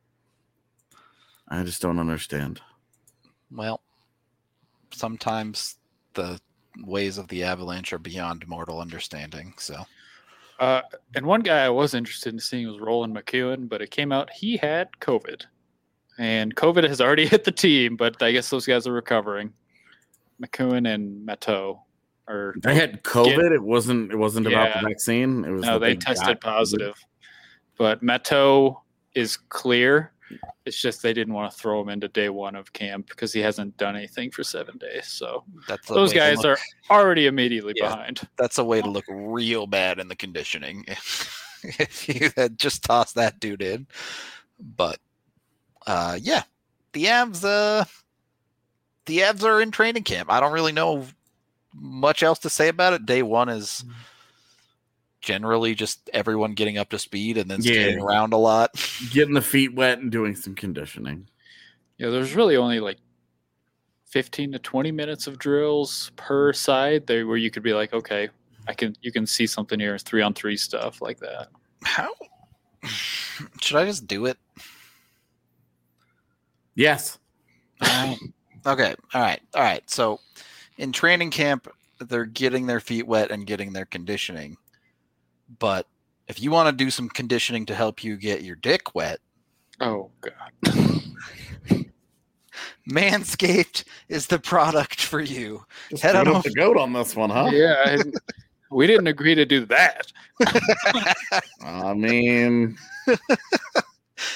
I 1.49 1.63
just 1.65 1.83
don't 1.83 1.99
understand. 1.99 2.61
Well, 3.51 3.81
sometimes 4.93 5.77
the 6.15 6.41
ways 6.85 7.19
of 7.19 7.29
the 7.29 7.43
Avalanche 7.43 7.93
are 7.93 7.99
beyond 7.99 8.47
mortal 8.47 8.81
understanding. 8.81 9.55
So 9.59 9.85
Uh, 10.61 10.83
and 11.15 11.25
one 11.25 11.41
guy 11.41 11.65
I 11.65 11.71
was 11.71 11.95
interested 11.95 12.35
in 12.35 12.39
seeing 12.39 12.69
was 12.69 12.79
Roland 12.79 13.17
McEwen, 13.17 13.69
but 13.69 13.81
it 13.81 13.91
came 13.91 14.13
out 14.13 14.31
he 14.31 14.59
had 14.59 14.89
COVID, 15.01 15.47
and 16.19 16.55
COVID 16.55 16.87
has 16.87 17.01
already 17.01 17.27
hit 17.33 17.45
the 17.45 17.53
team. 17.53 17.97
But 17.97 18.23
I 18.23 18.31
guess 18.31 18.51
those 18.51 18.67
guys 18.67 18.87
are 18.87 18.93
recovering. 18.93 19.53
McEwen 20.41 20.93
and 20.93 21.27
Matteau 21.27 21.81
are 22.31 22.55
I 22.65 22.73
had 22.73 23.03
COVID. 23.03 23.53
it 23.53 23.63
wasn't. 23.63 24.13
It 24.13 24.17
wasn't 24.17 24.47
about 24.47 24.81
the 24.81 24.89
vaccine. 24.89 25.45
It 25.45 25.51
was. 25.51 25.63
no, 25.63 25.79
that 25.79 25.87
they 25.87 25.95
got 25.97 26.07
tested 26.17 26.37
COVID. 26.39 26.41
positive, 26.41 26.95
but 27.77 28.03
Matteau 28.03 28.81
is 29.15 29.37
clear. 29.37 30.13
It's 30.65 30.81
just 30.81 31.03
they 31.03 31.13
didn't 31.13 31.35
want 31.35 31.51
to 31.53 31.59
throw 31.59 31.81
him 31.81 31.89
into 31.89 32.07
day 32.07 32.29
one 32.29 32.55
of 32.55 32.73
camp 32.73 33.09
because 33.09 33.33
he 33.33 33.41
hasn't 33.41 33.77
done 33.79 33.97
anything 33.97 34.31
for 34.31 34.45
seven 34.45 34.79
days. 34.79 35.09
So 35.09 35.43
That's 35.67 35.89
those 35.89 36.13
guys 36.13 36.37
look- 36.39 36.47
are 36.47 36.59
already 36.97 37.27
immediately 37.27 37.73
Yeah. 37.77 37.89
behind. 37.89 38.21
That's 38.39 38.59
a 38.59 38.65
way 38.65 38.81
to 38.81 38.89
look 38.89 39.05
real 39.09 39.67
bad 39.67 39.99
in 39.99 40.07
the 40.07 40.15
conditioning 40.15 40.85
if 40.89 42.09
you 42.09 42.31
had 42.37 42.59
just 42.59 42.85
tossed 42.85 43.17
that 43.17 43.41
dude 43.41 43.61
in. 43.63 43.89
But 44.77 44.99
uh, 45.87 46.17
yeah, 46.23 46.45
the 46.93 47.07
Avs. 47.07 47.45
Uh, 47.45 47.85
the 49.07 49.19
Avs 49.21 49.43
are 49.43 49.61
in 49.61 49.73
training 49.73 50.05
camp. 50.05 50.31
I 50.31 50.39
don't 50.39 50.53
really 50.53 50.71
know 50.73 51.07
much 51.75 52.23
else 52.23 52.39
to 52.41 52.51
say 52.51 52.69
about 52.69 52.93
it. 52.93 53.07
Day 53.07 53.23
one 53.23 53.49
is 53.49 53.85
mm-hmm. 53.85 53.93
generally 55.21 55.75
just 55.75 56.11
everyone 56.13 56.55
getting 56.55 56.79
up 56.79 56.91
to 56.91 56.99
speed 56.99 57.39
and 57.39 57.51
then 57.51 57.63
skating 57.63 57.99
Yeah. 57.99 58.05
around 58.05 58.33
a 58.33 58.39
lot. 58.39 58.71
Getting 59.11 59.35
the 59.35 59.43
feet 59.43 59.75
wet 59.75 59.99
and 59.99 60.11
doing 60.11 60.35
some 60.35 60.55
conditioning. 60.55 61.29
Yeah, 61.99 62.09
there's 62.09 62.35
really 62.35 62.57
only 62.57 62.81
like 62.81 62.99
15 64.07 64.53
to 64.53 64.59
20 64.59 64.91
minutes 64.91 65.27
of 65.27 65.39
drills 65.39 66.11
per 66.17 66.53
side 66.53 67.07
there 67.07 67.27
where 67.27 67.37
you 67.37 67.51
could 67.51 67.63
be 67.63 67.75
like, 67.75 67.93
okay, 67.93 68.29
I 68.67 68.75
can 68.75 68.97
you 69.03 69.13
can 69.13 69.27
see 69.27 69.47
something 69.47 69.79
here, 69.79 69.99
three 69.99 70.23
on 70.23 70.35
three 70.35 70.57
stuff 70.57 71.01
like 71.03 71.19
that. 71.21 71.49
How 71.85 72.11
should 73.61 73.77
I 73.77 73.85
just 73.85 74.07
do 74.07 74.27
it? 74.27 74.39
Yes. 76.75 77.19
Okay. 78.67 78.95
All 79.15 79.23
right. 79.23 79.41
All 79.55 79.63
right. 79.63 79.89
So 79.89 80.21
in 80.81 80.93
training 80.93 81.31
camp, 81.31 81.69
they're 82.01 82.25
getting 82.25 82.67
their 82.67 82.81
feet 82.81 83.07
wet 83.07 83.31
and 83.31 83.47
getting 83.47 83.73
their 83.73 83.85
conditioning. 83.85 84.57
But 85.59 85.87
if 86.27 86.43
you 86.43 86.51
want 86.51 86.69
to 86.69 86.85
do 86.85 86.91
some 86.91 87.09
conditioning 87.09 87.67
to 87.67 87.75
help 87.75 88.03
you 88.03 88.17
get 88.17 88.43
your 88.43 88.57
dick 88.57 88.95
wet, 88.95 89.21
Oh 89.81 90.11
god. 90.21 90.53
Manscaped 92.91 93.85
is 94.09 94.27
the 94.27 94.39
product 94.39 95.01
for 95.01 95.21
you. 95.21 95.65
Just 95.91 96.03
Head 96.03 96.15
Head 96.15 96.29
on 96.29 96.37
up 96.37 96.45
the 96.45 96.51
goat 96.51 96.77
on 96.77 96.93
this 96.93 97.17
one, 97.17 97.31
huh? 97.31 97.51
Yeah, 97.53 97.77
I, 97.85 97.99
we 98.71 98.87
didn't 98.87 99.07
agree 99.07 99.35
to 99.35 99.47
do 99.47 99.65
that. 99.67 100.13
I 101.63 101.95
mean, 101.95 102.77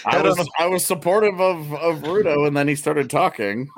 I 0.06 0.22
was 0.22 0.48
I 0.58 0.66
was 0.66 0.86
supportive 0.86 1.40
of 1.40 1.72
of 1.74 2.02
Rudo, 2.02 2.46
and 2.46 2.56
then 2.56 2.68
he 2.68 2.74
started 2.74 3.10
talking. 3.10 3.68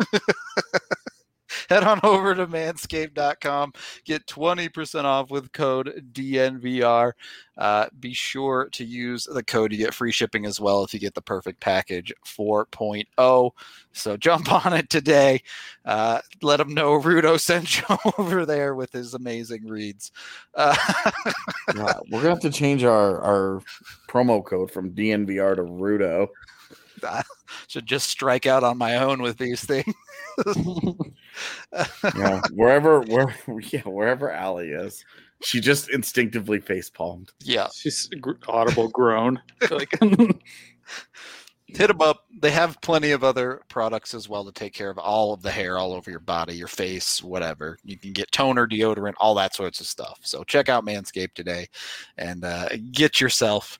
Head 1.69 1.85
on 1.85 2.01
over 2.03 2.35
to 2.35 2.47
manscaped.com. 2.47 3.73
Get 4.05 4.27
20% 4.27 5.05
off 5.05 5.31
with 5.31 5.53
code 5.53 6.11
DNVR. 6.13 7.13
Uh, 7.57 7.87
be 8.01 8.13
sure 8.13 8.69
to 8.73 8.85
use 8.85 9.25
the 9.25 9.43
code. 9.43 9.71
to 9.71 9.77
get 9.77 9.95
free 9.95 10.13
shipping 10.13 10.45
as 10.45 10.61
well 10.61 10.85
if 10.85 10.93
you 10.93 11.01
get 11.01 11.15
the 11.15 11.23
perfect 11.23 11.59
package 11.61 12.13
4.0. 12.25 13.51
So 13.93 14.17
jump 14.17 14.53
on 14.67 14.73
it 14.75 14.91
today. 14.91 15.43
Uh, 15.85 16.21
let 16.43 16.59
them 16.59 16.75
know 16.75 17.01
Rudo 17.01 17.41
sent 17.41 17.79
you 17.79 17.85
over 18.19 18.45
there 18.45 18.75
with 18.75 18.93
his 18.93 19.15
amazing 19.15 19.67
reads. 19.67 20.13
Uh, 20.55 20.77
Yeah, 21.75 21.95
we're 22.11 22.21
gonna 22.23 22.31
have 22.31 22.41
to 22.41 22.51
change 22.51 22.85
our 22.85 23.21
our 23.21 23.63
promo 24.09 24.45
code 24.45 24.71
from 24.71 24.93
DNVR 24.93 25.57
to 25.57 25.63
Rudo. 25.63 26.29
should 27.69 27.87
just 27.87 28.09
strike 28.09 28.47
out 28.47 28.65
on 28.65 28.79
my 28.79 28.97
own 28.97 29.23
with 29.23 29.39
these 29.39 29.65
things. 29.65 29.95
Yeah, 32.17 32.41
wherever 32.53 33.01
where 33.01 33.35
yeah 33.71 33.83
wherever 33.83 34.31
Allie 34.31 34.71
is, 34.71 35.05
she 35.43 35.61
just 35.61 35.91
instinctively 35.91 36.61
face 36.61 36.89
palmed. 36.89 37.33
yeah. 37.41 37.69
She's 37.75 38.09
gr- 38.21 38.33
audible 38.49 38.89
groan. 38.89 39.41
Like 39.71 39.91
hit 41.69 41.89
them 41.89 42.01
up. 42.01 42.25
They 42.41 42.51
have 42.53 42.81
plenty 42.81 43.11
of 43.11 43.25
other 43.25 43.61
products 43.69 44.15
as 44.15 44.29
well 44.29 44.45
to 44.45 44.53
take 44.53 44.73
care 44.73 44.89
of 44.89 44.99
all 44.99 45.35
of 45.35 45.43
the 45.43 45.51
hair 45.51 45.77
all 45.79 45.93
over 45.93 46.11
your 46.11 46.21
body, 46.21 46.55
your 46.55 46.69
face, 46.69 47.23
whatever. 47.23 47.79
You 47.85 47.99
can 47.99 48.13
get 48.13 48.33
toner, 48.33 48.67
deodorant, 48.67 49.15
all 49.19 49.35
that 49.35 49.55
sorts 49.55 49.81
of 49.81 49.87
stuff. 49.87 50.21
So 50.23 50.45
check 50.45 50.69
out 50.69 50.87
Manscaped 50.87 51.35
today 51.35 51.67
and 52.17 52.45
uh, 52.45 52.69
get 52.93 53.21
yourself 53.21 53.79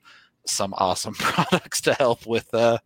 some 0.49 0.73
awesome 0.77 1.13
products 1.19 1.81
to 1.81 1.93
help 1.93 2.25
with 2.25 2.53
uh, 2.53 2.77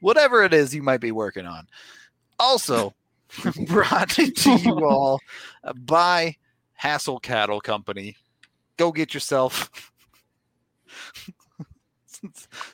whatever 0.00 0.42
it 0.42 0.54
is 0.54 0.74
you 0.74 0.82
might 0.82 1.00
be 1.00 1.12
working 1.12 1.46
on. 1.46 1.66
Also, 2.38 2.94
brought 3.66 4.10
to 4.10 4.56
you 4.56 4.84
all 4.86 5.20
by 5.76 6.36
Hassel 6.74 7.18
Cattle 7.20 7.60
Company. 7.60 8.16
Go 8.76 8.90
get 8.92 9.14
yourself 9.14 9.70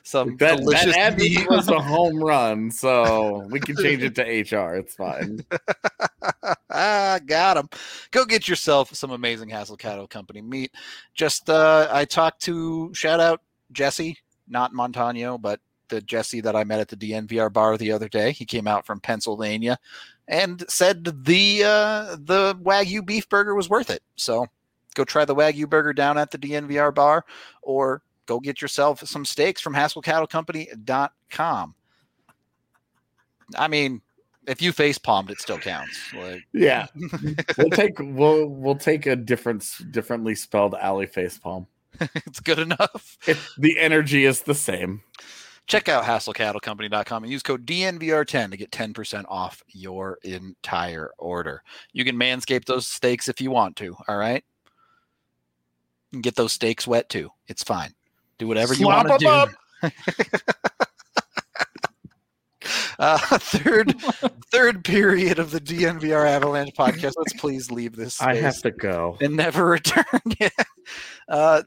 some 0.03 0.37
That, 0.37 0.57
delicious 0.57 0.95
that 0.95 1.17
meat. 1.17 1.47
was 1.49 1.67
a 1.67 1.79
home 1.79 2.17
run, 2.23 2.71
so 2.71 3.47
we 3.49 3.59
can 3.59 3.75
change 3.77 4.01
it 4.03 4.15
to 4.15 4.23
HR. 4.23 4.75
It's 4.75 4.95
fine. 4.95 5.45
ah, 6.69 7.19
got 7.25 7.57
him. 7.57 7.69
Go 8.11 8.25
get 8.25 8.47
yourself 8.47 8.93
some 8.95 9.11
amazing 9.11 9.49
Hassel 9.49 9.77
Cattle 9.77 10.07
Company 10.07 10.41
meat. 10.41 10.71
Just, 11.13 11.49
uh, 11.49 11.87
I 11.91 12.05
talked 12.05 12.41
to, 12.43 12.93
shout 12.93 13.19
out 13.19 13.41
Jesse, 13.71 14.17
not 14.47 14.73
Montano, 14.73 15.37
but 15.37 15.59
the 15.89 16.01
Jesse 16.01 16.41
that 16.41 16.55
I 16.55 16.63
met 16.63 16.79
at 16.79 16.87
the 16.87 16.95
DNVR 16.95 17.53
bar 17.53 17.77
the 17.77 17.91
other 17.91 18.09
day. 18.09 18.31
He 18.31 18.45
came 18.45 18.67
out 18.67 18.85
from 18.85 18.99
Pennsylvania 18.99 19.77
and 20.27 20.63
said 20.67 21.05
the 21.25 21.63
uh, 21.63 22.15
the 22.19 22.57
Wagyu 22.61 23.05
beef 23.05 23.29
burger 23.29 23.53
was 23.53 23.69
worth 23.69 23.91
it. 23.91 24.01
So 24.15 24.47
go 24.95 25.03
try 25.03 25.25
the 25.25 25.35
Wagyu 25.35 25.69
burger 25.69 25.93
down 25.93 26.17
at 26.17 26.31
the 26.31 26.39
DNVR 26.39 26.95
bar 26.95 27.25
or 27.61 28.01
go 28.25 28.39
get 28.39 28.59
yourself 28.61 29.05
some 29.07 29.25
steaks 29.25 29.61
from 29.61 29.75
HaskellCattleCompany.com. 29.75 31.75
I 33.57 33.67
mean, 33.67 34.01
if 34.47 34.61
you 34.61 34.71
face 34.71 34.97
palmed, 34.97 35.29
it 35.29 35.41
still 35.41 35.57
counts. 35.57 36.13
Like, 36.13 36.45
Yeah, 36.53 36.87
we'll 37.57 37.69
take 37.69 37.99
we'll 37.99 38.47
we'll 38.47 38.77
take 38.77 39.05
a 39.05 39.15
different 39.15 39.65
differently 39.91 40.35
spelled 40.35 40.75
alley 40.75 41.05
face 41.05 41.37
palm. 41.37 41.67
it's 42.15 42.39
good 42.39 42.59
enough. 42.59 43.17
The 43.57 43.79
energy 43.79 44.25
is 44.25 44.41
the 44.41 44.55
same. 44.55 45.01
Check 45.67 45.87
out 45.87 46.03
HassleCattleCompany.com 46.03 47.23
and 47.23 47.31
use 47.31 47.43
code 47.43 47.65
DNVR10 47.65 48.51
to 48.51 48.57
get 48.57 48.71
10% 48.71 49.25
off 49.29 49.63
your 49.69 50.17
entire 50.23 51.11
order. 51.17 51.63
You 51.93 52.03
can 52.03 52.17
manscape 52.17 52.65
those 52.65 52.87
steaks 52.87 53.29
if 53.29 53.39
you 53.39 53.51
want 53.51 53.75
to, 53.77 53.95
all 54.07 54.17
right? 54.17 54.43
You 56.11 56.17
can 56.17 56.21
get 56.21 56.35
those 56.35 56.51
steaks 56.51 56.87
wet 56.87 57.07
too. 57.09 57.29
It's 57.47 57.63
fine. 57.63 57.93
Do 58.37 58.47
whatever 58.47 58.73
you 58.73 58.87
want 58.87 59.07
to 59.07 59.17
do. 59.81 59.89
Uh, 62.99 63.17
third 63.17 63.99
third 64.51 64.83
period 64.83 65.39
of 65.39 65.49
the 65.49 65.59
DNVR 65.59 66.27
Avalanche 66.27 66.71
podcast. 66.77 67.13
Let's 67.17 67.33
please 67.37 67.71
leave 67.71 67.95
this. 67.95 68.21
I 68.21 68.35
have 68.35 68.61
to 68.61 68.69
go. 68.69 69.17
and 69.19 69.35
never 69.35 69.65
return. 69.65 70.05
uh, 71.27 71.63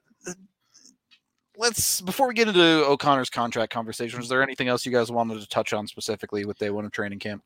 let's 1.57 2.01
before 2.01 2.29
we 2.29 2.35
get 2.35 2.49
into 2.49 2.85
O'Connor's 2.87 3.31
contract 3.31 3.73
conversation. 3.73 4.21
is 4.21 4.29
there 4.29 4.43
anything 4.43 4.69
else 4.69 4.85
you 4.85 4.93
guys 4.93 5.11
wanted 5.11 5.41
to 5.41 5.49
touch 5.49 5.73
on 5.73 5.87
specifically 5.87 6.45
with 6.45 6.59
day 6.59 6.71
one 6.71 6.85
of 6.85 6.93
training 6.93 7.19
camp? 7.19 7.43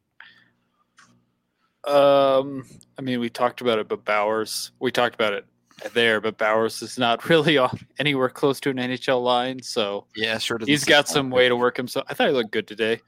Um, 1.85 2.67
I 2.99 3.03
mean, 3.03 3.21
we 3.21 3.31
talked 3.31 3.61
about 3.61 3.79
it, 3.79 3.89
but 3.89 4.05
Bowers, 4.05 4.73
we 4.79 4.91
talked 4.91 5.15
about 5.15 5.33
it 5.33 5.47
there, 5.95 6.21
but 6.21 6.37
Bowers 6.37 6.83
is 6.83 6.99
not 6.99 7.29
really 7.29 7.57
on 7.57 7.79
anywhere 7.99 8.29
close 8.29 8.61
to 8.61 8.71
an 8.71 8.77
NHL 8.77 9.23
line, 9.23 9.63
so 9.63 10.07
Yeah, 10.15 10.39
sure. 10.39 10.59
he's 10.65 10.85
got 10.85 11.09
some 11.09 11.31
way 11.31 11.49
to 11.49 11.57
work 11.57 11.77
himself. 11.77 12.07
I 12.09 12.15
thought 12.15 12.29
he 12.29 12.35
looked 12.35 12.51
good 12.51 12.67
today, 12.67 13.01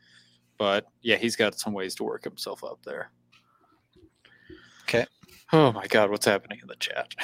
but 0.57 0.87
yeah, 1.03 1.17
he's 1.17 1.37
got 1.37 1.59
some 1.59 1.73
ways 1.73 1.95
to 1.97 2.05
work 2.05 2.25
himself 2.25 2.65
up 2.65 2.79
there. 2.85 3.11
Okay. 4.85 5.07
Oh 5.53 5.73
my 5.73 5.87
God, 5.89 6.11
what's 6.11 6.27
happening 6.27 6.61
in 6.63 6.69
the 6.69 6.77
chat? 6.77 7.15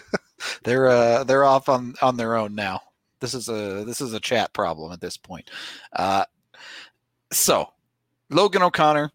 they're 0.64 0.88
uh, 0.88 1.24
they're 1.24 1.44
off 1.44 1.68
on 1.68 1.94
on 2.02 2.16
their 2.16 2.36
own 2.36 2.54
now. 2.54 2.80
This 3.20 3.34
is 3.34 3.48
a 3.48 3.84
this 3.84 4.00
is 4.00 4.12
a 4.12 4.20
chat 4.20 4.52
problem 4.52 4.92
at 4.92 5.00
this 5.00 5.16
point. 5.16 5.50
Uh, 5.92 6.24
so 7.32 7.68
Logan 8.30 8.62
O'Connor 8.62 9.10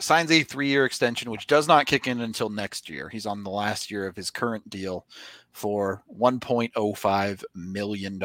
signs 0.00 0.30
a 0.30 0.42
three 0.42 0.68
year 0.68 0.84
extension, 0.84 1.30
which 1.30 1.46
does 1.46 1.68
not 1.68 1.86
kick 1.86 2.06
in 2.06 2.20
until 2.20 2.48
next 2.48 2.88
year. 2.88 3.08
He's 3.08 3.26
on 3.26 3.42
the 3.42 3.50
last 3.50 3.90
year 3.90 4.06
of 4.06 4.16
his 4.16 4.30
current 4.30 4.68
deal 4.70 5.06
for 5.52 6.02
$1.05 6.18 7.44
million 7.54 8.18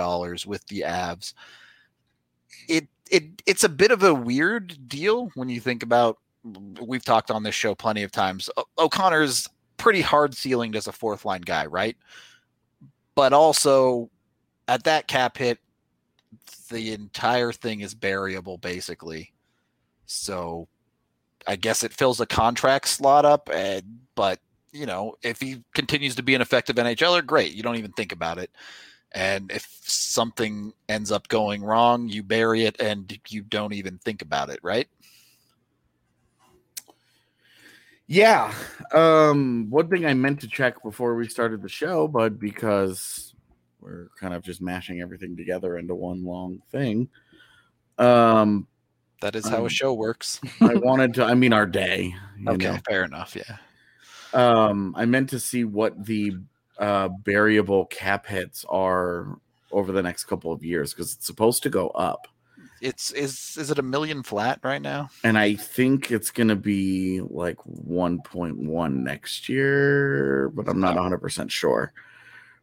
with 0.45 0.65
the 0.67 0.81
Avs. 0.81 1.33
It 2.69 2.87
it 3.09 3.41
it's 3.45 3.63
a 3.63 3.69
bit 3.69 3.91
of 3.91 4.03
a 4.03 4.13
weird 4.13 4.87
deal 4.87 5.29
when 5.35 5.49
you 5.49 5.59
think 5.59 5.83
about 5.83 6.17
we've 6.81 7.03
talked 7.03 7.31
on 7.31 7.43
this 7.43 7.55
show 7.55 7.73
plenty 7.73 8.03
of 8.03 8.11
times. 8.11 8.49
O- 8.57 8.65
O'Connor's 8.77 9.47
pretty 9.77 10.01
hard 10.01 10.35
ceilinged 10.35 10.75
as 10.75 10.87
a 10.87 10.91
fourth 10.91 11.25
line 11.25 11.41
guy, 11.41 11.65
right? 11.65 11.97
But 13.15 13.33
also 13.33 14.09
at 14.67 14.83
that 14.85 15.07
cap 15.07 15.37
hit, 15.37 15.59
the 16.69 16.93
entire 16.93 17.51
thing 17.51 17.81
is 17.81 17.93
variable 17.93 18.57
basically. 18.57 19.33
So 20.05 20.67
I 21.47 21.55
guess 21.55 21.83
it 21.83 21.93
fills 21.93 22.19
a 22.19 22.25
contract 22.25 22.87
slot 22.87 23.25
up, 23.25 23.49
and 23.51 23.83
but 24.15 24.39
you 24.71 24.85
know, 24.85 25.15
if 25.21 25.39
he 25.39 25.63
continues 25.73 26.15
to 26.15 26.23
be 26.23 26.35
an 26.35 26.41
effective 26.41 26.75
NHLer, 26.77 27.25
great. 27.25 27.53
You 27.53 27.63
don't 27.63 27.75
even 27.75 27.91
think 27.91 28.11
about 28.11 28.37
it. 28.37 28.49
And 29.11 29.51
if 29.51 29.67
something 29.83 30.73
ends 30.89 31.11
up 31.11 31.27
going 31.27 31.63
wrong, 31.63 32.09
you 32.09 32.23
bury 32.23 32.65
it 32.65 32.81
and 32.81 33.19
you 33.29 33.43
don't 33.43 33.73
even 33.73 33.99
think 33.99 34.23
about 34.23 34.49
it, 34.49 34.59
right? 34.63 34.87
Yeah. 38.13 38.53
Um, 38.91 39.71
one 39.71 39.89
thing 39.89 40.05
I 40.05 40.13
meant 40.13 40.39
to 40.41 40.47
check 40.47 40.83
before 40.83 41.15
we 41.15 41.27
started 41.27 41.63
the 41.63 41.69
show, 41.69 42.07
but 42.07 42.39
because 42.39 43.33
we're 43.81 44.09
kind 44.19 44.35
of 44.35 44.43
just 44.43 44.61
mashing 44.61 45.01
everything 45.01 45.35
together 45.35 45.77
into 45.79 45.95
one 45.95 46.23
long 46.23 46.61
thing. 46.71 47.09
Um, 47.97 48.67
That 49.21 49.35
is 49.35 49.47
how 49.47 49.61
Um, 49.61 49.65
a 49.65 49.69
show 49.69 49.93
works. 49.93 50.39
I 50.61 50.75
wanted 50.75 51.15
to, 51.15 51.23
I 51.23 51.33
mean, 51.33 51.53
our 51.53 51.65
day. 51.65 52.13
Okay, 52.47 52.67
know. 52.67 52.77
fair 52.87 53.03
enough. 53.03 53.35
Yeah. 53.35 53.57
Um, 54.33 54.93
I 54.95 55.05
meant 55.05 55.29
to 55.31 55.39
see 55.39 55.63
what 55.63 56.05
the 56.05 56.37
uh, 56.77 57.09
variable 57.23 57.85
cap 57.85 58.27
hits 58.27 58.63
are 58.69 59.39
over 59.71 59.91
the 59.91 60.03
next 60.03 60.25
couple 60.25 60.51
of 60.51 60.63
years 60.63 60.93
because 60.93 61.13
it's 61.13 61.25
supposed 61.25 61.63
to 61.63 61.69
go 61.69 61.87
up. 61.89 62.27
It's 62.83 63.11
is 63.11 63.55
is 63.57 63.71
it 63.71 63.79
a 63.79 63.81
million 63.81 64.23
flat 64.23 64.59
right 64.61 64.81
now? 64.81 65.09
And 65.23 65.37
I 65.37 65.55
think 65.55 66.11
it's 66.11 66.31
going 66.31 66.49
to 66.49 66.55
be 66.57 67.21
like 67.21 67.57
1.1 67.57 68.93
next 68.93 69.47
year, 69.47 70.49
but 70.53 70.67
I'm 70.67 70.81
not 70.81 70.97
100% 70.97 71.49
sure. 71.49 71.93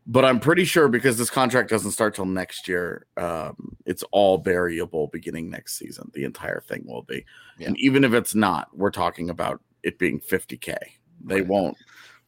But 0.07 0.27
I'm 0.27 0.39
pretty 0.39 0.67
sure 0.67 0.89
because 0.89 1.17
this 1.17 1.31
contract 1.31 1.71
doesn't 1.71 1.93
start 1.93 2.15
till 2.15 2.27
next 2.27 2.69
year, 2.69 3.07
um, 3.17 3.77
it's 3.87 4.03
all 4.13 4.39
variable 4.39 5.07
beginning 5.07 5.49
next 5.49 5.79
season. 5.79 6.11
The 6.13 6.25
entire 6.25 6.61
thing 6.61 6.85
will 6.87 7.03
be. 7.03 7.25
Yeah. 7.59 7.69
And 7.69 7.79
even 7.79 8.05
if 8.05 8.13
it's 8.13 8.35
not, 8.35 8.69
we're 8.77 8.91
talking 8.91 9.31
about 9.31 9.63
it 9.83 9.99
being 9.99 10.21
50K. 10.21 10.77
They 11.25 11.37
Right. 11.37 11.47
won't 11.47 11.77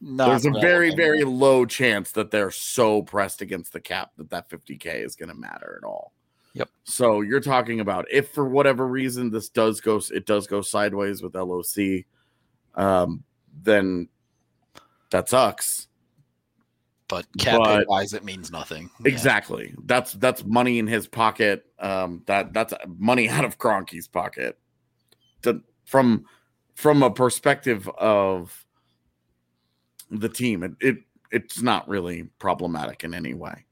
Not 0.01 0.29
there's 0.29 0.45
a 0.45 0.51
very 0.61 0.95
very 0.95 1.23
low 1.23 1.65
chance 1.65 2.11
that 2.13 2.31
they're 2.31 2.51
so 2.51 3.03
pressed 3.03 3.41
against 3.41 3.73
the 3.73 3.81
cap 3.81 4.11
that 4.17 4.29
that 4.31 4.49
50k 4.49 5.03
is 5.03 5.15
going 5.15 5.29
to 5.29 5.35
matter 5.35 5.79
at 5.81 5.87
all 5.87 6.12
Yep. 6.55 6.69
so 6.83 7.21
you're 7.21 7.39
talking 7.39 7.79
about 7.79 8.05
if 8.11 8.29
for 8.29 8.47
whatever 8.47 8.87
reason 8.87 9.31
this 9.31 9.49
does 9.49 9.81
go 9.81 9.99
it 10.13 10.27
does 10.27 10.45
go 10.45 10.61
sideways 10.61 11.23
with 11.23 11.35
loc 11.35 11.65
um 12.75 13.23
then 13.63 14.07
that 15.09 15.29
sucks 15.29 15.87
but 17.07 17.25
cap 17.37 17.87
wise, 17.87 18.13
it 18.13 18.23
means 18.23 18.51
nothing. 18.51 18.89
Yeah. 19.01 19.11
exactly 19.11 19.73
that's 19.85 20.13
that's 20.13 20.45
money 20.45 20.79
in 20.79 20.87
his 20.87 21.07
pocket 21.07 21.65
um 21.79 22.21
that 22.27 22.53
that's 22.53 22.73
money 22.87 23.29
out 23.29 23.45
of 23.45 23.57
Kroenke's 23.57 24.07
pocket 24.07 24.57
to, 25.41 25.61
from 25.85 26.25
from 26.75 27.01
a 27.03 27.09
perspective 27.11 27.89
of 27.97 28.65
the 30.11 30.29
team 30.29 30.61
it, 30.61 30.71
it 30.79 30.97
it's 31.31 31.63
not 31.63 31.87
really 31.87 32.23
problematic 32.37 33.03
in 33.03 33.15
any 33.15 33.33
way 33.33 33.65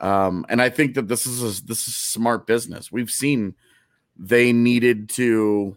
um 0.00 0.44
and 0.48 0.60
i 0.60 0.68
think 0.68 0.94
that 0.94 1.08
this 1.08 1.26
is 1.26 1.42
a, 1.60 1.64
this 1.64 1.86
is 1.88 1.94
smart 1.94 2.46
business 2.46 2.90
we've 2.90 3.10
seen 3.10 3.54
they 4.16 4.52
needed 4.52 5.08
to 5.08 5.76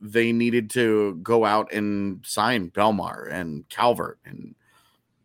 they 0.00 0.32
needed 0.32 0.70
to 0.70 1.14
go 1.22 1.44
out 1.44 1.72
and 1.72 2.24
sign 2.26 2.70
bellemare 2.70 3.30
and 3.32 3.68
calvert 3.68 4.18
and 4.24 4.54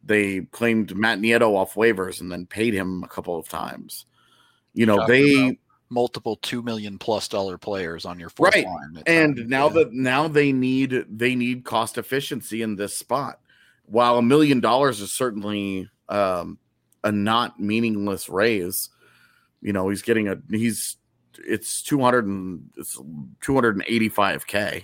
they 0.04 0.42
claimed 0.52 0.96
Matt 0.96 1.20
Nieto 1.20 1.56
off 1.56 1.74
waivers 1.76 2.22
and 2.22 2.32
then 2.32 2.46
paid 2.46 2.74
him 2.74 3.04
a 3.04 3.10
couple 3.10 3.38
of 3.38 3.50
times. 3.50 4.06
You 4.74 4.86
know, 4.86 5.06
they 5.06 5.60
multiple 5.90 6.38
two 6.38 6.62
million 6.62 6.98
plus 6.98 7.28
dollar 7.28 7.58
players 7.58 8.06
on 8.06 8.18
your 8.18 8.30
fourth 8.30 8.56
Right. 8.56 8.66
line. 8.66 9.04
And 9.06 9.36
not- 9.36 9.48
now 9.48 9.68
yeah. 9.68 9.74
that 9.74 9.94
now 9.94 10.28
they 10.30 10.54
need 10.54 11.06
they 11.10 11.36
need 11.36 11.66
cost 11.66 11.98
efficiency 11.98 12.62
in 12.62 12.78
this 12.78 12.98
spot. 12.98 13.42
While 13.86 14.18
a 14.18 14.22
million 14.22 14.62
dollars 14.62 15.02
is 15.02 15.12
certainly 15.12 15.90
um 16.08 16.58
a 17.04 17.12
not 17.12 17.60
meaningless 17.60 18.30
raise, 18.30 18.90
you 19.62 19.74
know, 19.74 19.90
he's 19.90 20.02
getting 20.02 20.28
a 20.28 20.38
he's 20.50 20.98
it's 21.40 21.84
200 21.84 22.26
and 22.26 22.70
it's 22.78 22.98
285k 23.46 24.84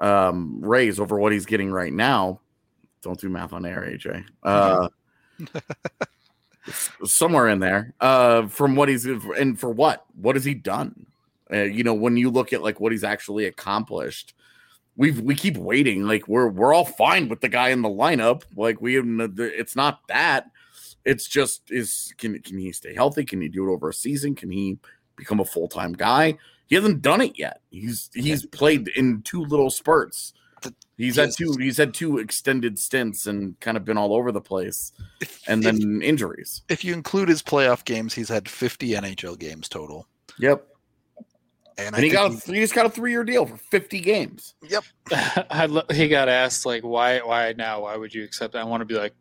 um 0.00 0.60
raise 0.60 0.98
over 0.98 1.18
what 1.18 1.32
he's 1.32 1.46
getting 1.46 1.70
right 1.70 1.92
now. 1.92 2.40
Don't 3.02 3.20
do 3.20 3.28
math 3.28 3.52
on 3.52 3.64
air, 3.64 3.88
AJ. 3.88 4.24
Uh 4.42 4.88
somewhere 7.04 7.48
in 7.48 7.60
there. 7.60 7.94
Uh 8.00 8.46
from 8.48 8.76
what 8.76 8.88
he's 8.88 9.06
and 9.06 9.58
for 9.58 9.70
what? 9.70 10.04
What 10.14 10.36
has 10.36 10.44
he 10.44 10.54
done? 10.54 11.06
Uh, 11.52 11.62
you 11.62 11.82
know, 11.82 11.94
when 11.94 12.16
you 12.16 12.30
look 12.30 12.52
at 12.52 12.62
like 12.62 12.80
what 12.80 12.92
he's 12.92 13.04
actually 13.04 13.46
accomplished, 13.46 14.34
we've 15.00 15.18
we 15.18 15.34
keep 15.34 15.56
waiting. 15.56 16.06
Like 16.06 16.28
we're 16.28 16.48
we're 16.48 16.74
all 16.74 16.84
fine 16.84 17.28
with 17.28 17.40
the 17.40 17.48
guy 17.48 17.70
in 17.70 17.80
the 17.82 17.88
lineup. 17.88 18.42
Like 18.54 18.80
we, 18.80 19.00
it's 19.00 19.74
not 19.74 20.06
that. 20.08 20.50
It's 21.04 21.26
just 21.26 21.62
is 21.70 22.14
can 22.18 22.38
can 22.42 22.58
he 22.58 22.70
stay 22.70 22.94
healthy? 22.94 23.24
Can 23.24 23.40
he 23.40 23.48
do 23.48 23.68
it 23.68 23.72
over 23.72 23.88
a 23.88 23.94
season? 23.94 24.34
Can 24.34 24.50
he 24.50 24.78
become 25.16 25.40
a 25.40 25.44
full 25.44 25.68
time 25.68 25.94
guy? 25.94 26.36
He 26.66 26.76
hasn't 26.76 27.02
done 27.02 27.22
it 27.22 27.38
yet. 27.38 27.62
He's 27.70 28.10
he's 28.14 28.44
played 28.46 28.88
in 28.88 29.22
two 29.22 29.42
little 29.42 29.70
spurts. 29.70 30.34
He's 30.98 31.16
had 31.16 31.32
two 31.32 31.56
he's 31.58 31.78
had 31.78 31.94
two 31.94 32.18
extended 32.18 32.78
stints 32.78 33.26
and 33.26 33.58
kind 33.60 33.78
of 33.78 33.86
been 33.86 33.96
all 33.96 34.14
over 34.14 34.30
the 34.30 34.42
place, 34.42 34.92
and 35.48 35.64
if, 35.64 35.78
then 35.78 36.02
injuries. 36.02 36.60
if 36.68 36.84
you 36.84 36.92
include 36.92 37.30
his 37.30 37.42
playoff 37.42 37.86
games, 37.86 38.12
he's 38.12 38.28
had 38.28 38.46
50 38.46 38.90
NHL 38.90 39.38
games 39.38 39.66
total. 39.66 40.06
Yep. 40.38 40.69
And, 41.78 41.94
And 41.94 42.04
he 42.04 42.10
think 42.10 42.12
got 42.14 42.32
a, 42.48 42.52
he 42.52 42.60
just 42.60 42.74
got 42.74 42.86
a 42.86 42.90
three 42.90 43.10
year 43.10 43.24
deal 43.24 43.46
for 43.46 43.56
fifty 43.56 44.00
games. 44.00 44.54
Yep. 44.68 44.84
I 45.50 45.66
lo- 45.66 45.82
he 45.92 46.08
got 46.08 46.28
asked 46.28 46.66
like 46.66 46.82
why 46.82 47.18
why 47.20 47.54
now 47.56 47.82
why 47.82 47.96
would 47.96 48.14
you 48.14 48.24
accept 48.24 48.52
that? 48.54 48.60
I 48.60 48.64
want 48.64 48.80
to 48.82 48.84
be 48.84 48.94
like 48.94 49.14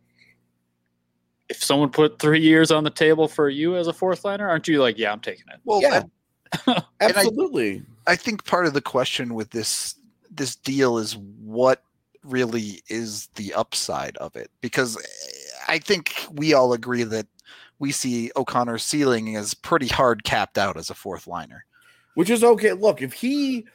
if 1.49 1.63
someone 1.63 1.89
put 1.89 2.19
three 2.19 2.41
years 2.41 2.69
on 2.71 2.83
the 2.83 2.89
table 2.91 3.27
for 3.27 3.49
you 3.49 3.75
as 3.75 3.87
a 3.87 3.93
fourth 3.93 4.23
liner, 4.23 4.47
aren't 4.47 4.67
you 4.67 4.81
like 4.81 4.97
yeah 4.97 5.11
I'm 5.11 5.19
taking 5.19 5.45
it? 5.53 5.59
well, 5.65 5.81
Yeah. 5.81 6.03
I- 6.67 6.83
Absolutely. 6.99 7.83
I 8.07 8.15
think 8.15 8.43
part 8.45 8.65
of 8.65 8.73
the 8.73 8.81
question 8.81 9.33
with 9.35 9.51
this 9.51 9.95
this 10.31 10.55
deal 10.55 10.97
is 10.97 11.15
what 11.17 11.83
really 12.23 12.81
is 12.89 13.27
the 13.35 13.53
upside 13.53 14.17
of 14.17 14.35
it 14.35 14.51
because 14.61 14.97
eh, 14.97 15.63
I 15.67 15.79
think 15.79 16.13
we 16.31 16.53
all 16.53 16.73
agree 16.73 17.03
that 17.03 17.27
we 17.79 17.91
see 17.91 18.29
O'Connor's 18.35 18.83
ceiling 18.83 19.35
is 19.35 19.53
pretty 19.53 19.87
hard 19.87 20.23
capped 20.23 20.57
out 20.57 20.75
as 20.75 20.89
a 20.89 20.93
fourth 20.95 21.27
liner. 21.27 21.63
Which 22.15 22.29
is 22.29 22.43
okay. 22.43 22.73
Look, 22.73 23.01
if 23.01 23.13
he, 23.13 23.65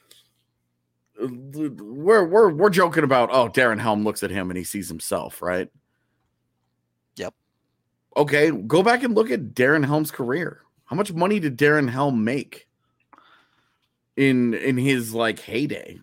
we're 1.19 2.25
we're 2.25 2.51
we're 2.51 2.71
joking 2.71 3.05
about 3.05 3.31
oh 3.33 3.49
Darren 3.49 3.79
Helm 3.81 4.05
looks 4.05 4.23
at 4.23 4.31
him 4.31 4.51
and 4.51 4.59
he 4.59 4.65
sees 4.65 4.89
himself, 4.89 5.41
right? 5.41 5.69
Yep. 7.17 7.35
Okay, 8.17 8.51
go 8.51 8.83
back 8.83 9.03
and 9.03 9.15
look 9.15 9.31
at 9.31 9.55
Darren 9.55 9.85
Helm's 9.85 10.11
career. 10.11 10.63
How 10.87 10.97
much 10.97 11.13
money 11.13 11.41
did 11.41 11.57
Darren 11.59 11.89
Helm 11.89 12.25
make 12.25 12.69
in 14.17 14.55
in 14.55 14.77
his 14.77 15.15
like 15.15 15.39
heyday? 15.39 16.01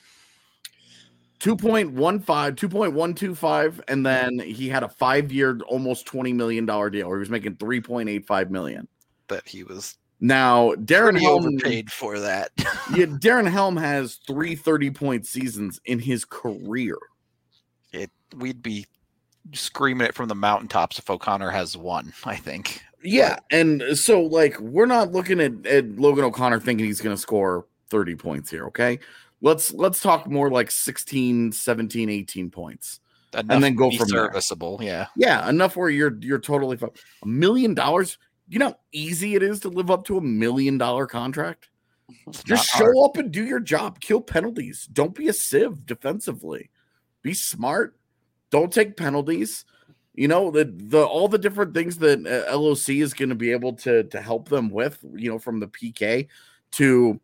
2.15 1.39 1.93
2.125 1.93 3.81
and 3.87 4.05
then 4.05 4.39
he 4.39 4.67
had 4.67 4.81
a 4.81 4.89
5 4.89 5.31
year 5.31 5.59
almost 5.67 6.07
20 6.07 6.33
million 6.33 6.65
dollar 6.65 6.89
deal 6.89 7.07
where 7.07 7.17
he 7.17 7.19
was 7.19 7.29
making 7.29 7.55
3.85 7.57 8.49
million. 8.49 8.87
That 9.27 9.47
he 9.47 9.63
was 9.63 9.97
Now, 10.19 10.71
Darren 10.71 11.11
pretty 11.11 11.25
Helm 11.25 11.45
overpaid 11.45 11.91
for 11.91 12.19
that. 12.19 12.51
yeah, 12.95 13.05
Darren 13.05 13.49
Helm 13.49 13.77
has 13.77 14.15
three 14.27 14.55
30 14.55 14.91
point 14.91 15.25
seasons 15.25 15.79
in 15.85 15.99
his 15.99 16.25
career. 16.25 16.97
it 17.91 18.09
we'd 18.37 18.61
be 18.61 18.85
screaming 19.53 20.07
it 20.07 20.15
from 20.15 20.27
the 20.27 20.35
mountaintops 20.35 20.99
if 20.99 21.09
O'Connor 21.09 21.51
has 21.51 21.77
one. 21.77 22.13
I 22.23 22.35
think. 22.35 22.81
Yeah. 23.03 23.37
And 23.51 23.83
so, 23.93 24.21
like, 24.21 24.59
we're 24.59 24.87
not 24.87 25.11
looking 25.11 25.39
at, 25.39 25.65
at 25.65 25.87
Logan 25.97 26.23
O'Connor 26.25 26.59
thinking 26.59 26.85
he's 26.85 27.01
going 27.01 27.15
to 27.15 27.21
score 27.21 27.67
30 27.89 28.15
points 28.15 28.49
here. 28.49 28.65
Okay. 28.67 28.99
Let's 29.41 29.73
let's 29.73 30.01
talk 30.01 30.27
more 30.27 30.49
like 30.49 30.71
16, 30.71 31.51
17, 31.51 32.09
18 32.09 32.49
points. 32.49 32.99
Enough 33.33 33.61
then 33.61 33.75
go 33.75 33.91
from 33.91 34.07
there. 34.07 34.27
serviceable. 34.27 34.79
Yeah. 34.81 35.07
Yeah, 35.15 35.47
enough 35.49 35.75
where 35.75 35.89
you're 35.89 36.17
you're 36.21 36.39
totally. 36.39 36.79
A 37.21 37.27
million 37.27 37.73
dollars. 37.73 38.17
You 38.47 38.59
know 38.59 38.69
how 38.69 38.79
easy 38.91 39.35
it 39.35 39.43
is 39.43 39.59
to 39.61 39.69
live 39.69 39.89
up 39.89 40.05
to 40.05 40.17
a 40.17 40.21
million 40.21 40.77
dollar 40.77 41.07
contract? 41.07 41.69
It's 42.27 42.43
Just 42.43 42.69
show 42.69 42.83
hard. 42.83 42.95
up 43.03 43.17
and 43.17 43.31
do 43.31 43.43
your 43.43 43.59
job. 43.59 43.99
Kill 43.99 44.21
penalties. 44.21 44.87
Don't 44.91 45.15
be 45.15 45.27
a 45.27 45.33
sieve 45.33 45.85
defensively. 45.85 46.69
Be 47.23 47.33
smart. 47.33 47.97
Don't 48.51 48.71
take 48.71 48.95
penalties. 48.97 49.65
You 50.13 50.27
know 50.27 50.51
the 50.51 50.65
the 50.65 51.03
all 51.03 51.27
the 51.27 51.37
different 51.37 51.73
things 51.73 51.97
that 51.97 52.25
uh, 52.25 52.57
LOC 52.57 52.89
is 52.89 53.13
going 53.13 53.29
to 53.29 53.35
be 53.35 53.51
able 53.51 53.73
to 53.73 54.03
to 54.03 54.21
help 54.21 54.47
them 54.47 54.69
with. 54.69 54.99
You 55.13 55.31
know 55.31 55.39
from 55.39 55.59
the 55.59 55.67
PK 55.67 56.27
to 56.73 57.19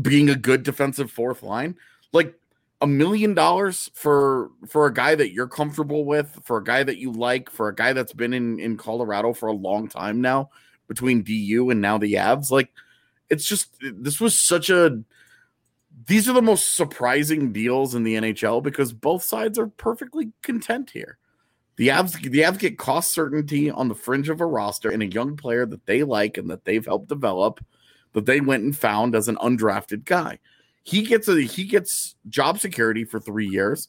being 0.00 0.30
a 0.30 0.36
good 0.36 0.62
defensive 0.62 1.10
fourth 1.10 1.42
line. 1.42 1.76
Like 2.12 2.34
a 2.80 2.86
million 2.86 3.34
dollars 3.34 3.90
for 3.94 4.50
for 4.66 4.86
a 4.86 4.94
guy 4.94 5.14
that 5.14 5.32
you're 5.32 5.48
comfortable 5.48 6.04
with, 6.04 6.38
for 6.44 6.58
a 6.58 6.64
guy 6.64 6.82
that 6.82 6.98
you 6.98 7.12
like, 7.12 7.50
for 7.50 7.68
a 7.68 7.74
guy 7.74 7.92
that's 7.92 8.12
been 8.12 8.32
in 8.32 8.58
in 8.60 8.76
Colorado 8.76 9.32
for 9.32 9.48
a 9.48 9.52
long 9.52 9.88
time 9.88 10.20
now 10.20 10.50
between 10.86 11.22
DU 11.22 11.70
and 11.70 11.80
now 11.80 11.98
the 11.98 12.14
Avs. 12.14 12.50
Like 12.50 12.70
it's 13.28 13.46
just 13.46 13.74
this 13.80 14.20
was 14.20 14.38
such 14.38 14.70
a 14.70 15.02
these 16.06 16.28
are 16.28 16.32
the 16.32 16.42
most 16.42 16.74
surprising 16.74 17.52
deals 17.52 17.94
in 17.94 18.04
the 18.04 18.14
NHL 18.14 18.62
because 18.62 18.92
both 18.92 19.22
sides 19.22 19.58
are 19.58 19.66
perfectly 19.66 20.32
content 20.42 20.90
here. 20.90 21.18
The 21.76 21.88
Avs, 21.88 22.20
the 22.20 22.40
Avs 22.40 22.58
get 22.58 22.78
cost 22.78 23.12
certainty 23.12 23.70
on 23.70 23.88
the 23.88 23.94
fringe 23.94 24.28
of 24.28 24.40
a 24.40 24.46
roster 24.46 24.90
and 24.90 25.02
a 25.02 25.06
young 25.06 25.36
player 25.36 25.66
that 25.66 25.86
they 25.86 26.02
like 26.02 26.38
and 26.38 26.50
that 26.50 26.64
they've 26.64 26.84
helped 26.84 27.08
develop, 27.08 27.64
that 28.14 28.26
they 28.26 28.40
went 28.40 28.64
and 28.64 28.76
found 28.76 29.14
as 29.14 29.28
an 29.28 29.36
undrafted 29.36 30.04
guy. 30.04 30.38
He 30.88 31.02
gets 31.02 31.28
a 31.28 31.38
he 31.42 31.64
gets 31.64 32.14
job 32.30 32.58
security 32.58 33.04
for 33.04 33.20
three 33.20 33.46
years, 33.46 33.88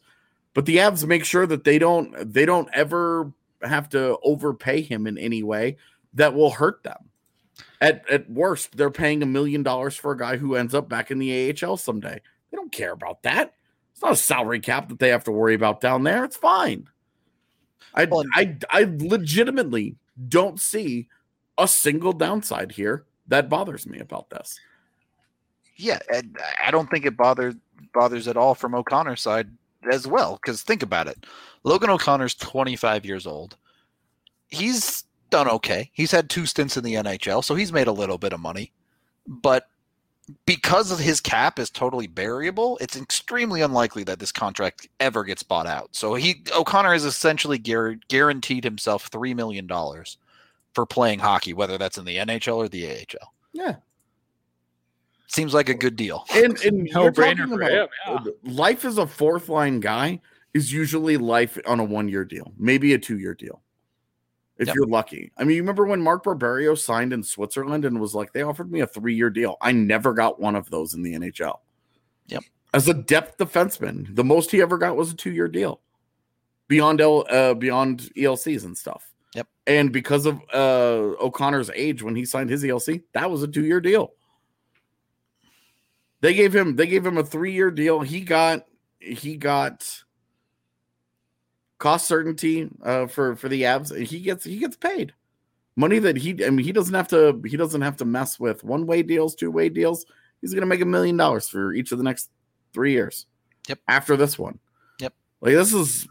but 0.54 0.66
the 0.66 0.78
Avs 0.78 1.08
make 1.08 1.24
sure 1.24 1.47
that 1.47 1.64
they 1.64 1.80
don't 1.80 2.14
they 2.34 2.45
don't 2.45 2.68
ever 2.74 3.32
have 3.62 3.88
to 3.91 4.18
overpay 4.22 4.82
him 4.82 5.08
in 5.08 5.18
any 5.18 5.41
way 5.41 5.78
that 6.16 6.34
will 6.34 6.52
hurt 6.52 6.84
them. 6.84 7.10
At 7.80 8.04
at 8.10 8.30
worst, 8.30 8.76
they're 8.76 8.91
paying 8.91 9.24
a 9.24 9.26
million 9.26 9.64
dollars 9.64 9.95
for 9.95 10.12
a 10.12 10.18
guy 10.18 10.36
who 10.36 10.56
ends 10.56 10.76
up 10.76 10.89
back 10.89 11.10
in 11.10 11.20
the 11.20 11.56
AHL 11.64 11.78
someday. 11.78 12.20
They 12.52 12.56
don't 12.58 12.72
care 12.74 12.91
about 12.91 13.24
that. 13.24 13.54
It's 13.93 14.02
not 14.02 14.12
a 14.12 14.18
salary 14.18 14.60
cap 14.60 14.89
that 14.89 15.00
they 15.00 15.08
have 15.08 15.24
to 15.24 15.32
worry 15.32 15.54
about 15.54 15.80
down 15.80 16.04
there. 16.04 16.26
It's 16.26 16.36
fine. 16.36 16.89
I 17.93 18.06
Well, 18.12 18.26
I 18.34 18.58
I 18.72 18.93
legitimately 18.97 19.95
don't 20.28 20.60
see 20.60 21.08
a 21.58 21.66
single 21.66 22.12
downside 22.12 22.74
here 22.74 23.06
that 23.30 23.47
bothers 23.47 23.88
me 23.88 24.00
about 24.00 24.30
this. 24.32 24.60
Yeah, 25.80 25.99
and 26.13 26.38
I 26.63 26.71
don't 26.71 26.89
think 26.89 27.05
it 27.05 27.15
bothers 27.15 27.55
bothers 27.93 28.27
at 28.27 28.38
all 28.38 28.53
from 28.53 28.75
O'Connor's 28.75 29.21
side 29.21 29.49
as 29.89 30.05
well. 30.05 30.36
Because 30.36 30.61
think 30.61 30.84
about 30.84 31.07
it, 31.07 31.25
Logan 31.63 31.89
O'Connor's 31.89 32.36
25 32.36 33.05
years 33.05 33.25
old. 33.25 33.55
He's 34.47 35.05
done 35.30 35.47
okay. 35.47 35.89
He's 35.93 36.11
had 36.11 36.30
two 36.30 36.45
stints 36.45 36.75
in 36.75 36.84
the 36.84 36.95
NHL, 36.95 37.43
so 37.43 37.55
he's 37.55 37.71
made 37.71 37.88
a 37.88 37.93
little 37.93 38.17
bit 38.17 38.34
of 38.34 38.41
money. 38.41 38.73
But 39.25 39.69
because 40.45 40.91
of 40.91 40.99
his 40.99 41.21
cap 41.21 41.59
is 41.59 41.69
totally 41.69 42.07
variable, 42.07 42.77
it's 42.82 42.97
extremely 42.97 43.61
unlikely 43.61 44.03
that 44.03 44.19
this 44.19 44.32
contract 44.32 44.88
ever 44.99 45.23
gets 45.23 45.43
bought 45.43 45.65
out. 45.65 45.95
So 45.95 46.15
he 46.15 46.43
O'Connor 46.55 46.93
has 46.93 47.05
essentially 47.05 47.57
guaranteed 47.57 48.65
himself 48.65 49.07
three 49.07 49.34
million 49.34 49.65
dollars 49.65 50.17
for 50.73 50.86
playing 50.86 51.19
hockey, 51.19 51.53
whether 51.53 51.77
that's 51.77 51.97
in 51.97 52.05
the 52.05 52.17
NHL 52.17 52.57
or 52.57 52.67
the 52.67 52.89
AHL. 52.89 53.34
Yeah. 53.53 53.75
Seems 55.32 55.53
like 55.53 55.69
a 55.69 55.73
good 55.75 55.95
deal. 55.95 56.25
And 56.34 56.59
and 56.65 56.89
No 56.91 57.03
you're 57.03 57.11
brainer 57.11 57.38
talking 57.38 57.57
for 57.57 57.61
about- 57.61 57.89
him, 58.27 58.34
life 58.43 58.84
as 58.84 58.97
a 58.97 59.05
fourth 59.07 59.47
line 59.47 59.80
guy 59.80 60.19
is 60.53 60.73
usually 60.73 61.17
life 61.17 61.57
on 61.67 61.80
a 61.80 61.84
one 61.84 62.09
year 62.09 62.25
deal, 62.25 62.51
maybe 62.57 62.93
a 62.93 62.99
two 62.99 63.19
year 63.19 63.34
deal. 63.36 63.61
If 64.57 64.67
Yep. 64.67 64.75
you're 64.75 64.88
lucky. 64.88 65.32
I 65.38 65.43
mean, 65.45 65.55
you 65.55 65.61
remember 65.61 65.86
when 65.86 66.01
Mark 66.01 66.23
Barberio 66.23 66.75
signed 66.75 67.13
in 67.13 67.23
Switzerland 67.23 67.86
and 67.86 68.01
was 68.01 68.13
like, 68.13 68.34
they 68.34 68.41
offered 68.41 68.69
me 68.71 68.82
a 68.82 68.88
three 68.88 69.13
year 69.15 69.30
deal. 69.30 69.55
I 69.61 69.71
never 69.71 70.13
got 70.13 70.39
one 70.39 70.55
of 70.55 70.69
those 70.69 70.95
in 70.95 71.01
the 71.03 71.13
NHL. 71.13 71.59
Yep. 72.27 72.43
As 72.73 72.88
a 72.89 72.93
depth 72.93 73.38
defenseman, 73.38 74.13
the 74.15 74.23
most 74.23 74.51
he 74.51 74.61
ever 74.61 74.77
got 74.77 74.97
was 74.97 75.11
a 75.11 75.15
two 75.15 75.32
year 75.32 75.47
deal 75.47 75.80
beyond 76.67 76.99
L, 77.01 77.25
uh, 77.30 77.53
beyond 77.53 78.09
ELCs 78.17 78.65
and 78.65 78.77
stuff. 78.77 79.11
Yep. 79.36 79.47
And 79.67 79.93
because 79.93 80.25
of 80.25 80.41
uh, 80.53 81.15
O'Connor's 81.23 81.69
age 81.75 82.01
when 82.03 82.15
he 82.15 82.25
signed 82.25 82.49
his 82.49 82.63
ELC, 82.63 83.03
that 83.13 83.30
was 83.30 83.43
a 83.43 83.47
two 83.47 83.63
year 83.63 83.80
deal. 83.80 84.13
They 86.22 86.34
gave 86.34 86.53
him 86.55 86.76
they 86.76 86.88
gave 86.88 87.05
him 87.05 87.17
a 87.17 87.24
three 87.24 87.53
year 87.53 87.72
deal. 87.72 88.01
He 88.01 88.22
got 88.22 88.65
he 88.99 89.38
got 89.38 90.03
cost 91.78 92.07
certainty 92.07 92.67
uh, 92.84 93.07
for 93.07 93.36
for 93.36 93.47
the 93.49 93.63
Avs. 93.63 93.95
He 94.05 94.20
gets 94.20 94.43
he 94.43 94.57
gets 94.57 94.76
paid 94.76 95.13
money 95.76 95.99
that 95.99 96.17
he 96.17 96.43
I 96.45 96.49
mean 96.49 96.65
he 96.65 96.74
doesn't 96.74 96.93
have 96.93 97.07
to 97.09 97.41
he 97.45 97.55
doesn't 97.55 97.82
have 97.82 97.97
to 97.97 98.05
mess 98.05 98.39
with 98.39 98.63
one 98.63 98.86
way 98.86 99.01
deals, 99.03 99.36
two 99.36 99.51
way 99.51 99.70
deals. 99.70 100.05
He's 100.41 100.53
gonna 100.53 100.65
make 100.65 100.82
a 100.82 100.86
million 100.86 101.15
dollars 101.17 101.47
for 101.47 101.74
each 101.74 101.91
of 101.91 101.97
the 101.97 102.03
next 102.03 102.30
three 102.74 102.91
years. 102.91 103.26
Yep. 103.67 103.80
After 103.88 104.17
this 104.17 104.38
one. 104.38 104.59
Yep. 104.99 105.13
Like 105.41 105.53
this 105.53 105.74
is 105.74 106.07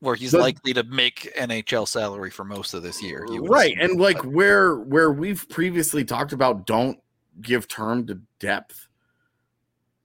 Where 0.00 0.14
he's 0.16 0.32
The- 0.32 0.38
likely 0.38 0.72
to 0.74 0.82
make 0.84 1.32
NHL 1.36 1.86
salary 1.86 2.30
for 2.30 2.44
most 2.44 2.74
of 2.74 2.82
this 2.82 3.00
year. 3.02 3.24
right 3.42 3.74
and 3.80 4.00
like 4.00 4.18
where 4.24 4.76
where 4.76 5.12
we've 5.12 5.48
previously 5.48 6.04
talked 6.04 6.32
about 6.32 6.66
don't 6.66 6.98
give 7.42 7.68
term 7.68 8.06
to 8.06 8.20
depth. 8.38 8.88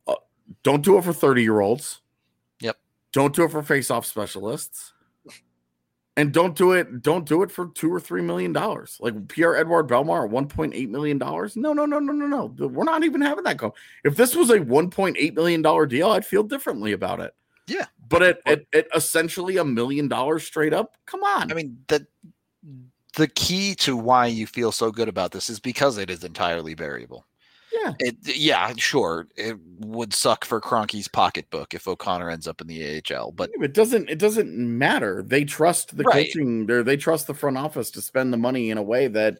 Uh, 0.07 0.15
don't 0.63 0.83
do 0.83 0.97
it 0.97 1.03
for 1.03 1.13
30 1.13 1.41
year 1.43 1.59
olds 1.59 2.01
Yep. 2.59 2.77
don't 3.11 3.35
do 3.35 3.43
it 3.43 3.51
for 3.51 3.63
face 3.63 3.89
off 3.91 4.05
specialists. 4.05 4.93
And 6.17 6.31
don't 6.31 6.55
do 6.55 6.71
it 6.71 7.01
don't 7.01 7.25
do 7.27 7.43
it 7.43 7.51
for 7.51 7.67
two 7.75 7.93
or 7.93 7.99
three 7.99 8.21
million 8.21 8.53
dollars. 8.53 8.97
Like 9.01 9.27
pierre 9.27 9.57
edouard 9.57 9.89
bellemare 9.89 10.29
1.8 10.29 10.87
million 10.89 11.17
dollars? 11.17 11.57
No 11.57 11.73
no 11.73 11.85
no 11.85 11.99
no 11.99 12.13
no 12.13 12.25
no. 12.27 12.67
We're 12.67 12.85
not 12.85 13.03
even 13.03 13.19
having 13.19 13.43
that 13.43 13.57
go. 13.57 13.73
If 14.05 14.15
this 14.15 14.33
was 14.33 14.49
a 14.49 14.59
1.8 14.59 15.33
million 15.35 15.61
dollar 15.61 15.85
deal 15.85 16.11
i'd 16.11 16.25
feel 16.25 16.43
differently 16.43 16.93
about 16.93 17.19
it. 17.19 17.33
Yeah. 17.67 17.87
but 18.07 18.21
at, 18.23 18.39
at, 18.45 18.61
at 18.73 18.87
essentially 18.95 19.57
a 19.57 19.65
million 19.65 20.07
dollars 20.07 20.45
straight 20.45 20.73
up 20.73 20.95
come 21.05 21.21
on. 21.23 21.51
I 21.51 21.55
mean 21.55 21.79
the 21.89 22.07
the 23.15 23.27
key 23.27 23.75
to 23.75 23.95
why 23.95 24.27
you 24.27 24.45
feel 24.47 24.71
so 24.71 24.91
good 24.91 25.07
about 25.09 25.31
this 25.31 25.49
is 25.49 25.59
because 25.59 25.97
it 25.97 26.09
is 26.09 26.23
entirely 26.23 26.73
variable. 26.73 27.25
yeah 27.73 27.93
It, 27.99 28.15
yeah, 28.23 28.73
sure, 28.77 29.27
it 29.35 29.57
would 29.79 30.13
suck 30.13 30.45
for 30.45 30.59
Kroenke's 30.61 31.07
pocketbook 31.07 31.73
if 31.73 31.87
O'Connor 31.87 32.29
ends 32.29 32.47
up 32.47 32.61
in 32.61 32.67
the 32.67 33.01
AHL, 33.11 33.31
but 33.31 33.49
it 33.61 33.73
doesn't 33.73 34.09
it 34.09 34.19
doesn't 34.19 34.55
matter 34.55 35.23
they 35.23 35.45
trust 35.45 35.95
the 35.97 36.03
Right. 36.03 36.27
coaching 36.27 36.65
they 36.65 36.81
they 36.83 36.97
trust 36.97 37.27
the 37.27 37.33
front 37.33 37.57
office 37.57 37.91
to 37.91 38.01
spend 38.01 38.31
the 38.33 38.37
money 38.37 38.69
in 38.69 38.77
a 38.77 38.83
way 38.83 39.07
that 39.07 39.39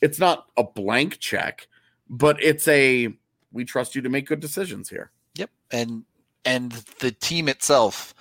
it's 0.00 0.18
not 0.18 0.46
a 0.56 0.64
blank 0.64 1.18
check 1.18 1.66
but 2.08 2.42
it's 2.42 2.66
a 2.68 3.08
we 3.52 3.64
trust 3.64 3.94
you 3.94 4.02
to 4.02 4.08
make 4.08 4.26
good 4.26 4.40
decisions 4.40 4.88
here 4.88 5.10
Yep, 5.34 5.50
and 5.70 6.04
and 6.44 6.72
the 7.00 7.10
team 7.10 7.48
itself 7.48 8.14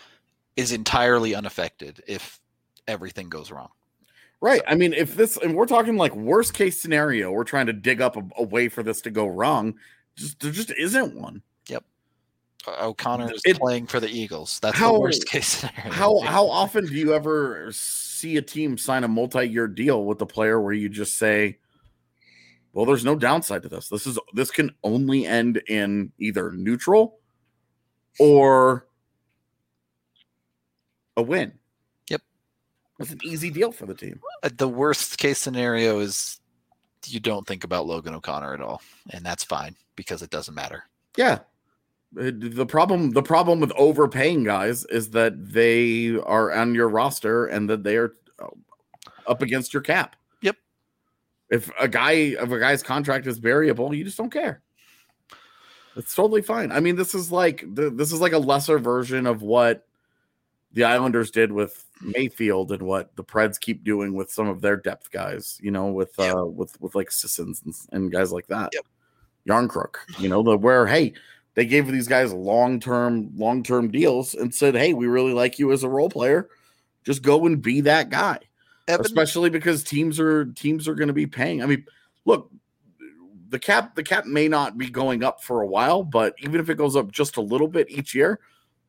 is 0.56 0.72
entirely 0.72 1.36
unaffected 1.36 2.04
if 2.08 2.40
everything 2.88 3.30
goes 3.30 3.52
wrong. 3.52 3.70
Right 4.42 4.62
i 4.68 4.76
mean 4.76 4.94
if 4.94 5.16
this 5.16 5.38
and 5.38 5.56
we're 5.56 5.66
talking 5.66 5.98
like 5.98 6.16
worst 6.16 6.54
case 6.54 6.80
scenario 6.82 7.32
we're 7.32 7.44
trying 7.44 7.66
to 7.66 7.74
dig 7.74 8.02
up 8.02 8.16
a, 8.18 8.24
a 8.38 8.44
way 8.44 8.70
for 8.70 8.84
this 8.84 9.02
to 9.02 9.10
go 9.10 9.28
wrong 9.28 9.74
just 10.16 10.40
there 10.40 10.52
just 10.52 10.72
isn't 10.78 11.16
one 11.20 11.42
O- 12.66 12.90
O'Connor 12.90 13.32
is 13.34 13.42
It- 13.46 13.58
playing 13.60 13.88
for 13.88 14.02
the 14.02 14.10
Eagles. 14.10 14.60
That's 14.60 14.78
How- 14.78 14.92
the 14.94 15.00
worst 15.00 15.26
case 15.30 15.48
scenario. 15.48 15.90
how 15.92 16.20
how 16.22 16.48
often 16.50 16.86
do 16.86 16.94
you 16.96 17.14
ever 17.14 17.70
see 17.72 18.36
a 18.36 18.42
team 18.42 18.78
sign 18.78 19.06
a 19.06 19.08
multi-year 19.08 19.68
deal 19.70 20.04
with 20.04 20.20
a 20.22 20.26
player 20.26 20.60
where 20.60 20.74
you 20.74 20.90
just 20.90 21.18
say 21.18 21.60
well 22.74 22.86
there's 22.86 23.06
no 23.06 23.16
downside 23.16 23.62
to 23.62 23.70
this 23.70 23.88
this 23.88 24.06
is 24.06 24.20
this 24.34 24.52
can 24.52 24.72
only 24.84 25.26
end 25.26 25.62
in 25.68 26.12
either 26.20 26.52
neutral 26.52 27.20
or 28.20 28.86
a 31.16 31.22
win 31.22 31.54
Yep. 31.54 31.67
It's 33.00 33.12
an 33.12 33.20
easy 33.24 33.50
deal 33.50 33.72
for 33.72 33.86
the 33.86 33.94
team. 33.94 34.20
Uh, 34.44 34.50
the 34.56 34.68
worst 34.68 35.18
case 35.18 35.38
scenario 35.38 36.00
is 36.00 36.40
you 37.06 37.20
don't 37.20 37.48
think 37.48 37.64
about 37.64 37.86
Logan 37.86 38.16
O'Connor 38.16 38.54
at 38.54 38.62
all, 38.62 38.82
and 39.12 39.26
that's 39.26 39.44
fine 39.44 39.76
because 39.96 40.22
it 40.22 40.30
doesn't 40.30 40.56
matter. 40.56 40.84
yeah. 41.18 41.40
Uh, 42.18 42.32
the 42.34 42.66
problem 42.66 43.12
the 43.12 43.22
problem 43.22 43.60
with 43.60 43.72
overpaying 43.74 44.46
guys 44.46 44.86
is 44.86 45.10
that 45.10 45.52
they 45.52 46.16
are 46.20 46.54
on 46.54 46.74
your 46.74 46.88
roster 46.88 47.48
and 47.48 47.70
that 47.70 47.84
they 47.84 47.98
are 47.98 48.14
uh, 48.42 48.48
up 49.28 49.42
against 49.42 49.74
your 49.74 49.82
cap. 49.82 50.16
Yep. 50.42 50.56
if 51.50 51.70
a 51.78 51.88
guy 51.90 52.12
if 52.12 52.50
a 52.50 52.60
guy's 52.60 52.82
contract 52.82 53.28
is 53.28 53.40
variable 53.40 53.94
you 53.94 54.06
just 54.06 54.18
don't 54.18 54.32
care. 54.32 54.62
It's 55.98 56.16
totally 56.16 56.42
fine. 56.42 56.72
I 56.72 56.80
mean 56.80 56.96
this 56.96 57.14
is 57.14 57.30
like 57.30 57.66
this 57.68 58.14
is 58.14 58.22
like 58.22 58.32
a 58.32 58.40
lesser 58.40 58.80
version 58.80 59.28
of 59.28 59.42
what 59.42 59.87
the 60.78 60.84
islanders 60.84 61.32
did 61.32 61.52
with 61.52 61.86
mayfield 62.02 62.72
and 62.72 62.84
what 62.84 63.16
the 63.16 63.24
preds 63.24 63.60
keep 63.60 63.84
doing 63.84 64.14
with 64.14 64.30
some 64.32 64.48
of 64.48 64.62
their 64.62 64.78
depth 64.78 65.10
guys 65.12 65.58
you 65.62 65.72
know 65.72 65.88
with 65.88 66.14
Yep. 66.20 66.36
uh 66.36 66.46
with 66.46 66.80
with 66.80 66.94
like 66.94 67.10
sissons 67.10 67.64
and, 67.66 67.74
and 67.92 68.12
guys 68.12 68.32
like 68.32 68.46
that 68.48 68.70
Yep. 68.74 68.86
Jarnkrok 69.50 69.96
you 70.20 70.30
know 70.30 70.44
the 70.44 70.56
where 70.56 70.86
hey 70.86 71.14
they 71.56 71.66
gave 71.66 71.88
these 71.88 72.08
guys 72.08 72.32
long-term 72.32 73.32
long-term 73.36 73.90
deals 73.90 74.36
and 74.36 74.54
said 74.54 74.76
hey 74.76 74.94
we 74.94 75.08
really 75.08 75.34
like 75.34 75.58
you 75.58 75.72
as 75.72 75.82
a 75.82 75.90
role 75.90 76.10
player 76.10 76.48
just 77.04 77.24
go 77.24 77.48
and 77.48 77.60
be 77.60 77.82
that 77.82 78.10
guy 78.12 78.38
Evan, 78.88 79.04
especially 79.06 79.50
because 79.50 79.84
teams 79.84 80.20
are 80.20 80.46
teams 80.46 80.88
are 80.88 80.96
going 80.96 81.10
to 81.10 81.14
be 81.14 81.28
paying. 81.28 81.62
I 81.62 81.66
mean, 81.66 81.86
look, 82.24 82.50
the 83.50 83.60
cap 83.60 83.96
the 83.96 84.04
cap 84.04 84.26
may 84.26 84.48
not 84.48 84.78
be 84.78 84.90
going 84.90 85.24
up 85.26 85.44
for 85.44 85.62
a 85.62 85.68
while, 85.68 86.04
but 86.04 86.36
even 86.40 86.62
if 86.62 86.70
it 86.70 86.76
goes 86.78 86.96
up 86.96 87.12
just 87.12 87.36
a 87.36 87.42
little 87.42 87.68
bit 87.68 87.90
each 87.90 88.16
year, 88.16 88.40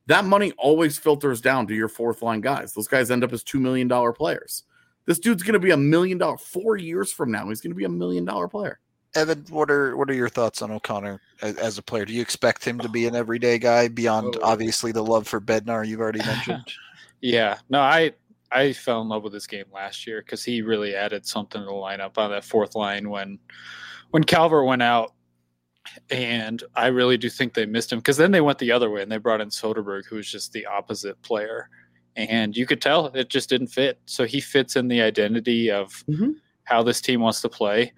that 0.08 0.24
money 0.24 0.52
always 0.58 0.98
filters 0.98 1.40
down 1.40 1.66
to 1.68 1.74
your 1.74 1.88
fourth 1.88 2.20
line 2.22 2.40
guys. 2.40 2.72
Those 2.72 2.88
guys 2.88 3.10
end 3.10 3.22
up 3.24 3.32
as 3.32 3.42
two 3.42 3.60
million 3.60 3.88
dollar 3.88 4.12
players. 4.12 4.64
This 5.06 5.18
dude's 5.18 5.42
going 5.42 5.54
to 5.54 5.58
be 5.58 5.70
a 5.70 5.76
million 5.76 6.18
dollar 6.18 6.36
four 6.36 6.76
years 6.76 7.12
from 7.12 7.30
now. 7.30 7.48
He's 7.48 7.60
going 7.60 7.70
to 7.70 7.76
be 7.76 7.84
a 7.84 7.88
million 7.88 8.24
dollar 8.24 8.48
player. 8.48 8.80
Evan, 9.14 9.44
what 9.48 9.70
are 9.70 9.96
what 9.96 10.10
are 10.10 10.14
your 10.14 10.28
thoughts 10.28 10.60
on 10.60 10.70
O'Connor 10.70 11.20
as, 11.40 11.56
as 11.56 11.78
a 11.78 11.82
player? 11.82 12.04
Do 12.04 12.12
you 12.12 12.20
expect 12.20 12.62
him 12.64 12.78
to 12.80 12.88
be 12.90 13.06
an 13.06 13.14
everyday 13.16 13.58
guy 13.58 13.88
beyond 13.88 14.36
Oh. 14.36 14.40
obviously 14.42 14.92
the 14.92 15.02
love 15.02 15.26
for 15.26 15.40
Bednar 15.40 15.86
you've 15.86 16.00
already 16.00 16.20
mentioned? 16.20 16.64
Yeah, 17.20 17.58
no, 17.68 17.80
I 17.80 18.12
I 18.52 18.72
fell 18.72 19.02
in 19.02 19.08
love 19.08 19.24
with 19.24 19.32
this 19.32 19.48
game 19.48 19.64
last 19.74 20.06
year 20.06 20.20
because 20.22 20.44
he 20.44 20.62
really 20.62 20.94
added 20.94 21.26
something 21.26 21.60
to 21.60 21.66
the 21.66 21.72
lineup 21.72 22.16
on 22.16 22.30
that 22.30 22.44
fourth 22.44 22.76
line 22.76 23.10
when 23.10 23.40
when 24.10 24.22
Calvert 24.22 24.66
went 24.66 24.82
out, 24.82 25.14
and 26.10 26.62
I 26.74 26.86
really 26.88 27.16
do 27.16 27.28
think 27.28 27.54
they 27.54 27.66
missed 27.66 27.92
him 27.92 27.98
because 27.98 28.16
then 28.16 28.30
they 28.30 28.40
went 28.40 28.58
the 28.58 28.72
other 28.72 28.90
way 28.90 29.02
and 29.02 29.10
they 29.10 29.18
brought 29.18 29.40
in 29.40 29.48
Soderberg, 29.48 30.06
who 30.06 30.16
was 30.16 30.30
just 30.30 30.52
the 30.52 30.66
opposite 30.66 31.20
player, 31.22 31.68
and 32.16 32.56
you 32.56 32.66
could 32.66 32.80
tell 32.80 33.06
it 33.06 33.28
just 33.28 33.48
didn't 33.48 33.68
fit. 33.68 34.00
So 34.06 34.24
he 34.24 34.40
fits 34.40 34.76
in 34.76 34.88
the 34.88 35.00
identity 35.00 35.70
of 35.70 35.92
Mhm. 36.08 36.34
how 36.64 36.82
this 36.82 37.00
team 37.00 37.20
wants 37.20 37.40
to 37.42 37.48
play, 37.48 37.92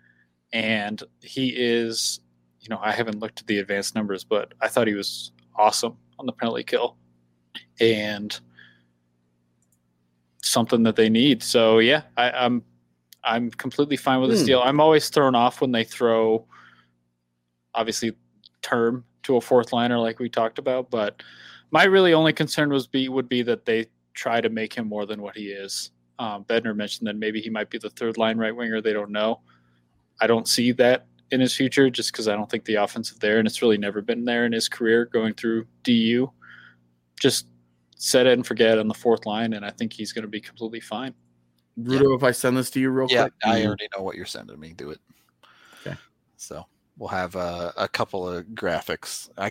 and 0.53 1.03
he 1.23 1.55
is. 1.57 2.21
You 2.61 2.69
know, 2.69 2.79
I 2.83 2.93
haven't 2.93 3.21
looked 3.21 3.41
at 3.41 3.47
the 3.47 3.59
advanced 3.59 3.95
numbers, 3.95 4.23
but 4.23 4.53
I 4.61 4.69
thought 4.69 4.87
he 4.87 4.93
was 4.95 5.33
awesome 5.57 5.97
on 6.19 6.27
the 6.27 6.33
penalty 6.33 6.63
kill, 6.63 6.97
and 7.81 8.39
something 10.43 10.83
that 10.83 10.97
they 10.97 11.09
need. 11.09 11.43
So 11.43 11.79
yeah, 11.79 12.03
I, 12.17 12.31
I'm 12.31 12.63
I'm 13.25 13.51
completely 13.51 13.97
fine 13.97 14.21
with 14.21 14.31
this 14.31 14.41
Hmm. 14.41 14.47
deal. 14.47 14.61
I'm 14.63 14.81
always 14.81 15.09
thrown 15.11 15.35
off 15.35 15.61
when 15.61 15.73
they 15.73 15.85
throw, 15.85 16.47
obviously, 17.75 18.13
term 18.63 19.05
to 19.23 19.37
a 19.37 19.41
fourth 19.41 19.73
liner 19.73 19.99
like 19.99 20.19
we 20.19 20.29
talked 20.29 20.59
about. 20.59 20.91
But 20.91 21.23
my 21.71 21.85
really 21.85 22.15
only 22.15 22.33
concern 22.33 22.71
was 22.71 22.87
be 22.87 23.09
would 23.09 23.29
be 23.29 23.43
that 23.43 23.65
they 23.65 23.87
try 24.15 24.41
to 24.41 24.49
make 24.49 24.75
him 24.75 24.89
more 24.89 25.07
than 25.07 25.23
what 25.23 25.37
he 25.37 25.47
is. 25.47 25.91
Um, 26.19 26.45
Bednar 26.45 26.77
mentioned 26.77 27.07
that 27.09 27.17
maybe 27.17 27.41
he 27.41 27.49
might 27.49 27.71
be 27.71 27.79
the 27.79 27.91
third 27.91 28.19
line 28.19 28.37
right 28.37 28.55
winger. 28.55 28.81
They 28.81 28.93
don't 28.93 29.11
know. 29.11 29.41
I 30.21 30.27
don't 30.27 30.47
see 30.47 30.73
that 30.73 31.07
in 31.31 31.41
his 31.41 31.55
future 31.55 31.89
just 31.89 32.13
because 32.13 32.29
I 32.29 32.35
don't 32.35 32.51
think 32.51 32.65
the 32.65 32.75
offensive 32.75 33.21
there, 33.21 33.39
and 33.39 33.47
it's 33.47 33.63
really 33.63 33.79
never 33.79 34.03
been 34.03 34.25
there 34.25 34.45
in 34.45 34.53
his 34.53 34.69
career 34.69 35.07
going 35.07 35.35
through 35.35 35.67
DU. 35.85 36.31
Just 37.19 37.47
set 37.97 38.27
it 38.27 38.33
and 38.33 38.47
forget 38.47 38.79
on 38.79 38.89
the 38.89 38.95
fourth 38.95 39.27
line, 39.27 39.55
and 39.55 39.65
I 39.65 39.71
think 39.71 39.93
he's 39.93 40.13
going 40.13 40.23
to 40.23 40.29
be 40.29 40.41
completely 40.41 40.81
fine. 40.81 41.15
Rudo, 41.81 42.17
if 42.17 42.23
I 42.23 42.33
send 42.33 42.57
this 42.57 42.71
to 42.71 42.81
you 42.81 42.91
real 42.91 43.07
Yeah, 43.09 43.23
quick, 43.23 43.35
I 43.45 43.65
already 43.65 43.89
know 43.97 44.03
what 44.03 44.17
you're 44.17 44.27
sending 44.27 44.59
me. 44.59 44.75
Do 44.75 44.91
it. 44.91 44.99
Okay. 45.87 45.97
So 46.37 46.67
we'll 47.01 47.09
have 47.09 47.35
uh, 47.35 47.73
a 47.79 47.89
couple 47.89 48.29
of 48.29 48.45
graphics. 48.49 49.31
I 49.39 49.51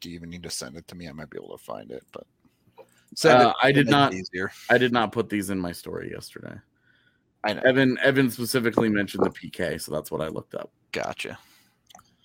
do 0.00 0.10
you 0.10 0.16
even 0.16 0.28
need 0.28 0.42
to 0.42 0.50
send 0.50 0.76
it 0.76 0.86
to 0.88 0.94
me? 0.94 1.08
I 1.08 1.12
might 1.12 1.30
be 1.30 1.38
able 1.42 1.56
to 1.56 1.64
find 1.64 1.90
it, 1.90 2.04
but 2.12 2.26
send 3.16 3.42
Uh, 3.42 3.54
I 3.62 3.72
did 3.72 3.88
not- 3.88 4.12
Easier. 4.12 4.52
I 4.70 4.76
did 4.76 4.92
not 4.92 5.10
put 5.10 5.30
these 5.30 5.48
in 5.48 5.58
my 5.58 5.72
story 5.72 6.10
yesterday. 6.12 6.54
I 7.42 7.54
know. 7.54 7.62
Evan 7.66 7.98
Evan 8.02 8.30
specifically 8.30 8.88
mentioned 8.90 9.24
the 9.24 9.30
PK, 9.30 9.80
so 9.80 9.92
that's 9.92 10.10
what 10.10 10.20
I 10.20 10.28
looked 10.28 10.54
up. 10.54 10.70
Gotcha. 10.92 11.38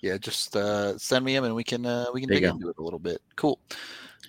Yeah, 0.02 0.18
just 0.18 0.56
uh, 0.56 0.98
send 0.98 1.24
me 1.26 1.34
them 1.36 1.46
and 1.46 1.56
we 1.56 1.64
can 1.64 1.86
uh, 1.86 2.08
we 2.14 2.20
can 2.22 2.30
There 2.30 2.40
dig 2.42 2.50
into 2.50 2.70
it 2.70 2.78
a 2.78 2.84
little 2.84 3.00
bit. 3.00 3.22
Cool. 3.38 3.60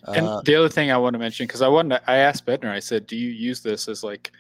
And 0.07 0.27
Uh, 0.27 0.43
the 0.45 0.55
other 0.55 0.69
thing 0.69 0.91
I 0.93 0.97
want 0.97 1.15
to 1.15 1.19
mention, 1.19 1.47
because 1.47 1.61
I 1.63 1.69
wanted, 1.69 1.99
to, 1.99 2.11
I 2.11 2.17
asked 2.19 2.47
Bednar, 2.47 2.71
I 2.71 2.79
said, 2.79 3.07
"Do 3.07 3.17
you 3.17 3.29
use 3.31 3.61
this 3.61 3.87
as 3.89 4.03
like 4.03 4.33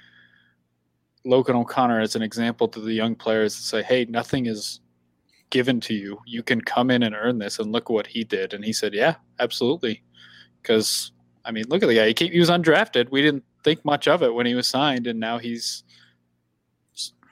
Logan 1.24 1.56
O'Connor 1.56 2.00
as 2.00 2.16
an 2.16 2.22
example 2.22 2.66
to 2.68 2.80
the 2.80 2.92
young 2.92 3.14
players 3.14 3.56
to 3.56 3.62
say, 3.62 3.82
hey, 3.82 4.06
nothing 4.06 4.46
is 4.46 4.80
given 5.50 5.80
to 5.80 5.94
you. 5.94 6.18
You 6.26 6.42
can 6.42 6.60
come 6.60 6.90
in 6.90 7.02
and 7.02 7.14
earn 7.14 7.38
this, 7.38 7.58
and 7.58 7.72
look 7.72 7.88
what 7.90 8.06
he 8.06 8.24
did." 8.24 8.54
And 8.54 8.64
he 8.64 8.72
said, 8.72 8.94
"Yeah, 8.94 9.16
absolutely." 9.38 10.02
Because 10.62 11.12
I 11.44 11.50
mean, 11.52 11.64
look 11.68 11.82
at 11.82 11.88
the 11.88 11.94
guy. 11.94 12.08
He, 12.08 12.14
came, 12.14 12.32
he 12.32 12.38
was 12.38 12.50
undrafted. 12.50 13.10
We 13.10 13.22
didn't 13.22 13.44
think 13.64 13.84
much 13.84 14.06
of 14.08 14.22
it 14.22 14.32
when 14.34 14.46
he 14.46 14.54
was 14.54 14.68
signed, 14.68 15.06
and 15.06 15.18
now 15.20 15.38
he's 15.38 15.84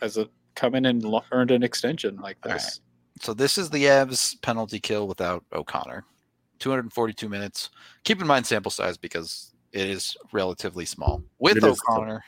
as 0.01 0.17
a 0.17 0.29
come 0.55 0.75
in 0.75 0.87
and 0.87 1.03
lo- 1.05 1.25
earned 1.33 1.51
an 1.51 1.63
extension 1.63 2.17
like 2.17 2.37
All 2.45 2.51
right. 2.53 2.61
this. 2.61 2.81
so 3.21 3.33
this 3.35 3.59
is 3.59 3.71
the 3.71 3.85
Avs 3.85 4.41
penalty 4.43 4.81
kill 4.81 5.07
without 5.07 5.45
O'Connor. 5.53 6.05
242 6.59 7.29
minutes. 7.29 7.71
Keep 8.03 8.21
in 8.21 8.27
mind 8.27 8.45
sample 8.45 8.71
size 8.71 8.97
because 8.97 9.53
it 9.73 9.89
is 9.89 10.17
relatively 10.33 10.85
small. 10.85 11.23
With 11.39 11.59
It 11.59 11.63
is. 11.65 11.79
O'Connor, 11.89 12.25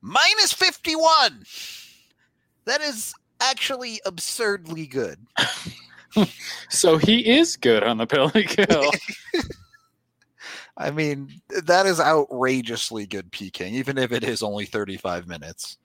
minus 0.00 0.52
51. 0.54 1.44
That 2.64 2.80
is 2.80 3.12
actually 3.50 4.00
absurdly 4.04 4.86
good. 4.86 5.18
So 6.70 6.96
he 6.96 7.38
is 7.38 7.56
good 7.56 7.82
on 7.82 7.98
the 7.98 8.06
penalty 8.06 8.44
kill. 8.44 8.90
I 10.76 10.90
mean, 10.90 11.40
that 11.64 11.86
is 11.86 12.00
outrageously 12.00 13.06
good 13.06 13.30
PK, 13.30 13.70
even 13.70 13.96
if 13.96 14.12
it 14.12 14.24
is 14.24 14.42
only 14.42 14.64
35 14.64 15.28
minutes. 15.28 15.78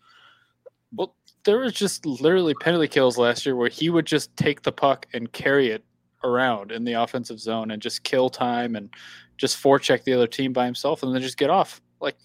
Well, 0.96 1.16
there 1.44 1.60
was 1.60 1.74
just 1.74 2.06
literally 2.06 2.56
penalty 2.56 2.88
kills 2.88 3.18
last 3.18 3.46
year 3.46 3.56
where 3.56 3.70
he 3.70 3.90
would 3.90 4.06
just 4.06 4.36
take 4.36 4.64
the 4.64 4.72
puck 4.72 5.06
and 5.14 5.32
carry 5.32 5.70
it 5.70 5.84
around 6.24 6.72
in 6.72 6.84
the 6.84 6.94
offensive 6.94 7.40
zone 7.40 7.72
and 7.72 7.82
just 7.82 8.04
kill 8.04 8.30
time 8.30 8.76
and 8.76 8.90
just 9.38 9.62
forecheck 9.62 10.04
the 10.04 10.14
other 10.14 10.28
team 10.28 10.52
by 10.54 10.66
himself 10.66 11.04
and 11.04 11.14
then 11.14 11.22
just 11.22 11.38
get 11.38 11.50
off. 11.50 11.82
Like, 12.02 12.18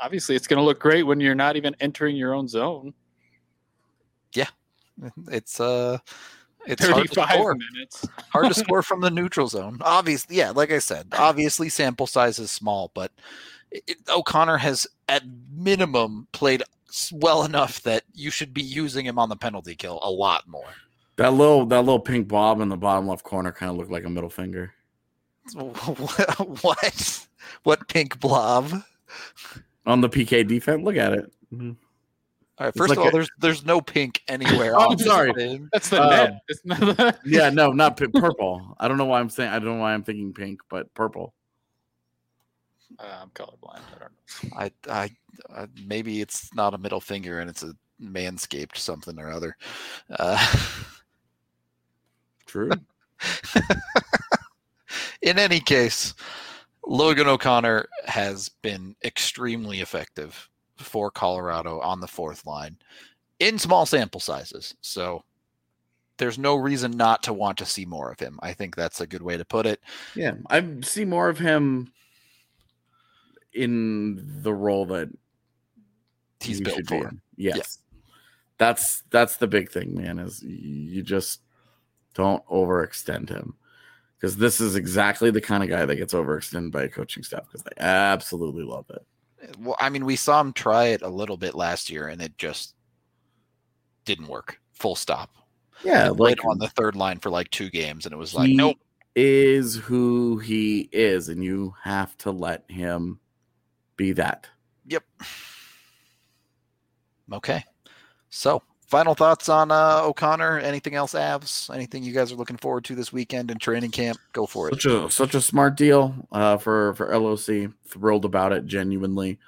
obviously, 0.00 0.34
it's 0.34 0.48
going 0.48 0.58
to 0.58 0.64
look 0.64 0.80
great 0.80 1.04
when 1.04 1.20
you're 1.20 1.34
not 1.34 1.56
even 1.56 1.76
entering 1.80 2.16
your 2.16 2.34
own 2.34 2.48
zone. 2.48 2.94
It's 5.30 5.60
uh 5.60 5.98
it's 6.66 6.86
hard 6.86 7.08
to 7.08 7.14
35 7.14 7.30
score. 7.30 7.56
minutes. 7.72 8.08
hard 8.30 8.48
to 8.48 8.54
score 8.58 8.82
from 8.82 9.00
the 9.00 9.10
neutral 9.10 9.48
zone. 9.48 9.78
Obviously, 9.80 10.36
yeah, 10.36 10.50
like 10.50 10.70
I 10.70 10.78
said, 10.78 11.08
obviously 11.12 11.68
sample 11.68 12.06
size 12.06 12.38
is 12.38 12.50
small, 12.50 12.90
but 12.94 13.12
it, 13.70 13.96
O'Connor 14.08 14.58
has 14.58 14.86
at 15.08 15.22
minimum 15.52 16.28
played 16.32 16.62
well 17.12 17.44
enough 17.44 17.82
that 17.82 18.04
you 18.14 18.30
should 18.30 18.52
be 18.52 18.62
using 18.62 19.06
him 19.06 19.18
on 19.18 19.28
the 19.28 19.36
penalty 19.36 19.74
kill 19.74 19.98
a 20.02 20.10
lot 20.10 20.46
more. 20.46 20.68
That 21.16 21.32
little 21.32 21.66
that 21.66 21.80
little 21.80 22.00
pink 22.00 22.28
blob 22.28 22.60
in 22.60 22.68
the 22.68 22.76
bottom 22.76 23.06
left 23.06 23.24
corner 23.24 23.52
kind 23.52 23.70
of 23.70 23.76
looked 23.76 23.90
like 23.90 24.04
a 24.04 24.10
middle 24.10 24.30
finger. 24.30 24.72
what? 25.54 27.26
What 27.64 27.88
pink 27.88 28.20
blob? 28.20 28.72
On 29.84 30.00
the 30.00 30.08
PK 30.08 30.46
defense, 30.46 30.82
look 30.82 30.96
at 30.96 31.12
it. 31.12 31.32
All 32.58 32.66
right, 32.66 32.74
first 32.76 32.90
like 32.90 32.98
of 32.98 33.02
all, 33.04 33.08
a- 33.08 33.12
there's 33.12 33.28
there's 33.38 33.64
no 33.64 33.80
pink 33.80 34.22
anywhere. 34.28 34.74
Oh, 34.76 34.90
on 34.90 34.96
this 34.96 35.06
sorry. 35.06 35.32
That's 35.72 35.88
the 35.88 36.02
Um, 36.02 36.10
net. 36.10 36.40
It's 36.48 36.60
not 36.64 36.80
the, 36.80 37.18
Yeah, 37.24 37.50
no, 37.50 37.72
not 37.72 37.96
pi- 37.96 38.06
purple. 38.12 38.76
I 38.78 38.88
don't 38.88 38.98
know 38.98 39.06
why 39.06 39.20
I'm 39.20 39.30
saying 39.30 39.50
I 39.50 39.58
don't 39.58 39.64
know 39.76 39.80
why 39.80 39.94
I'm 39.94 40.02
thinking 40.04 40.32
pink, 40.32 40.60
but 40.68 40.92
purple. 40.94 41.34
Uh, 42.98 43.20
I'm 43.22 43.30
colorblind. 43.30 43.80
I 43.96 43.98
don't 43.98 44.12
know. 44.52 44.58
I, 44.58 44.70
I, 45.02 45.10
I, 45.62 45.66
maybe 45.86 46.20
it's 46.20 46.54
not 46.54 46.74
a 46.74 46.78
middle 46.78 47.00
finger 47.00 47.40
and 47.40 47.48
it's 47.48 47.62
a 47.62 47.72
manscaped 48.00 48.76
something 48.76 49.18
or 49.18 49.30
other. 49.30 49.56
Uh, 50.10 50.38
True. 52.46 52.70
in 55.22 55.38
any 55.38 55.60
case, 55.60 56.12
Logan 56.86 57.28
O'Connor 57.28 57.86
has 58.04 58.50
been 58.60 58.94
extremely 59.04 59.80
effective 59.80 60.50
for 60.82 61.10
Colorado 61.10 61.80
on 61.80 62.00
the 62.00 62.08
fourth 62.08 62.46
line 62.46 62.76
in 63.38 63.58
small 63.58 63.86
sample 63.86 64.20
sizes. 64.20 64.74
So 64.80 65.24
there's 66.18 66.38
no 66.38 66.56
reason 66.56 66.92
not 66.92 67.22
to 67.24 67.32
want 67.32 67.58
to 67.58 67.66
see 67.66 67.84
more 67.84 68.10
of 68.10 68.20
him. 68.20 68.38
I 68.42 68.52
think 68.52 68.76
that's 68.76 69.00
a 69.00 69.06
good 69.06 69.22
way 69.22 69.36
to 69.36 69.44
put 69.44 69.66
it. 69.66 69.80
Yeah, 70.14 70.34
I 70.50 70.64
see 70.82 71.04
more 71.04 71.28
of 71.28 71.38
him 71.38 71.92
in 73.52 74.42
the 74.42 74.54
role 74.54 74.86
that 74.86 75.10
He's 76.40 76.58
he 76.58 76.64
built 76.64 76.86
for. 76.86 77.08
in. 77.08 77.20
Yes, 77.36 77.78
that's 78.58 79.02
that's 79.10 79.36
the 79.36 79.46
big 79.46 79.70
thing, 79.70 79.94
man. 79.94 80.18
Is 80.18 80.42
you 80.42 81.02
just 81.02 81.40
don't 82.14 82.44
overextend 82.46 83.28
him 83.28 83.54
because 84.18 84.36
this 84.36 84.60
is 84.60 84.76
exactly 84.76 85.30
the 85.30 85.40
kind 85.40 85.62
of 85.62 85.68
guy 85.68 85.84
that 85.84 85.96
gets 85.96 86.14
overextended 86.14 86.70
by 86.70 86.84
a 86.84 86.88
coaching 86.88 87.22
staff 87.22 87.44
because 87.46 87.62
they 87.62 87.72
absolutely 87.78 88.64
love 88.64 88.86
it. 88.90 89.04
Well, 89.58 89.76
I 89.80 89.88
mean, 89.88 90.04
we 90.04 90.16
saw 90.16 90.40
him 90.40 90.52
try 90.52 90.86
it 90.86 91.02
a 91.02 91.08
little 91.08 91.36
bit 91.36 91.54
last 91.54 91.90
year 91.90 92.08
and 92.08 92.20
it 92.20 92.36
just 92.38 92.74
didn't 94.04 94.28
work. 94.28 94.60
Full 94.72 94.94
stop. 94.94 95.30
Yeah, 95.84 96.10
like 96.10 96.44
on 96.44 96.58
the 96.58 96.68
third 96.68 96.94
line 96.94 97.18
for 97.18 97.30
like 97.30 97.50
two 97.50 97.68
games 97.68 98.06
and 98.06 98.12
it 98.12 98.18
was 98.18 98.34
like, 98.34 98.50
nope. 98.50 98.76
is 99.16 99.74
who 99.74 100.38
he 100.38 100.88
is, 100.92 101.28
and 101.28 101.42
you 101.42 101.74
have 101.82 102.16
to 102.18 102.30
let 102.30 102.64
him 102.68 103.18
be 103.96 104.12
that. 104.12 104.48
Yep. 104.86 105.04
Okay. 107.32 107.64
So, 108.30 108.62
final 108.92 109.14
thoughts 109.14 109.48
on 109.48 109.70
uh, 109.70 110.02
O'Connor? 110.02 110.58
Anything 110.58 110.94
else, 110.94 111.14
Avs? 111.14 111.74
Anything 111.74 112.04
you 112.04 112.12
guys 112.12 112.30
are 112.30 112.36
looking 112.36 112.58
forward 112.58 112.84
to 112.84 112.94
this 112.94 113.10
weekend 113.10 113.50
in 113.50 113.58
training 113.58 113.90
camp? 113.90 114.18
Go 114.34 114.44
for 114.44 114.68
it. 114.68 114.74
Such 114.74 114.84
a 114.84 115.10
such 115.10 115.34
a 115.34 115.40
smart 115.40 115.76
deal 115.76 116.14
uh, 116.30 116.58
for 116.58 116.94
for 116.94 117.18
LOC. 117.18 117.72
Thrilled 117.88 118.26
about 118.26 118.52
it, 118.52 118.66
genuinely. 118.66 119.38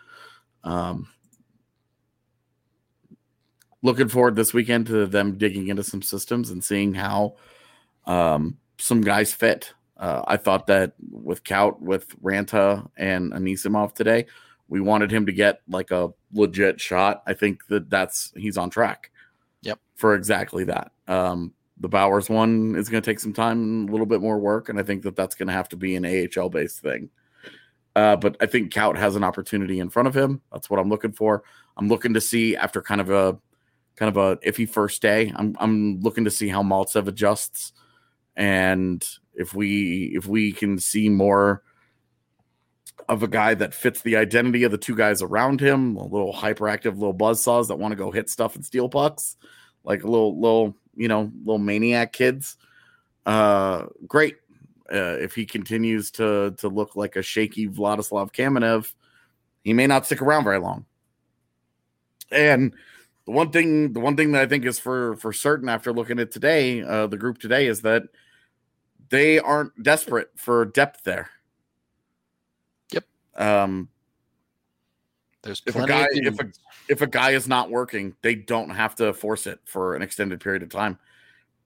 Um, 0.64 1.08
looking 3.82 4.08
forward 4.08 4.34
this 4.34 4.54
weekend 4.54 4.86
to 4.86 5.06
them 5.06 5.36
digging 5.36 5.68
into 5.68 5.84
some 5.84 6.00
systems 6.00 6.48
and 6.48 6.64
seeing 6.64 6.94
how 6.94 7.36
um, 8.06 8.56
some 8.78 9.02
guys 9.02 9.34
fit. 9.34 9.74
Uh, 9.98 10.22
I 10.26 10.38
thought 10.38 10.68
that 10.68 10.94
with 11.10 11.44
Kaut, 11.44 11.80
with 11.80 12.18
Ranta 12.22 12.88
and 12.96 13.32
Anisimov 13.32 13.92
today, 13.92 14.24
we 14.68 14.80
wanted 14.80 15.10
him 15.12 15.26
to 15.26 15.32
get 15.32 15.60
like 15.68 15.90
a 15.90 16.08
legit 16.32 16.80
shot. 16.80 17.22
I 17.26 17.34
think 17.34 17.66
that 17.66 17.90
that's 17.90 18.32
he's 18.36 18.56
on 18.56 18.70
track. 18.70 19.10
Yep. 19.64 19.80
For 19.96 20.14
exactly 20.14 20.64
that. 20.64 20.92
Um, 21.08 21.52
the 21.78 21.88
Bowers 21.88 22.30
one 22.30 22.76
is 22.76 22.88
going 22.88 23.02
to 23.02 23.10
take 23.10 23.18
some 23.18 23.32
time, 23.32 23.88
a 23.88 23.90
little 23.90 24.06
bit 24.06 24.20
more 24.20 24.38
work, 24.38 24.68
and 24.68 24.78
I 24.78 24.82
think 24.82 25.02
that 25.02 25.16
that's 25.16 25.34
going 25.34 25.48
to 25.48 25.54
have 25.54 25.68
to 25.70 25.76
be 25.76 25.96
an 25.96 26.06
AHL 26.06 26.48
based 26.48 26.80
thing. 26.80 27.10
Uh, 27.96 28.16
but 28.16 28.36
I 28.40 28.46
think 28.46 28.72
Kaut 28.72 28.96
has 28.96 29.16
an 29.16 29.24
opportunity 29.24 29.78
in 29.80 29.88
front 29.88 30.08
of 30.08 30.16
him. 30.16 30.40
That's 30.52 30.68
what 30.68 30.80
I'm 30.80 30.88
looking 30.88 31.12
for. 31.12 31.44
I'm 31.76 31.88
looking 31.88 32.14
to 32.14 32.20
see 32.20 32.56
after 32.56 32.82
kind 32.82 33.00
of 33.00 33.10
a 33.10 33.38
kind 33.96 34.08
of 34.08 34.16
a 34.16 34.36
iffy 34.38 34.68
first 34.68 35.00
day. 35.02 35.32
I'm 35.34 35.56
I'm 35.60 36.00
looking 36.00 36.24
to 36.24 36.30
see 36.30 36.48
how 36.48 36.62
Maltsev 36.62 37.06
adjusts, 37.06 37.72
and 38.36 39.04
if 39.34 39.54
we 39.54 40.12
if 40.14 40.26
we 40.26 40.52
can 40.52 40.78
see 40.78 41.08
more 41.08 41.62
of 43.08 43.22
a 43.22 43.28
guy 43.28 43.54
that 43.54 43.74
fits 43.74 44.02
the 44.02 44.16
identity 44.16 44.64
of 44.64 44.70
the 44.72 44.78
two 44.78 44.94
guys 44.94 45.22
around 45.22 45.60
him, 45.60 45.96
little 45.96 46.32
hyperactive 46.32 46.94
little 46.94 47.14
buzzsaws 47.14 47.68
that 47.68 47.78
want 47.78 47.92
to 47.92 47.96
go 47.96 48.10
hit 48.10 48.30
stuff 48.30 48.56
and 48.56 48.64
steal 48.64 48.88
pucks, 48.88 49.36
like 49.82 50.04
a 50.04 50.08
little 50.08 50.40
little, 50.40 50.76
you 50.94 51.08
know, 51.08 51.30
little 51.44 51.58
maniac 51.58 52.12
kids. 52.12 52.56
Uh 53.26 53.86
great. 54.06 54.36
Uh, 54.92 55.16
if 55.18 55.34
he 55.34 55.46
continues 55.46 56.10
to 56.10 56.54
to 56.58 56.68
look 56.68 56.94
like 56.94 57.16
a 57.16 57.22
shaky 57.22 57.66
Vladislav 57.68 58.32
Kamenev, 58.32 58.92
he 59.62 59.72
may 59.72 59.86
not 59.86 60.06
stick 60.06 60.20
around 60.20 60.44
very 60.44 60.58
long. 60.58 60.84
And 62.30 62.74
the 63.24 63.32
one 63.32 63.50
thing, 63.50 63.92
the 63.94 64.00
one 64.00 64.16
thing 64.16 64.32
that 64.32 64.42
I 64.42 64.46
think 64.46 64.64
is 64.66 64.78
for 64.78 65.16
for 65.16 65.32
certain 65.32 65.68
after 65.68 65.92
looking 65.92 66.18
at 66.18 66.30
today, 66.30 66.82
uh, 66.82 67.06
the 67.06 67.16
group 67.16 67.38
today 67.38 67.66
is 67.66 67.80
that 67.82 68.04
they 69.08 69.38
aren't 69.38 69.82
desperate 69.82 70.28
for 70.36 70.64
depth 70.66 71.04
there. 71.04 71.30
Yep. 73.36 73.46
Um, 73.46 73.88
There's 75.42 75.62
if 75.66 75.74
a 75.74 75.78
plenty 75.78 75.92
guy 75.92 76.06
if 76.12 76.40
a 76.40 76.52
if 76.88 77.00
a 77.00 77.06
guy 77.06 77.30
is 77.30 77.48
not 77.48 77.70
working, 77.70 78.14
they 78.22 78.34
don't 78.34 78.70
have 78.70 78.94
to 78.96 79.12
force 79.12 79.46
it 79.46 79.60
for 79.64 79.96
an 79.96 80.02
extended 80.02 80.40
period 80.40 80.62
of 80.62 80.68
time. 80.68 80.98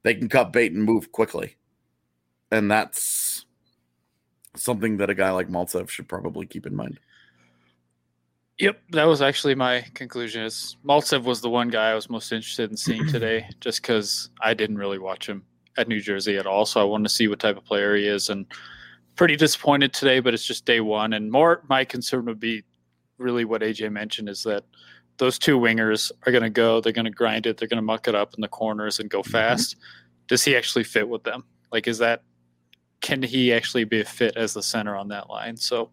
They 0.03 0.15
can 0.15 0.29
cut 0.29 0.53
bait 0.53 0.73
and 0.73 0.83
move 0.83 1.13
quickly, 1.13 1.57
and 2.51 2.71
that's 2.71 3.45
something 4.57 4.97
that 4.99 5.11
a 5.11 5.15
guy 5.15 5.31
like 5.31 5.49
Maltsev 5.49 5.89
should 5.89 6.09
probably 6.09 6.47
keep 6.47 6.67
in 6.67 6.75
mind. 6.75 6.99
Yep, 8.59 8.81
that 8.91 9.05
was 9.05 9.23
actually 9.23 9.55
my 9.55 9.85
conclusion. 9.95 10.43
Is 10.43 10.77
Maltsev 10.85 11.23
was 11.23 11.41
the 11.41 11.51
one 11.51 11.69
guy 11.69 11.91
I 11.91 11.95
was 11.95 12.11
most 12.11 12.33
interested 12.33 12.71
in 12.71 12.77
seeing 12.77 13.07
today, 13.09 13.49
just 13.61 13.83
because 13.83 14.31
I 14.43 14.55
didn't 14.55 14.79
really 14.79 14.99
watch 14.99 15.29
him 15.29 15.45
at 15.77 15.87
New 15.89 16.01
Jersey 16.01 16.37
at 16.37 16.47
all. 16.47 16.67
So 16.67 16.81
I 16.81 16.85
wanted 16.85 17.05
to 17.05 17.15
see 17.15 17.29
what 17.29 17.39
type 17.39 17.57
of 17.57 17.65
player 17.65 17.95
he 17.95 18.07
is, 18.07 18.31
and 18.31 18.47
pretty 19.19 19.37
disappointed 19.37 19.93
today. 19.93 20.21
But 20.21 20.33
it's 20.33 20.47
just 20.47 20.65
day 20.65 20.81
one, 20.81 21.13
and 21.13 21.31
more 21.31 21.63
my 21.69 21.85
concern 21.85 22.25
would 22.25 22.41
be 22.41 22.65
really 23.19 23.45
what 23.45 23.61
AJ 23.61 23.93
mentioned 23.93 24.31
is 24.31 24.43
that 24.45 24.65
those 25.19 25.39
two 25.39 25.59
wingers 25.59 26.11
are 26.25 26.33
going 26.33 26.45
to 26.45 26.51
go, 26.51 26.81
they're 26.81 26.93
going 26.93 27.05
to 27.05 27.11
grind 27.11 27.45
it, 27.45 27.59
they're 27.59 27.69
going 27.69 27.77
to 27.77 27.83
muck 27.83 28.09
it 28.09 28.15
up 28.15 28.33
in 28.35 28.41
the 28.41 28.49
corners 28.49 29.01
and 29.01 29.11
go 29.11 29.23
fast. 29.23 29.77
Does 30.29 30.45
he 30.45 30.57
actually 30.57 30.85
fit 30.85 31.09
with 31.09 31.25
them? 31.25 31.45
Like, 31.73 31.89
is 31.89 31.99
that 31.99 32.23
can 33.01 33.23
he 33.23 33.53
actually 33.53 33.85
be 33.85 34.01
a 34.01 34.05
fit 34.05 34.37
as 34.37 34.55
the 34.55 34.63
center 34.63 34.97
on 34.97 35.09
that 35.09 35.29
line? 35.29 35.57
So 35.57 35.91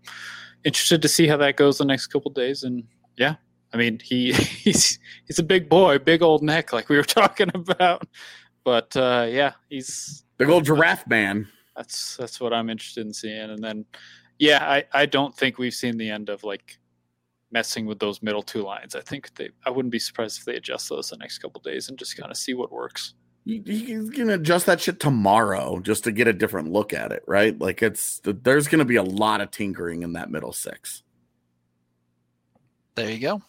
interested 0.64 1.02
to 1.02 1.08
see 1.08 1.28
how 1.28 1.38
that 1.38 1.58
goes 1.58 1.80
the 1.80 1.86
next 1.86 2.08
couple 2.08 2.32
days. 2.32 2.64
And 2.64 2.84
yeah, 3.18 3.36
I 3.74 3.78
mean 3.78 4.00
he 4.04 4.34
he's 4.34 5.00
he's 5.26 5.40
a 5.40 5.44
big 5.44 5.68
boy, 5.68 5.98
big 5.98 6.22
old 6.22 6.44
neck, 6.44 6.72
like 6.72 6.90
we 6.90 6.98
were 6.98 7.04
talking 7.22 7.50
about. 7.54 8.08
But 8.64 8.96
uh, 8.96 9.28
yeah, 9.30 9.54
he's 9.70 10.24
Big 10.38 10.50
old 10.50 10.66
giraffe 10.66 11.08
man. 11.08 11.48
That's 11.76 12.18
that's 12.18 12.40
what 12.40 12.54
I'm 12.54 12.70
interested 12.70 13.06
in 13.06 13.14
seeing. 13.14 13.52
And 13.52 13.64
then 13.64 13.86
yeah, 14.40 14.64
I 14.70 14.84
I 14.94 15.06
don't 15.06 15.36
think 15.36 15.58
we've 15.58 15.74
seen 15.74 15.98
the 15.98 16.10
end 16.10 16.30
of 16.30 16.44
like 16.44 16.78
messing 17.52 17.86
with 17.86 18.00
those 18.00 18.22
middle 18.22 18.42
two 18.44 18.64
lines. 18.64 18.96
I 18.96 19.02
think 19.02 19.34
they 19.36 19.50
I 19.66 19.70
wouldn't 19.70 19.92
be 19.92 20.00
surprised 20.00 20.40
if 20.40 20.46
they 20.46 20.56
adjust 20.56 20.90
those 20.90 21.10
the 21.10 21.18
next 21.18 21.40
couple 21.40 21.62
days 21.62 21.90
and 21.90 21.98
just 21.98 22.18
kind 22.18 22.32
of 22.32 22.38
see 22.38 22.54
what 22.54 22.72
works. 22.72 23.14
You, 23.48 23.62
you 23.64 24.10
can 24.10 24.32
adjust 24.32 24.66
that 24.66 24.82
shit 24.82 25.00
tomorrow 25.00 25.80
just 25.80 26.04
to 26.06 26.12
get 26.12 26.28
a 26.28 26.34
different 26.34 26.72
look 26.72 26.94
at 26.94 27.12
it, 27.12 27.24
right? 27.28 27.58
Like 27.58 27.84
it's 27.84 28.20
there's 28.24 28.68
going 28.68 28.80
to 28.80 28.86
be 28.86 28.96
a 28.96 29.04
lot 29.04 29.40
of 29.40 29.52
tinkering 29.52 30.02
in 30.02 30.14
that 30.14 30.32
middle 30.32 30.52
six. 30.52 31.04
There 32.96 33.12
you 33.12 33.20
go. 33.20 33.42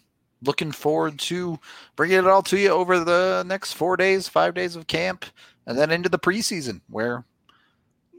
Looking 0.43 0.71
forward 0.71 1.19
to 1.21 1.59
bringing 1.97 2.19
it 2.19 2.27
all 2.27 2.43
to 2.43 2.59
you 2.59 2.69
over 2.69 3.01
the 3.01 3.43
next 3.47 3.73
four 3.73 3.97
days, 3.97 4.29
five 4.29 4.53
days 4.53 4.77
of 4.77 4.87
camp, 4.87 5.25
and 5.67 5.79
then 5.79 5.91
into 5.91 6.11
the 6.11 6.19
preseason. 6.19 6.83
Where, 6.91 7.25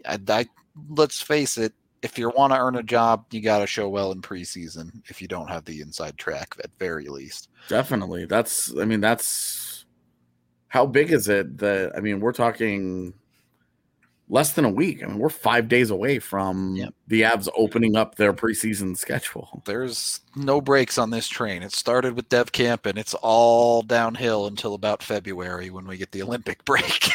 I, 0.05 0.19
I 0.27 0.45
let's 0.89 1.21
face 1.21 1.57
it, 1.57 1.73
if 2.03 2.17
you 2.17 2.29
want 2.29 2.53
to 2.53 2.59
earn 2.59 2.75
a 2.75 2.83
job, 2.83 3.25
you 3.31 3.41
got 3.41 3.59
to 3.59 3.67
show 3.67 3.89
well 3.89 4.11
in 4.11 4.21
preseason. 4.21 4.91
If 5.09 5.21
you 5.21 5.27
don't 5.27 5.47
have 5.49 5.65
the 5.65 5.81
inside 5.81 6.17
track, 6.17 6.55
at 6.63 6.69
very 6.77 7.07
least. 7.07 7.49
Definitely. 7.69 8.25
That's 8.25 8.77
I 8.77 8.85
mean 8.85 9.01
that's 9.01 9.85
how 10.69 10.85
big 10.85 11.11
is 11.11 11.27
it 11.29 11.57
that 11.59 11.93
I 11.95 12.01
mean 12.01 12.19
we're 12.19 12.33
talking 12.33 13.13
less 14.29 14.51
than 14.53 14.65
a 14.65 14.69
week. 14.69 15.03
I 15.03 15.07
mean 15.07 15.17
we're 15.19 15.29
5 15.29 15.67
days 15.69 15.89
away 15.89 16.19
from 16.19 16.75
Yep. 16.75 16.93
the 17.07 17.21
Avs 17.21 17.47
opening 17.57 17.95
up 17.95 18.15
their 18.15 18.33
preseason 18.33 18.95
schedule. 18.97 19.61
There's 19.65 20.19
no 20.35 20.59
breaks 20.61 20.97
on 20.97 21.09
this 21.09 21.27
train. 21.27 21.63
It 21.63 21.71
started 21.71 22.13
with 22.15 22.29
dev 22.29 22.51
camp, 22.51 22.85
and 22.85 22.97
it's 22.97 23.13
all 23.15 23.81
downhill 23.81 24.45
until 24.47 24.73
about 24.75 25.01
February 25.01 25.69
when 25.69 25.87
we 25.87 25.97
get 25.97 26.11
the 26.11 26.21
Olympic 26.21 26.63
break. 26.65 27.09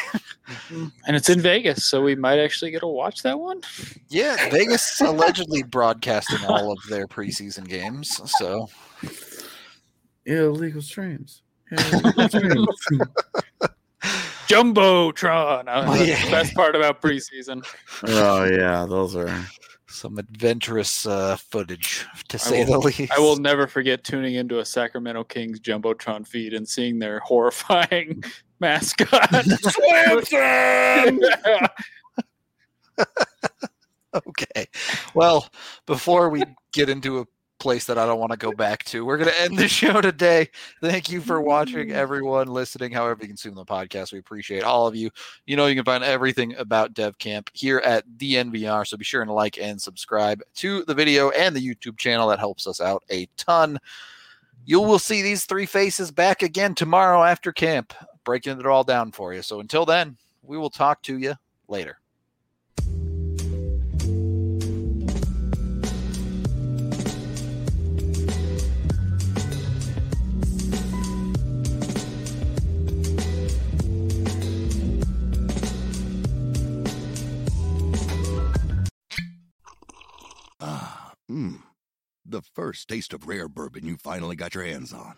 And 1.07 1.15
it's 1.15 1.29
in 1.29 1.39
Vegas, 1.41 1.83
so 1.85 2.01
we 2.01 2.15
might 2.15 2.39
actually 2.39 2.71
get 2.71 2.79
to 2.79 2.87
watch 2.87 3.21
that 3.23 3.39
one. 3.39 3.61
yeah, 4.09 4.49
Vegas 4.49 4.99
allegedly 5.01 5.63
broadcasting 5.63 6.39
all 6.47 6.71
of 6.71 6.79
their 6.89 7.07
preseason 7.07 7.67
games. 7.67 8.19
So 8.39 8.69
Illegal 10.25 10.81
streams. 10.81 11.41
Illegal 11.71 12.27
streams. 12.29 12.67
Jumbotron. 14.47 15.67
Uh, 15.67 15.83
Oh, 15.87 15.93
that's 15.97 16.07
yeah. 16.07 16.25
the 16.25 16.31
best 16.31 16.53
part 16.53 16.75
about 16.75 17.01
preseason. 17.01 17.65
oh 18.07 18.43
yeah, 18.45 18.85
those 18.87 19.15
are 19.15 19.33
some 19.87 20.17
adventurous 20.17 21.05
uh, 21.05 21.35
footage, 21.37 22.05
to 22.27 22.39
say 22.39 22.65
will- 22.65 22.81
the 22.81 22.87
least. 22.87 23.11
I 23.11 23.19
will 23.19 23.37
never 23.37 23.67
forget 23.67 24.03
tuning 24.03 24.35
into 24.35 24.59
a 24.59 24.65
Sacramento 24.65 25.23
Kings 25.25 25.59
Jumbotron 25.59 26.27
feed 26.27 26.53
and 26.53 26.67
seeing 26.67 26.99
their 26.99 27.19
horrifying 27.19 28.23
mascot. 28.63 29.45
Swanson! 29.59 31.19
Okay. 34.13 34.67
Well, 35.15 35.49
before 35.87 36.29
we 36.29 36.43
get 36.71 36.87
into 36.87 37.19
a 37.19 37.25
place 37.59 37.85
that 37.85 37.97
I 37.97 38.05
don't 38.05 38.19
want 38.19 38.31
to 38.31 38.37
go 38.37 38.51
back 38.51 38.83
to, 38.85 39.03
we're 39.03 39.17
going 39.17 39.31
to 39.31 39.41
end 39.41 39.57
the 39.57 39.67
show 39.67 40.01
today. 40.01 40.49
Thank 40.81 41.09
you 41.09 41.19
for 41.19 41.41
watching, 41.41 41.89
mm. 41.89 41.93
everyone 41.93 42.47
listening, 42.47 42.91
however 42.91 43.23
you 43.23 43.27
consume 43.27 43.55
the 43.55 43.65
podcast. 43.65 44.13
We 44.13 44.19
appreciate 44.19 44.63
all 44.63 44.85
of 44.85 44.95
you. 44.95 45.09
You 45.47 45.55
know, 45.55 45.65
you 45.65 45.73
can 45.73 45.83
find 45.83 46.03
everything 46.03 46.55
about 46.57 46.93
DevCamp 46.93 47.47
here 47.53 47.79
at 47.79 48.07
DNVR. 48.17 48.85
So 48.85 48.97
be 48.97 49.03
sure 49.03 49.25
to 49.25 49.33
like 49.33 49.57
and 49.57 49.81
subscribe 49.81 50.43
to 50.55 50.83
the 50.85 50.93
video 50.93 51.31
and 51.31 51.55
the 51.55 51.67
YouTube 51.67 51.97
channel. 51.97 52.27
That 52.27 52.39
helps 52.39 52.67
us 52.67 52.79
out 52.79 53.03
a 53.09 53.27
ton. 53.35 53.79
You 54.65 54.79
will 54.79 54.99
see 54.99 55.21
these 55.21 55.45
three 55.45 55.65
faces 55.65 56.11
back 56.11 56.41
again 56.41 56.75
tomorrow 56.75 57.23
after 57.23 57.51
camp, 57.51 57.93
breaking 58.23 58.59
it 58.59 58.65
all 58.65 58.83
down 58.83 59.11
for 59.11 59.33
you. 59.33 59.41
So 59.41 59.59
until 59.59 59.85
then, 59.85 60.17
we 60.41 60.57
will 60.57 60.69
talk 60.69 61.01
to 61.03 61.17
you 61.17 61.35
later. 61.67 61.99
Ah, 80.65 81.13
mmm. 81.29 81.61
The 82.25 82.41
first 82.41 82.87
taste 82.87 83.13
of 83.13 83.27
rare 83.27 83.49
bourbon 83.49 83.85
you 83.85 83.97
finally 83.97 84.35
got 84.35 84.55
your 84.55 84.63
hands 84.63 84.93
on. 84.93 85.15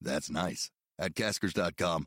That's 0.00 0.28
nice. 0.28 0.70
At 0.98 1.14
Caskers.com, 1.14 2.06